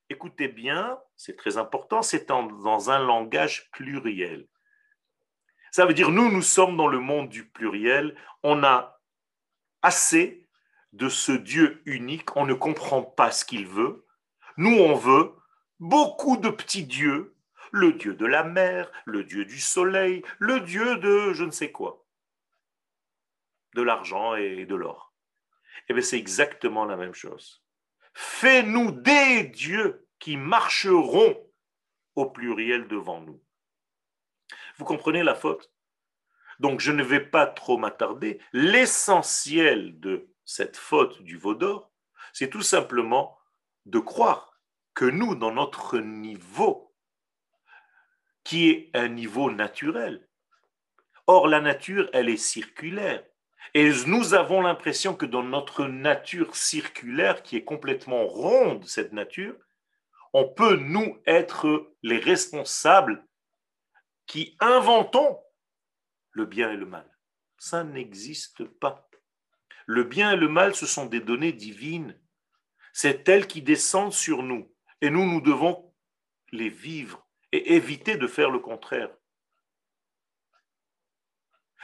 Écoutez 0.09 0.49
bien, 0.49 0.99
c'est 1.17 1.37
très 1.37 1.59
important, 1.59 2.01
c'est 2.01 2.27
dans 2.31 2.91
un 2.91 2.99
langage 2.99 3.71
pluriel. 3.71 4.49
Ça 5.75 5.87
veut 5.87 5.95
dire, 5.95 6.12
nous, 6.12 6.31
nous 6.31 6.41
sommes 6.41 6.77
dans 6.77 6.87
le 6.87 7.01
monde 7.01 7.29
du 7.29 7.49
pluriel, 7.49 8.16
on 8.45 8.62
a 8.62 9.03
assez 9.83 10.47
de 10.93 11.09
ce 11.09 11.33
Dieu 11.33 11.83
unique, 11.85 12.37
on 12.37 12.47
ne 12.47 12.55
comprend 12.55 13.03
pas 13.03 13.33
ce 13.33 13.45
qu'il 13.45 13.66
veut. 13.66 14.07
Nous, 14.57 14.70
on 14.70 14.95
veut 14.95 15.33
beaucoup 15.81 16.37
de 16.37 16.49
petits 16.49 16.85
dieux, 16.85 17.35
le 17.72 17.93
Dieu 17.93 18.14
de 18.14 18.25
la 18.25 18.45
mer, 18.45 18.89
le 19.05 19.25
Dieu 19.25 19.47
du 19.47 19.59
soleil, 19.59 20.22
le 20.39 20.61
Dieu 20.61 20.97
de 20.99 21.33
je 21.33 21.43
ne 21.43 21.51
sais 21.51 21.72
quoi, 21.72 22.07
de 23.75 23.83
l'argent 23.83 24.37
et 24.37 24.66
de 24.66 24.77
l'or. 24.77 25.12
Eh 25.89 25.93
bien, 25.93 26.03
c'est 26.03 26.18
exactement 26.18 26.85
la 26.85 26.97
même 26.97 27.14
chose. 27.14 27.64
Fais-nous 28.12 28.93
des 28.93 29.43
dieux 29.43 30.07
qui 30.20 30.37
marcheront 30.37 31.37
au 32.14 32.27
pluriel 32.31 32.87
devant 32.87 33.20
nous. 33.20 33.43
Vous 34.77 34.85
comprenez 34.85 35.22
la 35.22 35.35
faute? 35.35 35.70
Donc 36.61 36.81
je 36.81 36.93
ne 36.93 37.03
vais 37.03 37.20
pas 37.20 37.47
trop 37.47 37.79
m'attarder. 37.79 38.41
L'essentiel 38.53 39.99
de 40.01 40.29
cette 40.45 40.77
faute 40.77 41.22
du 41.22 41.37
Vaudor, 41.37 41.91
c'est 42.33 42.51
tout 42.51 42.62
simplement 42.62 43.39
de 43.87 43.99
croire 43.99 44.59
que 44.95 45.05
nous, 45.05 45.35
dans 45.35 45.53
notre 45.53 45.99
niveau, 45.99 46.95
qui 48.45 48.70
est 48.70 48.91
un 48.95 49.09
niveau 49.09 49.51
naturel, 49.51 50.29
or 51.27 51.49
la 51.49 51.61
nature, 51.61 52.09
elle 52.12 52.29
est 52.29 52.37
circulaire. 52.37 53.25
Et 53.72 53.91
nous 54.07 54.35
avons 54.35 54.61
l'impression 54.61 55.14
que 55.14 55.27
dans 55.27 55.43
notre 55.43 55.87
nature 55.87 56.55
circulaire, 56.55 57.43
qui 57.43 57.57
est 57.57 57.64
complètement 57.64 58.27
ronde, 58.27 58.85
cette 58.85 59.12
nature, 59.12 59.57
on 60.33 60.49
peut, 60.49 60.77
nous, 60.77 61.18
être 61.27 61.91
les 62.03 62.18
responsables 62.18 63.25
qui 64.27 64.57
inventons 64.61 65.41
le 66.33 66.47
bien 66.47 66.70
et 66.72 66.77
le 66.77 66.87
mal. 66.87 67.09
Ça 67.59 67.85
n'existe 67.85 68.64
pas. 68.64 69.09
Le 69.87 70.05
bien 70.05 70.33
et 70.33 70.37
le 70.37 70.49
mal, 70.49 70.75
ce 70.75 70.87
sont 70.87 71.07
des 71.07 71.20
données 71.20 71.53
divines. 71.53 72.18
C'est 72.93 73.29
elles 73.29 73.47
qui 73.47 73.62
descendent 73.62 74.12
sur 74.12 74.43
nous. 74.43 74.72
Et 75.01 75.11
nous, 75.11 75.27
nous 75.27 75.41
devons 75.41 75.95
les 76.53 76.70
vivre 76.70 77.27
et 77.53 77.75
éviter 77.75 78.16
de 78.16 78.27
faire 78.27 78.51
le 78.51 78.59
contraire. 78.59 79.11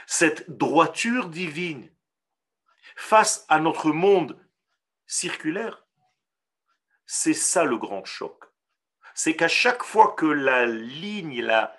Cette 0.07 0.51
droiture 0.51 1.29
divine 1.29 1.91
face 2.97 3.45
à 3.49 3.61
notre 3.61 3.93
monde 3.93 4.39
circulaire, 5.07 5.87
c'est 7.07 7.35
ça 7.35 7.65
le 7.65 7.77
grand 7.77 8.05
choc. 8.05 8.45
C'est 9.15 9.37
qu'à 9.37 9.49
chaque 9.49 9.83
fois 9.83 10.15
que 10.17 10.27
la 10.27 10.67
ligne, 10.67 11.43
la 11.43 11.77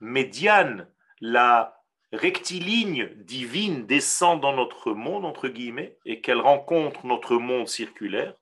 médiane, 0.00 0.88
la 1.20 1.80
rectiligne 2.12 3.14
divine 3.16 3.86
descend 3.86 4.40
dans 4.40 4.54
notre 4.54 4.92
monde, 4.92 5.24
entre 5.24 5.48
guillemets, 5.48 5.98
et 6.04 6.20
qu'elle 6.20 6.40
rencontre 6.40 7.06
notre 7.06 7.36
monde 7.36 7.68
circulaire, 7.68 8.34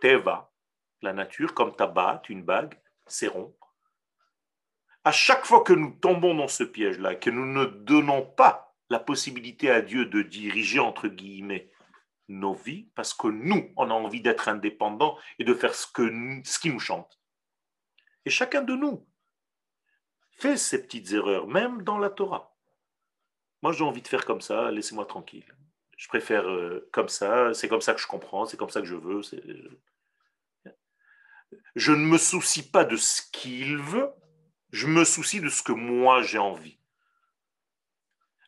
Teva, 0.00 0.52
la 1.02 1.12
nature, 1.12 1.54
comme 1.54 1.76
tabac, 1.76 2.22
une 2.28 2.42
bague, 2.42 2.80
c'est 3.06 3.28
rond. 3.28 3.56
À 5.04 5.12
chaque 5.12 5.44
fois 5.44 5.62
que 5.62 5.72
nous 5.72 5.90
tombons 5.90 6.34
dans 6.34 6.48
ce 6.48 6.64
piège-là, 6.64 7.16
que 7.16 7.30
nous 7.30 7.46
ne 7.46 7.64
donnons 7.64 8.22
pas 8.22 8.74
la 8.88 8.98
possibilité 8.98 9.70
à 9.70 9.80
Dieu 9.80 10.06
de 10.06 10.22
diriger, 10.22 10.78
entre 10.78 11.08
guillemets, 11.08 11.70
nos 12.28 12.54
vies, 12.54 12.88
parce 12.94 13.12
que 13.14 13.28
nous, 13.28 13.72
on 13.76 13.90
a 13.90 13.94
envie 13.94 14.22
d'être 14.22 14.48
indépendants 14.48 15.18
et 15.38 15.44
de 15.44 15.54
faire 15.54 15.74
ce, 15.74 15.86
que, 15.86 16.10
ce 16.44 16.58
qui 16.58 16.70
nous 16.70 16.80
chante. 16.80 17.20
Et 18.24 18.30
chacun 18.30 18.62
de 18.62 18.74
nous 18.74 19.06
ces 20.56 20.82
petites 20.82 21.12
erreurs, 21.12 21.46
même 21.46 21.82
dans 21.82 21.98
la 21.98 22.10
Torah. 22.10 22.54
Moi, 23.62 23.72
j'ai 23.72 23.84
envie 23.84 24.02
de 24.02 24.08
faire 24.08 24.24
comme 24.24 24.40
ça, 24.40 24.70
laissez-moi 24.70 25.06
tranquille. 25.06 25.44
Je 25.96 26.08
préfère 26.08 26.48
euh, 26.48 26.88
comme 26.92 27.08
ça, 27.08 27.54
c'est 27.54 27.68
comme 27.68 27.80
ça 27.80 27.94
que 27.94 28.00
je 28.00 28.06
comprends, 28.06 28.44
c'est 28.44 28.56
comme 28.56 28.70
ça 28.70 28.80
que 28.80 28.86
je 28.86 28.96
veux. 28.96 29.20
Je 31.76 31.92
ne 31.92 32.04
me 32.04 32.18
soucie 32.18 32.68
pas 32.68 32.84
de 32.84 32.96
ce 32.96 33.22
qu'il 33.30 33.76
veut, 33.78 34.10
je 34.72 34.86
me 34.86 35.04
soucie 35.04 35.40
de 35.40 35.48
ce 35.48 35.62
que 35.62 35.72
moi 35.72 36.22
j'ai 36.22 36.38
envie. 36.38 36.78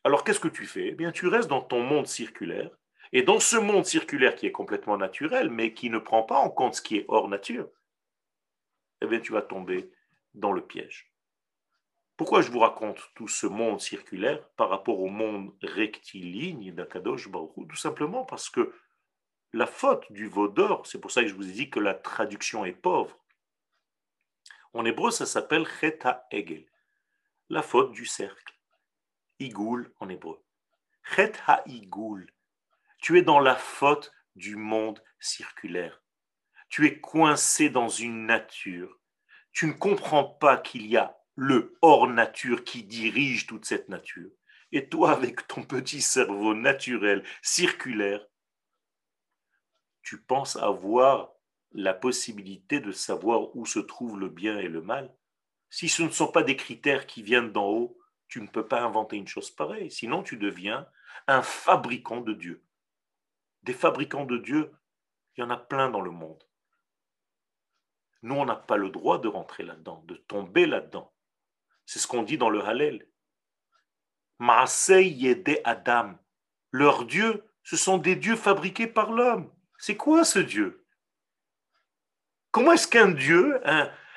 Alors 0.02 0.24
qu'est-ce 0.24 0.40
que 0.40 0.48
tu 0.48 0.66
fais? 0.66 0.88
Eh 0.88 0.94
bien, 0.94 1.12
tu 1.12 1.28
restes 1.28 1.48
dans 1.48 1.62
ton 1.62 1.82
monde 1.82 2.06
circulaire, 2.06 2.70
et 3.12 3.22
dans 3.22 3.38
ce 3.38 3.56
monde 3.56 3.86
circulaire 3.86 4.34
qui 4.34 4.46
est 4.46 4.52
complètement 4.52 4.96
naturel, 4.96 5.48
mais 5.48 5.72
qui 5.74 5.90
ne 5.90 5.98
prend 5.98 6.24
pas 6.24 6.38
en 6.38 6.50
compte 6.50 6.74
ce 6.74 6.82
qui 6.82 6.96
est 6.96 7.04
hors 7.08 7.28
nature, 7.28 7.68
eh 9.00 9.06
bien, 9.06 9.20
tu 9.20 9.32
vas 9.32 9.42
tomber 9.42 9.92
dans 10.34 10.52
le 10.52 10.66
piège. 10.66 11.13
Pourquoi 12.16 12.42
je 12.42 12.50
vous 12.50 12.60
raconte 12.60 13.10
tout 13.16 13.26
ce 13.26 13.46
monde 13.46 13.80
circulaire 13.80 14.46
par 14.50 14.70
rapport 14.70 15.00
au 15.00 15.08
monde 15.08 15.52
rectiligne 15.62 16.72
d'Akadosh 16.72 17.28
Baruch 17.28 17.68
Tout 17.68 17.76
simplement 17.76 18.24
parce 18.24 18.48
que 18.48 18.72
la 19.52 19.66
faute 19.66 20.10
du 20.12 20.28
veau 20.28 20.48
d'or, 20.48 20.86
c'est 20.86 21.00
pour 21.00 21.10
ça 21.10 21.22
que 21.22 21.28
je 21.28 21.34
vous 21.34 21.48
ai 21.48 21.52
dit 21.52 21.70
que 21.70 21.80
la 21.80 21.94
traduction 21.94 22.64
est 22.64 22.72
pauvre. 22.72 23.18
En 24.72 24.84
hébreu, 24.84 25.10
ça 25.10 25.26
s'appelle 25.26 25.66
Cheta 25.66 26.26
Egel, 26.30 26.66
la 27.48 27.62
faute 27.62 27.92
du 27.92 28.06
cercle. 28.06 28.54
Igoul 29.40 29.92
en 29.98 30.08
hébreu. 30.08 30.40
Chet 31.02 31.32
Igoul. 31.66 32.30
Tu 32.98 33.18
es 33.18 33.22
dans 33.22 33.40
la 33.40 33.56
faute 33.56 34.12
du 34.36 34.56
monde 34.56 35.02
circulaire. 35.18 36.02
Tu 36.68 36.86
es 36.86 37.00
coincé 37.00 37.70
dans 37.70 37.88
une 37.88 38.26
nature. 38.26 38.98
Tu 39.52 39.66
ne 39.66 39.72
comprends 39.72 40.24
pas 40.24 40.56
qu'il 40.56 40.86
y 40.86 40.96
a 40.96 41.16
le 41.36 41.76
hors 41.82 42.06
nature 42.06 42.64
qui 42.64 42.84
dirige 42.84 43.46
toute 43.46 43.64
cette 43.64 43.88
nature. 43.88 44.30
Et 44.72 44.88
toi, 44.88 45.12
avec 45.12 45.46
ton 45.46 45.62
petit 45.62 46.00
cerveau 46.00 46.54
naturel, 46.54 47.24
circulaire, 47.42 48.26
tu 50.02 50.20
penses 50.20 50.56
avoir 50.56 51.32
la 51.72 51.94
possibilité 51.94 52.80
de 52.80 52.92
savoir 52.92 53.54
où 53.56 53.66
se 53.66 53.78
trouve 53.78 54.18
le 54.18 54.28
bien 54.28 54.58
et 54.58 54.68
le 54.68 54.82
mal. 54.82 55.14
Si 55.70 55.88
ce 55.88 56.02
ne 56.02 56.10
sont 56.10 56.28
pas 56.28 56.42
des 56.42 56.56
critères 56.56 57.06
qui 57.06 57.22
viennent 57.22 57.52
d'en 57.52 57.68
haut, 57.68 57.98
tu 58.28 58.40
ne 58.40 58.46
peux 58.46 58.66
pas 58.66 58.82
inventer 58.82 59.16
une 59.16 59.28
chose 59.28 59.50
pareille. 59.50 59.90
Sinon, 59.90 60.22
tu 60.22 60.36
deviens 60.36 60.88
un 61.26 61.42
fabricant 61.42 62.20
de 62.20 62.32
Dieu. 62.32 62.64
Des 63.62 63.72
fabricants 63.72 64.24
de 64.24 64.38
Dieu, 64.38 64.72
il 65.36 65.40
y 65.40 65.44
en 65.44 65.50
a 65.50 65.56
plein 65.56 65.88
dans 65.90 66.00
le 66.00 66.10
monde. 66.10 66.42
Nous, 68.22 68.34
on 68.34 68.44
n'a 68.44 68.56
pas 68.56 68.76
le 68.76 68.90
droit 68.90 69.20
de 69.20 69.28
rentrer 69.28 69.62
là-dedans, 69.62 70.02
de 70.06 70.16
tomber 70.16 70.66
là-dedans. 70.66 71.13
C'est 71.86 71.98
ce 71.98 72.06
qu'on 72.06 72.22
dit 72.22 72.38
dans 72.38 72.50
le 72.50 72.62
Hallel. 72.64 73.08
Maasei 74.38 75.08
Yede 75.08 75.60
Adam. 75.64 76.14
Leurs 76.70 77.04
dieux, 77.04 77.44
ce 77.62 77.76
sont 77.76 77.98
des 77.98 78.16
dieux 78.16 78.36
fabriqués 78.36 78.86
par 78.86 79.12
l'homme. 79.12 79.52
C'est 79.78 79.96
quoi 79.96 80.24
ce 80.24 80.38
Dieu? 80.38 80.86
Comment 82.50 82.72
est-ce 82.72 82.88
qu'un 82.88 83.10
Dieu, 83.10 83.60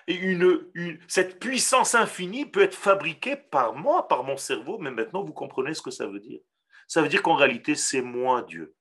une, 0.08 1.00
cette 1.08 1.40
puissance 1.40 1.96
infinie 1.96 2.46
peut 2.46 2.62
être 2.62 2.76
fabriquée 2.76 3.36
par 3.36 3.74
moi, 3.74 4.08
par 4.08 4.24
mon 4.24 4.38
cerveau? 4.38 4.78
Mais 4.78 4.92
maintenant, 4.92 5.24
vous 5.24 5.34
comprenez 5.34 5.74
ce 5.74 5.82
que 5.82 5.92
ça 5.92 6.08
veut 6.08 6.20
dire. 6.20 6.40
Ça 6.88 7.02
veut 7.02 7.10
dire 7.10 7.24
qu'en 7.24 7.36
réalité, 7.36 7.76
c'est 7.76 8.02
moi 8.02 8.44
Dieu. 8.44 8.76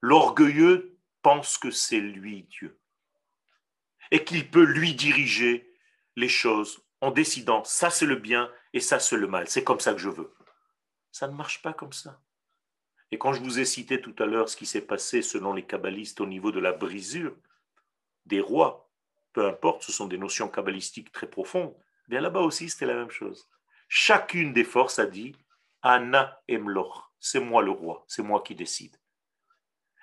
L'orgueilleux 0.00 0.98
pense 1.22 1.58
que 1.58 1.70
c'est 1.70 2.00
lui 2.00 2.44
Dieu. 2.44 2.80
Et 4.10 4.24
qu'il 4.24 4.50
peut 4.50 4.64
lui 4.64 4.94
diriger 4.94 5.72
les 6.16 6.28
choses 6.28 6.82
en 7.02 7.10
décidant 7.10 7.64
ça 7.64 7.90
c'est 7.90 8.06
le 8.06 8.16
bien 8.16 8.50
et 8.72 8.80
ça 8.80 8.98
c'est 8.98 9.16
le 9.16 9.26
mal. 9.26 9.48
C'est 9.48 9.64
comme 9.64 9.80
ça 9.80 9.92
que 9.92 9.98
je 9.98 10.08
veux. 10.08 10.32
Ça 11.10 11.28
ne 11.28 11.34
marche 11.34 11.60
pas 11.60 11.74
comme 11.74 11.92
ça. 11.92 12.22
Et 13.10 13.18
quand 13.18 13.34
je 13.34 13.42
vous 13.42 13.58
ai 13.58 13.66
cité 13.66 14.00
tout 14.00 14.14
à 14.20 14.24
l'heure 14.24 14.48
ce 14.48 14.56
qui 14.56 14.64
s'est 14.64 14.86
passé 14.86 15.20
selon 15.20 15.52
les 15.52 15.66
kabbalistes 15.66 16.22
au 16.22 16.26
niveau 16.26 16.52
de 16.52 16.60
la 16.60 16.72
brisure 16.72 17.36
des 18.24 18.40
rois, 18.40 18.88
peu 19.32 19.46
importe, 19.46 19.82
ce 19.82 19.92
sont 19.92 20.06
des 20.06 20.16
notions 20.16 20.48
kabbalistiques 20.48 21.12
très 21.12 21.28
profondes, 21.28 21.74
bien 22.08 22.20
là-bas 22.20 22.40
aussi 22.40 22.70
c'était 22.70 22.86
la 22.86 22.94
même 22.94 23.10
chose. 23.10 23.50
Chacune 23.88 24.52
des 24.52 24.64
forces 24.64 24.98
a 25.00 25.06
dit 25.06 25.36
Anna 25.82 26.40
Emloch, 26.48 27.12
c'est 27.18 27.40
moi 27.40 27.62
le 27.62 27.72
roi, 27.72 28.04
c'est 28.06 28.22
moi 28.22 28.42
qui 28.42 28.54
décide. 28.54 28.96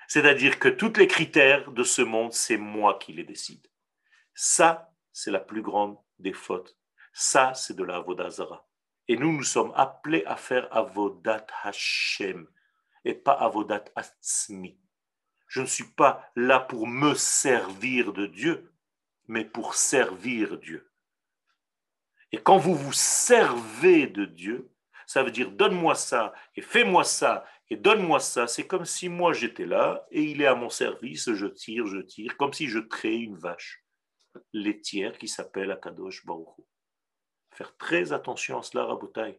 C'est-à-dire 0.10 0.60
que 0.60 0.68
tous 0.68 0.94
les 0.98 1.08
critères 1.08 1.72
de 1.72 1.84
ce 1.84 2.02
monde, 2.02 2.34
c'est 2.34 2.58
moi 2.58 2.98
qui 3.00 3.14
les 3.14 3.24
décide. 3.24 3.66
Ça, 4.34 4.92
c'est 5.14 5.32
la 5.32 5.40
plus 5.40 5.62
grande 5.62 5.98
des 6.18 6.34
fautes. 6.34 6.79
Ça, 7.14 7.54
c'est 7.54 7.76
de 7.76 7.84
la 7.84 7.98
Avodazara. 7.98 8.68
Et 9.08 9.18
nous, 9.18 9.34
nous 9.34 9.44
sommes 9.44 9.74
appelés 9.76 10.24
à 10.26 10.36
faire 10.36 10.68
Avodat 10.76 11.48
Hashem 11.64 12.48
et 13.06 13.14
pas 13.14 13.34
avodat 13.34 13.86
atzmi. 13.96 14.78
Je 15.48 15.62
ne 15.62 15.66
suis 15.66 15.92
pas 15.96 16.32
là 16.36 16.60
pour 16.60 16.88
me 16.88 17.16
servir 17.16 18.14
de 18.14 18.28
Dieu, 18.28 18.72
mais 19.28 19.46
pour 19.46 19.74
servir 19.74 20.58
Dieu. 20.60 20.92
Et 22.32 22.38
quand 22.38 22.58
vous 22.58 22.76
vous 22.76 22.94
servez 22.94 24.06
de 24.06 24.26
Dieu, 24.26 24.72
ça 25.08 25.24
veut 25.24 25.32
dire 25.32 25.52
donne-moi 25.52 25.96
ça 25.96 26.34
et 26.56 26.62
fais-moi 26.62 27.04
ça 27.04 27.46
et 27.72 27.78
donne-moi 27.78 28.20
ça. 28.20 28.46
C'est 28.46 28.68
comme 28.68 28.86
si 28.86 29.10
moi 29.10 29.34
j'étais 29.34 29.66
là 29.66 30.06
et 30.12 30.22
il 30.22 30.42
est 30.42 30.46
à 30.46 30.54
mon 30.54 30.70
service, 30.70 31.34
je 31.34 31.48
tire, 31.48 31.88
je 31.88 32.00
tire, 32.00 32.38
comme 32.38 32.54
si 32.54 32.68
je 32.68 32.80
crée 32.80 33.18
une 33.18 33.38
vache 33.38 33.84
laitière 34.54 35.18
qui 35.18 35.28
s'appelle 35.28 35.72
Akadosh 35.72 36.24
Baruch. 36.26 36.48
Faire 37.60 37.76
très 37.76 38.14
attention 38.14 38.58
à 38.58 38.64
cela, 38.64 38.86
Rabotai. 38.86 39.38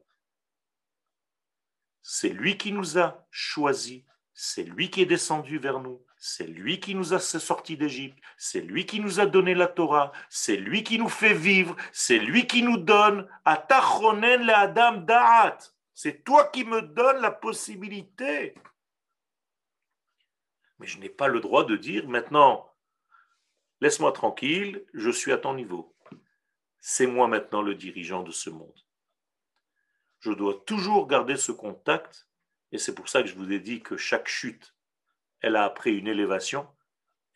C'est 2.03 2.29
lui 2.29 2.59
qui 2.59 2.71
nous 2.71 2.99
a 2.99 3.27
choisis, 3.31 4.03
c'est 4.35 4.65
lui 4.65 4.91
qui 4.91 5.01
est 5.01 5.07
descendu 5.07 5.57
vers 5.57 5.81
nous, 5.81 6.05
c'est 6.19 6.47
lui 6.47 6.81
qui 6.81 6.95
nous 6.95 7.15
a 7.15 7.19
sortis 7.19 7.79
d'Égypte, 7.79 8.23
c'est 8.37 8.61
lui 8.61 8.85
qui 8.85 9.01
nous 9.01 9.21
a 9.21 9.25
donné 9.27 9.55
la 9.55 9.69
Torah, 9.69 10.13
c'est 10.29 10.59
lui 10.59 10.85
qui 10.85 10.99
nous 10.99 11.09
fait 11.09 11.33
vivre, 11.33 11.75
c'est 11.95 12.19
lui 12.19 12.47
qui 12.47 12.63
nous 12.63 12.77
donne 12.77 13.27
Atachonen 13.47 14.45
le 14.45 14.53
Adam 14.53 14.99
Da'at. 14.99 15.57
C'est 15.95 16.23
toi 16.23 16.49
qui 16.49 16.67
me 16.67 16.83
donnes 16.83 17.23
la 17.23 17.31
possibilité. 17.31 18.55
Mais 20.79 20.87
je 20.87 20.99
n'ai 20.99 21.09
pas 21.09 21.29
le 21.29 21.41
droit 21.41 21.65
de 21.65 21.75
dire 21.75 22.07
maintenant, 22.07 22.71
laisse-moi 23.81 24.13
tranquille, 24.13 24.85
je 24.93 25.09
suis 25.09 25.33
à 25.33 25.39
ton 25.39 25.55
niveau. 25.55 25.97
C'est 26.81 27.07
moi 27.07 27.29
maintenant 27.29 27.63
le 27.63 27.75
dirigeant 27.75 28.23
de 28.23 28.33
ce 28.33 28.51
monde 28.51 28.81
je 30.21 30.33
dois 30.33 30.63
toujours 30.67 31.07
garder 31.07 31.37
ce 31.37 31.51
contact, 31.51 32.29
et 32.73 32.79
c'est 32.79 32.95
pour 32.95 33.09
ça 33.09 33.23
que 33.23 33.29
je 33.29 33.35
vous 33.35 33.53
ai 33.53 33.59
dit 33.59 33.83
que 33.83 33.97
chaque 33.97 34.29
chute, 34.29 34.75
elle 35.41 35.57
a 35.57 35.65
après 35.65 35.91
une 35.91 36.07
élévation, 36.07 36.69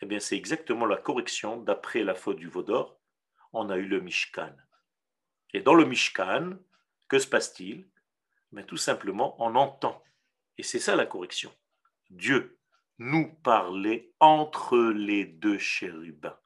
eh 0.01 0.07
bien 0.07 0.21
c'est 0.21 0.37
exactement 0.37 0.87
la 0.87 0.99
correction 0.99 1.57
d'après 1.57 2.05
la 2.05 2.15
faute 2.15 2.37
du 2.37 2.49
Vaudor, 2.49 3.01
on 3.53 3.71
a 3.71 3.77
eu 3.77 3.87
le 3.87 4.01
Mishkan. 4.01 4.55
Et 5.55 5.61
dans 5.61 5.75
le 5.75 5.87
Mishkan, 5.87 6.59
que 7.09 7.19
se 7.19 7.27
passe-t-il? 7.27 7.89
Mais 8.53 8.65
Tout 8.65 8.77
simplement, 8.77 9.35
on 9.43 9.57
entend. 9.57 10.03
Et 10.59 10.63
c'est 10.63 10.79
ça 10.79 10.95
la 10.95 11.07
correction. 11.07 11.53
Dieu 12.11 12.59
nous 12.99 13.35
parlait 13.43 14.13
entre 14.21 14.79
les 14.79 15.25
deux 15.25 15.59
chérubins. 15.59 16.39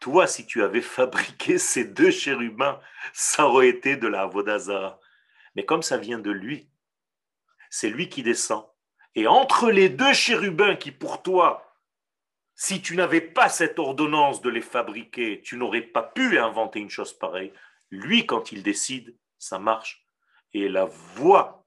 Toi, 0.00 0.26
si 0.26 0.46
tu 0.46 0.62
avais 0.62 0.80
fabriqué 0.98 1.58
ces 1.58 1.84
deux 1.84 2.10
chérubins, 2.10 2.80
ça 3.12 3.46
aurait 3.46 3.68
été 3.68 3.96
de 3.96 4.08
la 4.08 4.26
Vodazara. 4.26 4.98
Mais 5.54 5.64
comme 5.64 5.82
ça 5.82 5.98
vient 5.98 6.18
de 6.18 6.30
lui, 6.30 6.68
c'est 7.70 7.90
lui 7.90 8.08
qui 8.08 8.22
descend. 8.22 8.64
Et 9.14 9.26
entre 9.26 9.70
les 9.70 9.88
deux 9.88 10.12
chérubins 10.12 10.76
qui 10.76 10.92
pour 10.92 11.22
toi 11.22 11.76
Si 12.54 12.80
tu 12.82 12.96
n'avais 12.96 13.20
pas 13.20 13.48
cette 13.48 13.78
ordonnance 13.78 14.40
de 14.40 14.50
les 14.50 14.60
fabriquer, 14.60 15.40
tu 15.42 15.56
n'aurais 15.56 15.82
pas 15.82 16.02
pu 16.02 16.38
inventer 16.38 16.80
une 16.80 16.90
chose 16.90 17.12
pareille. 17.12 17.52
Lui, 17.90 18.26
quand 18.26 18.52
il 18.52 18.62
décide, 18.62 19.16
ça 19.38 19.58
marche. 19.58 20.04
Et 20.52 20.68
la 20.68 20.84
voix 20.84 21.66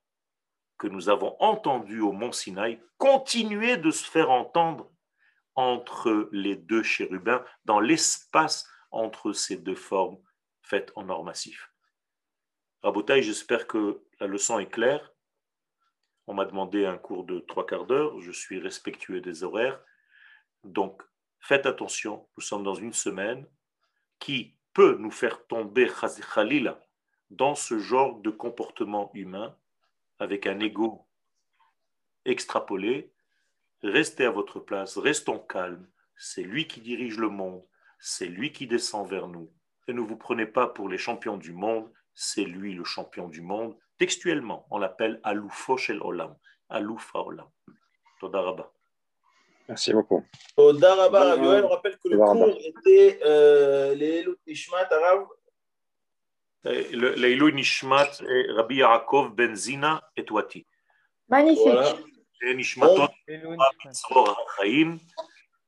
que 0.78 0.88
nous 0.88 1.10
avons 1.10 1.36
entendue 1.40 2.02
au 2.02 2.12
mont 2.12 2.32
Sinaï 2.32 2.80
continuait 2.98 3.78
de 3.78 3.92
se 3.92 4.10
faire 4.10 4.30
entendre 4.30 4.93
entre 5.56 6.30
les 6.32 6.56
deux 6.56 6.84
chérubins, 6.84 7.44
dans 7.66 7.80
l'espace 7.80 8.68
entre 8.92 9.34
ces 9.34 9.58
deux 9.58 9.76
formes 9.76 10.18
faites 10.62 10.92
en 10.96 11.10
or 11.10 11.24
massif. 11.24 11.72
Rabotaï, 12.82 13.24
j'espère 13.24 13.68
que 13.68 14.02
la 14.20 14.28
leçon 14.28 14.60
est 14.60 14.70
claire. 14.70 15.14
On 16.28 16.34
m'a 16.34 16.46
demandé 16.46 16.86
un 16.86 16.98
cours 16.98 17.26
de 17.26 17.40
trois 17.40 17.66
quarts 17.66 17.86
d'heure, 17.86 18.20
je 18.20 18.32
suis 18.32 18.60
respectueux 18.60 19.22
des 19.22 19.44
horaires. 19.44 19.80
Donc, 20.64 21.02
faites 21.40 21.66
attention, 21.66 22.28
nous 22.38 22.44
sommes 22.44 22.64
dans 22.64 22.76
une 22.76 22.94
semaine 22.94 23.46
qui 24.20 24.56
peut 24.74 24.96
nous 24.98 25.12
faire 25.12 25.46
tomber 25.48 25.90
khalila 26.34 26.80
dans 27.30 27.56
ce 27.56 27.80
genre 27.80 28.20
de 28.20 28.30
comportement 28.30 29.12
humain 29.14 29.58
avec 30.20 30.48
un 30.48 30.60
ego 30.60 31.08
extrapolé. 32.26 33.14
Restez 33.84 34.26
à 34.26 34.32
votre 34.32 34.60
place, 34.60 34.98
restons 34.98 35.40
calmes. 35.40 35.88
C'est 36.16 36.44
lui 36.44 36.68
qui 36.68 36.80
dirige 36.80 37.18
le 37.18 37.28
monde, 37.28 37.64
c'est 38.00 38.28
lui 38.28 38.54
qui 38.54 38.66
descend 38.66 39.10
vers 39.10 39.28
nous. 39.28 39.52
Et 39.88 39.94
ne 39.94 40.00
vous 40.00 40.16
prenez 40.16 40.46
pas 40.46 40.68
pour 40.68 40.88
les 40.88 40.98
champions 40.98 41.36
du 41.36 41.52
monde, 41.52 41.92
c'est 42.14 42.46
lui 42.46 42.74
le 42.74 42.86
champion 42.86 43.28
du 43.28 43.42
monde. 43.42 43.78
Textuellement, 43.98 44.66
on 44.72 44.78
l'appelle 44.78 45.20
Aloufo 45.24 45.76
Shel 45.78 46.02
Olam, 46.02 46.36
Aloufa 46.70 47.20
Olam. 47.20 47.50
Todaraba. 48.22 48.72
Merci 49.68 49.92
beaucoup. 49.92 50.24
Todaraba, 50.56 51.36
Yoel, 51.36 51.66
on 51.66 51.70
rappelle 51.70 51.98
que 51.98 52.08
le 52.08 52.18
cours 52.18 52.58
était 52.60 53.20
euh, 53.26 53.96
les 53.96 54.26
Nishmat 54.48 54.88
Arav? 54.92 55.28
Leilou 56.64 57.52
Nishmat 57.52 58.22
Rabbi 58.56 58.78
Yaakov 58.78 59.36
Benzina 59.36 60.02
et 60.16 60.26
Wati. 60.30 60.66
Magnifique. 61.28 61.64
Voilà. 61.66 61.98
Chaim, 64.58 64.98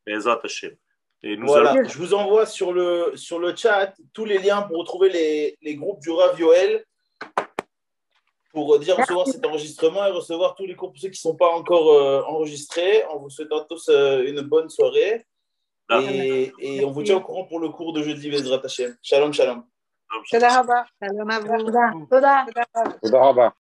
Bezat 0.05 0.39
Hashem. 0.43 0.75
Et 1.23 1.37
nous 1.37 1.47
Voilà, 1.47 1.83
je 1.83 1.97
vous 1.97 2.13
envoie 2.13 2.45
sur 2.45 2.71
le, 2.71 3.13
sur 3.15 3.39
le 3.39 3.55
chat 3.55 3.93
tous 4.13 4.25
les 4.25 4.37
liens 4.37 4.61
pour 4.61 4.77
retrouver 4.77 5.09
les, 5.09 5.57
les 5.61 5.75
groupes 5.75 5.99
du 6.01 6.11
Rav 6.11 6.39
Yoel 6.39 6.85
pour 8.55 8.79
dire 8.79 8.95
recevoir 8.95 9.27
cet 9.27 9.45
enregistrement 9.45 10.05
et 10.05 10.11
recevoir 10.11 10.55
tous 10.55 10.65
les 10.65 10.75
cours 10.75 10.91
pour 10.91 10.99
ceux 10.99 11.09
qui 11.09 11.17
ne 11.17 11.29
sont 11.29 11.35
pas 11.35 11.49
encore 11.49 11.91
euh, 11.91 12.21
enregistrés. 12.23 13.03
En 13.05 13.17
vous 13.19 13.29
souhaitant 13.29 13.65
tous 13.65 13.89
euh, 13.89 14.23
une 14.25 14.41
bonne 14.41 14.69
soirée. 14.69 15.25
Et, 15.91 16.51
et 16.59 16.85
on 16.85 16.91
vous 16.91 17.03
tient 17.03 17.17
au 17.17 17.21
courant 17.21 17.43
pour 17.45 17.59
le 17.59 17.69
cours 17.69 17.93
de 17.93 18.01
jeudi, 18.01 18.29
Bezrat 18.29 18.61
Hashem. 18.63 18.95
Shalom, 19.03 19.33
shalom. 19.33 19.65
Shalom 20.31 21.29
à 23.39 23.53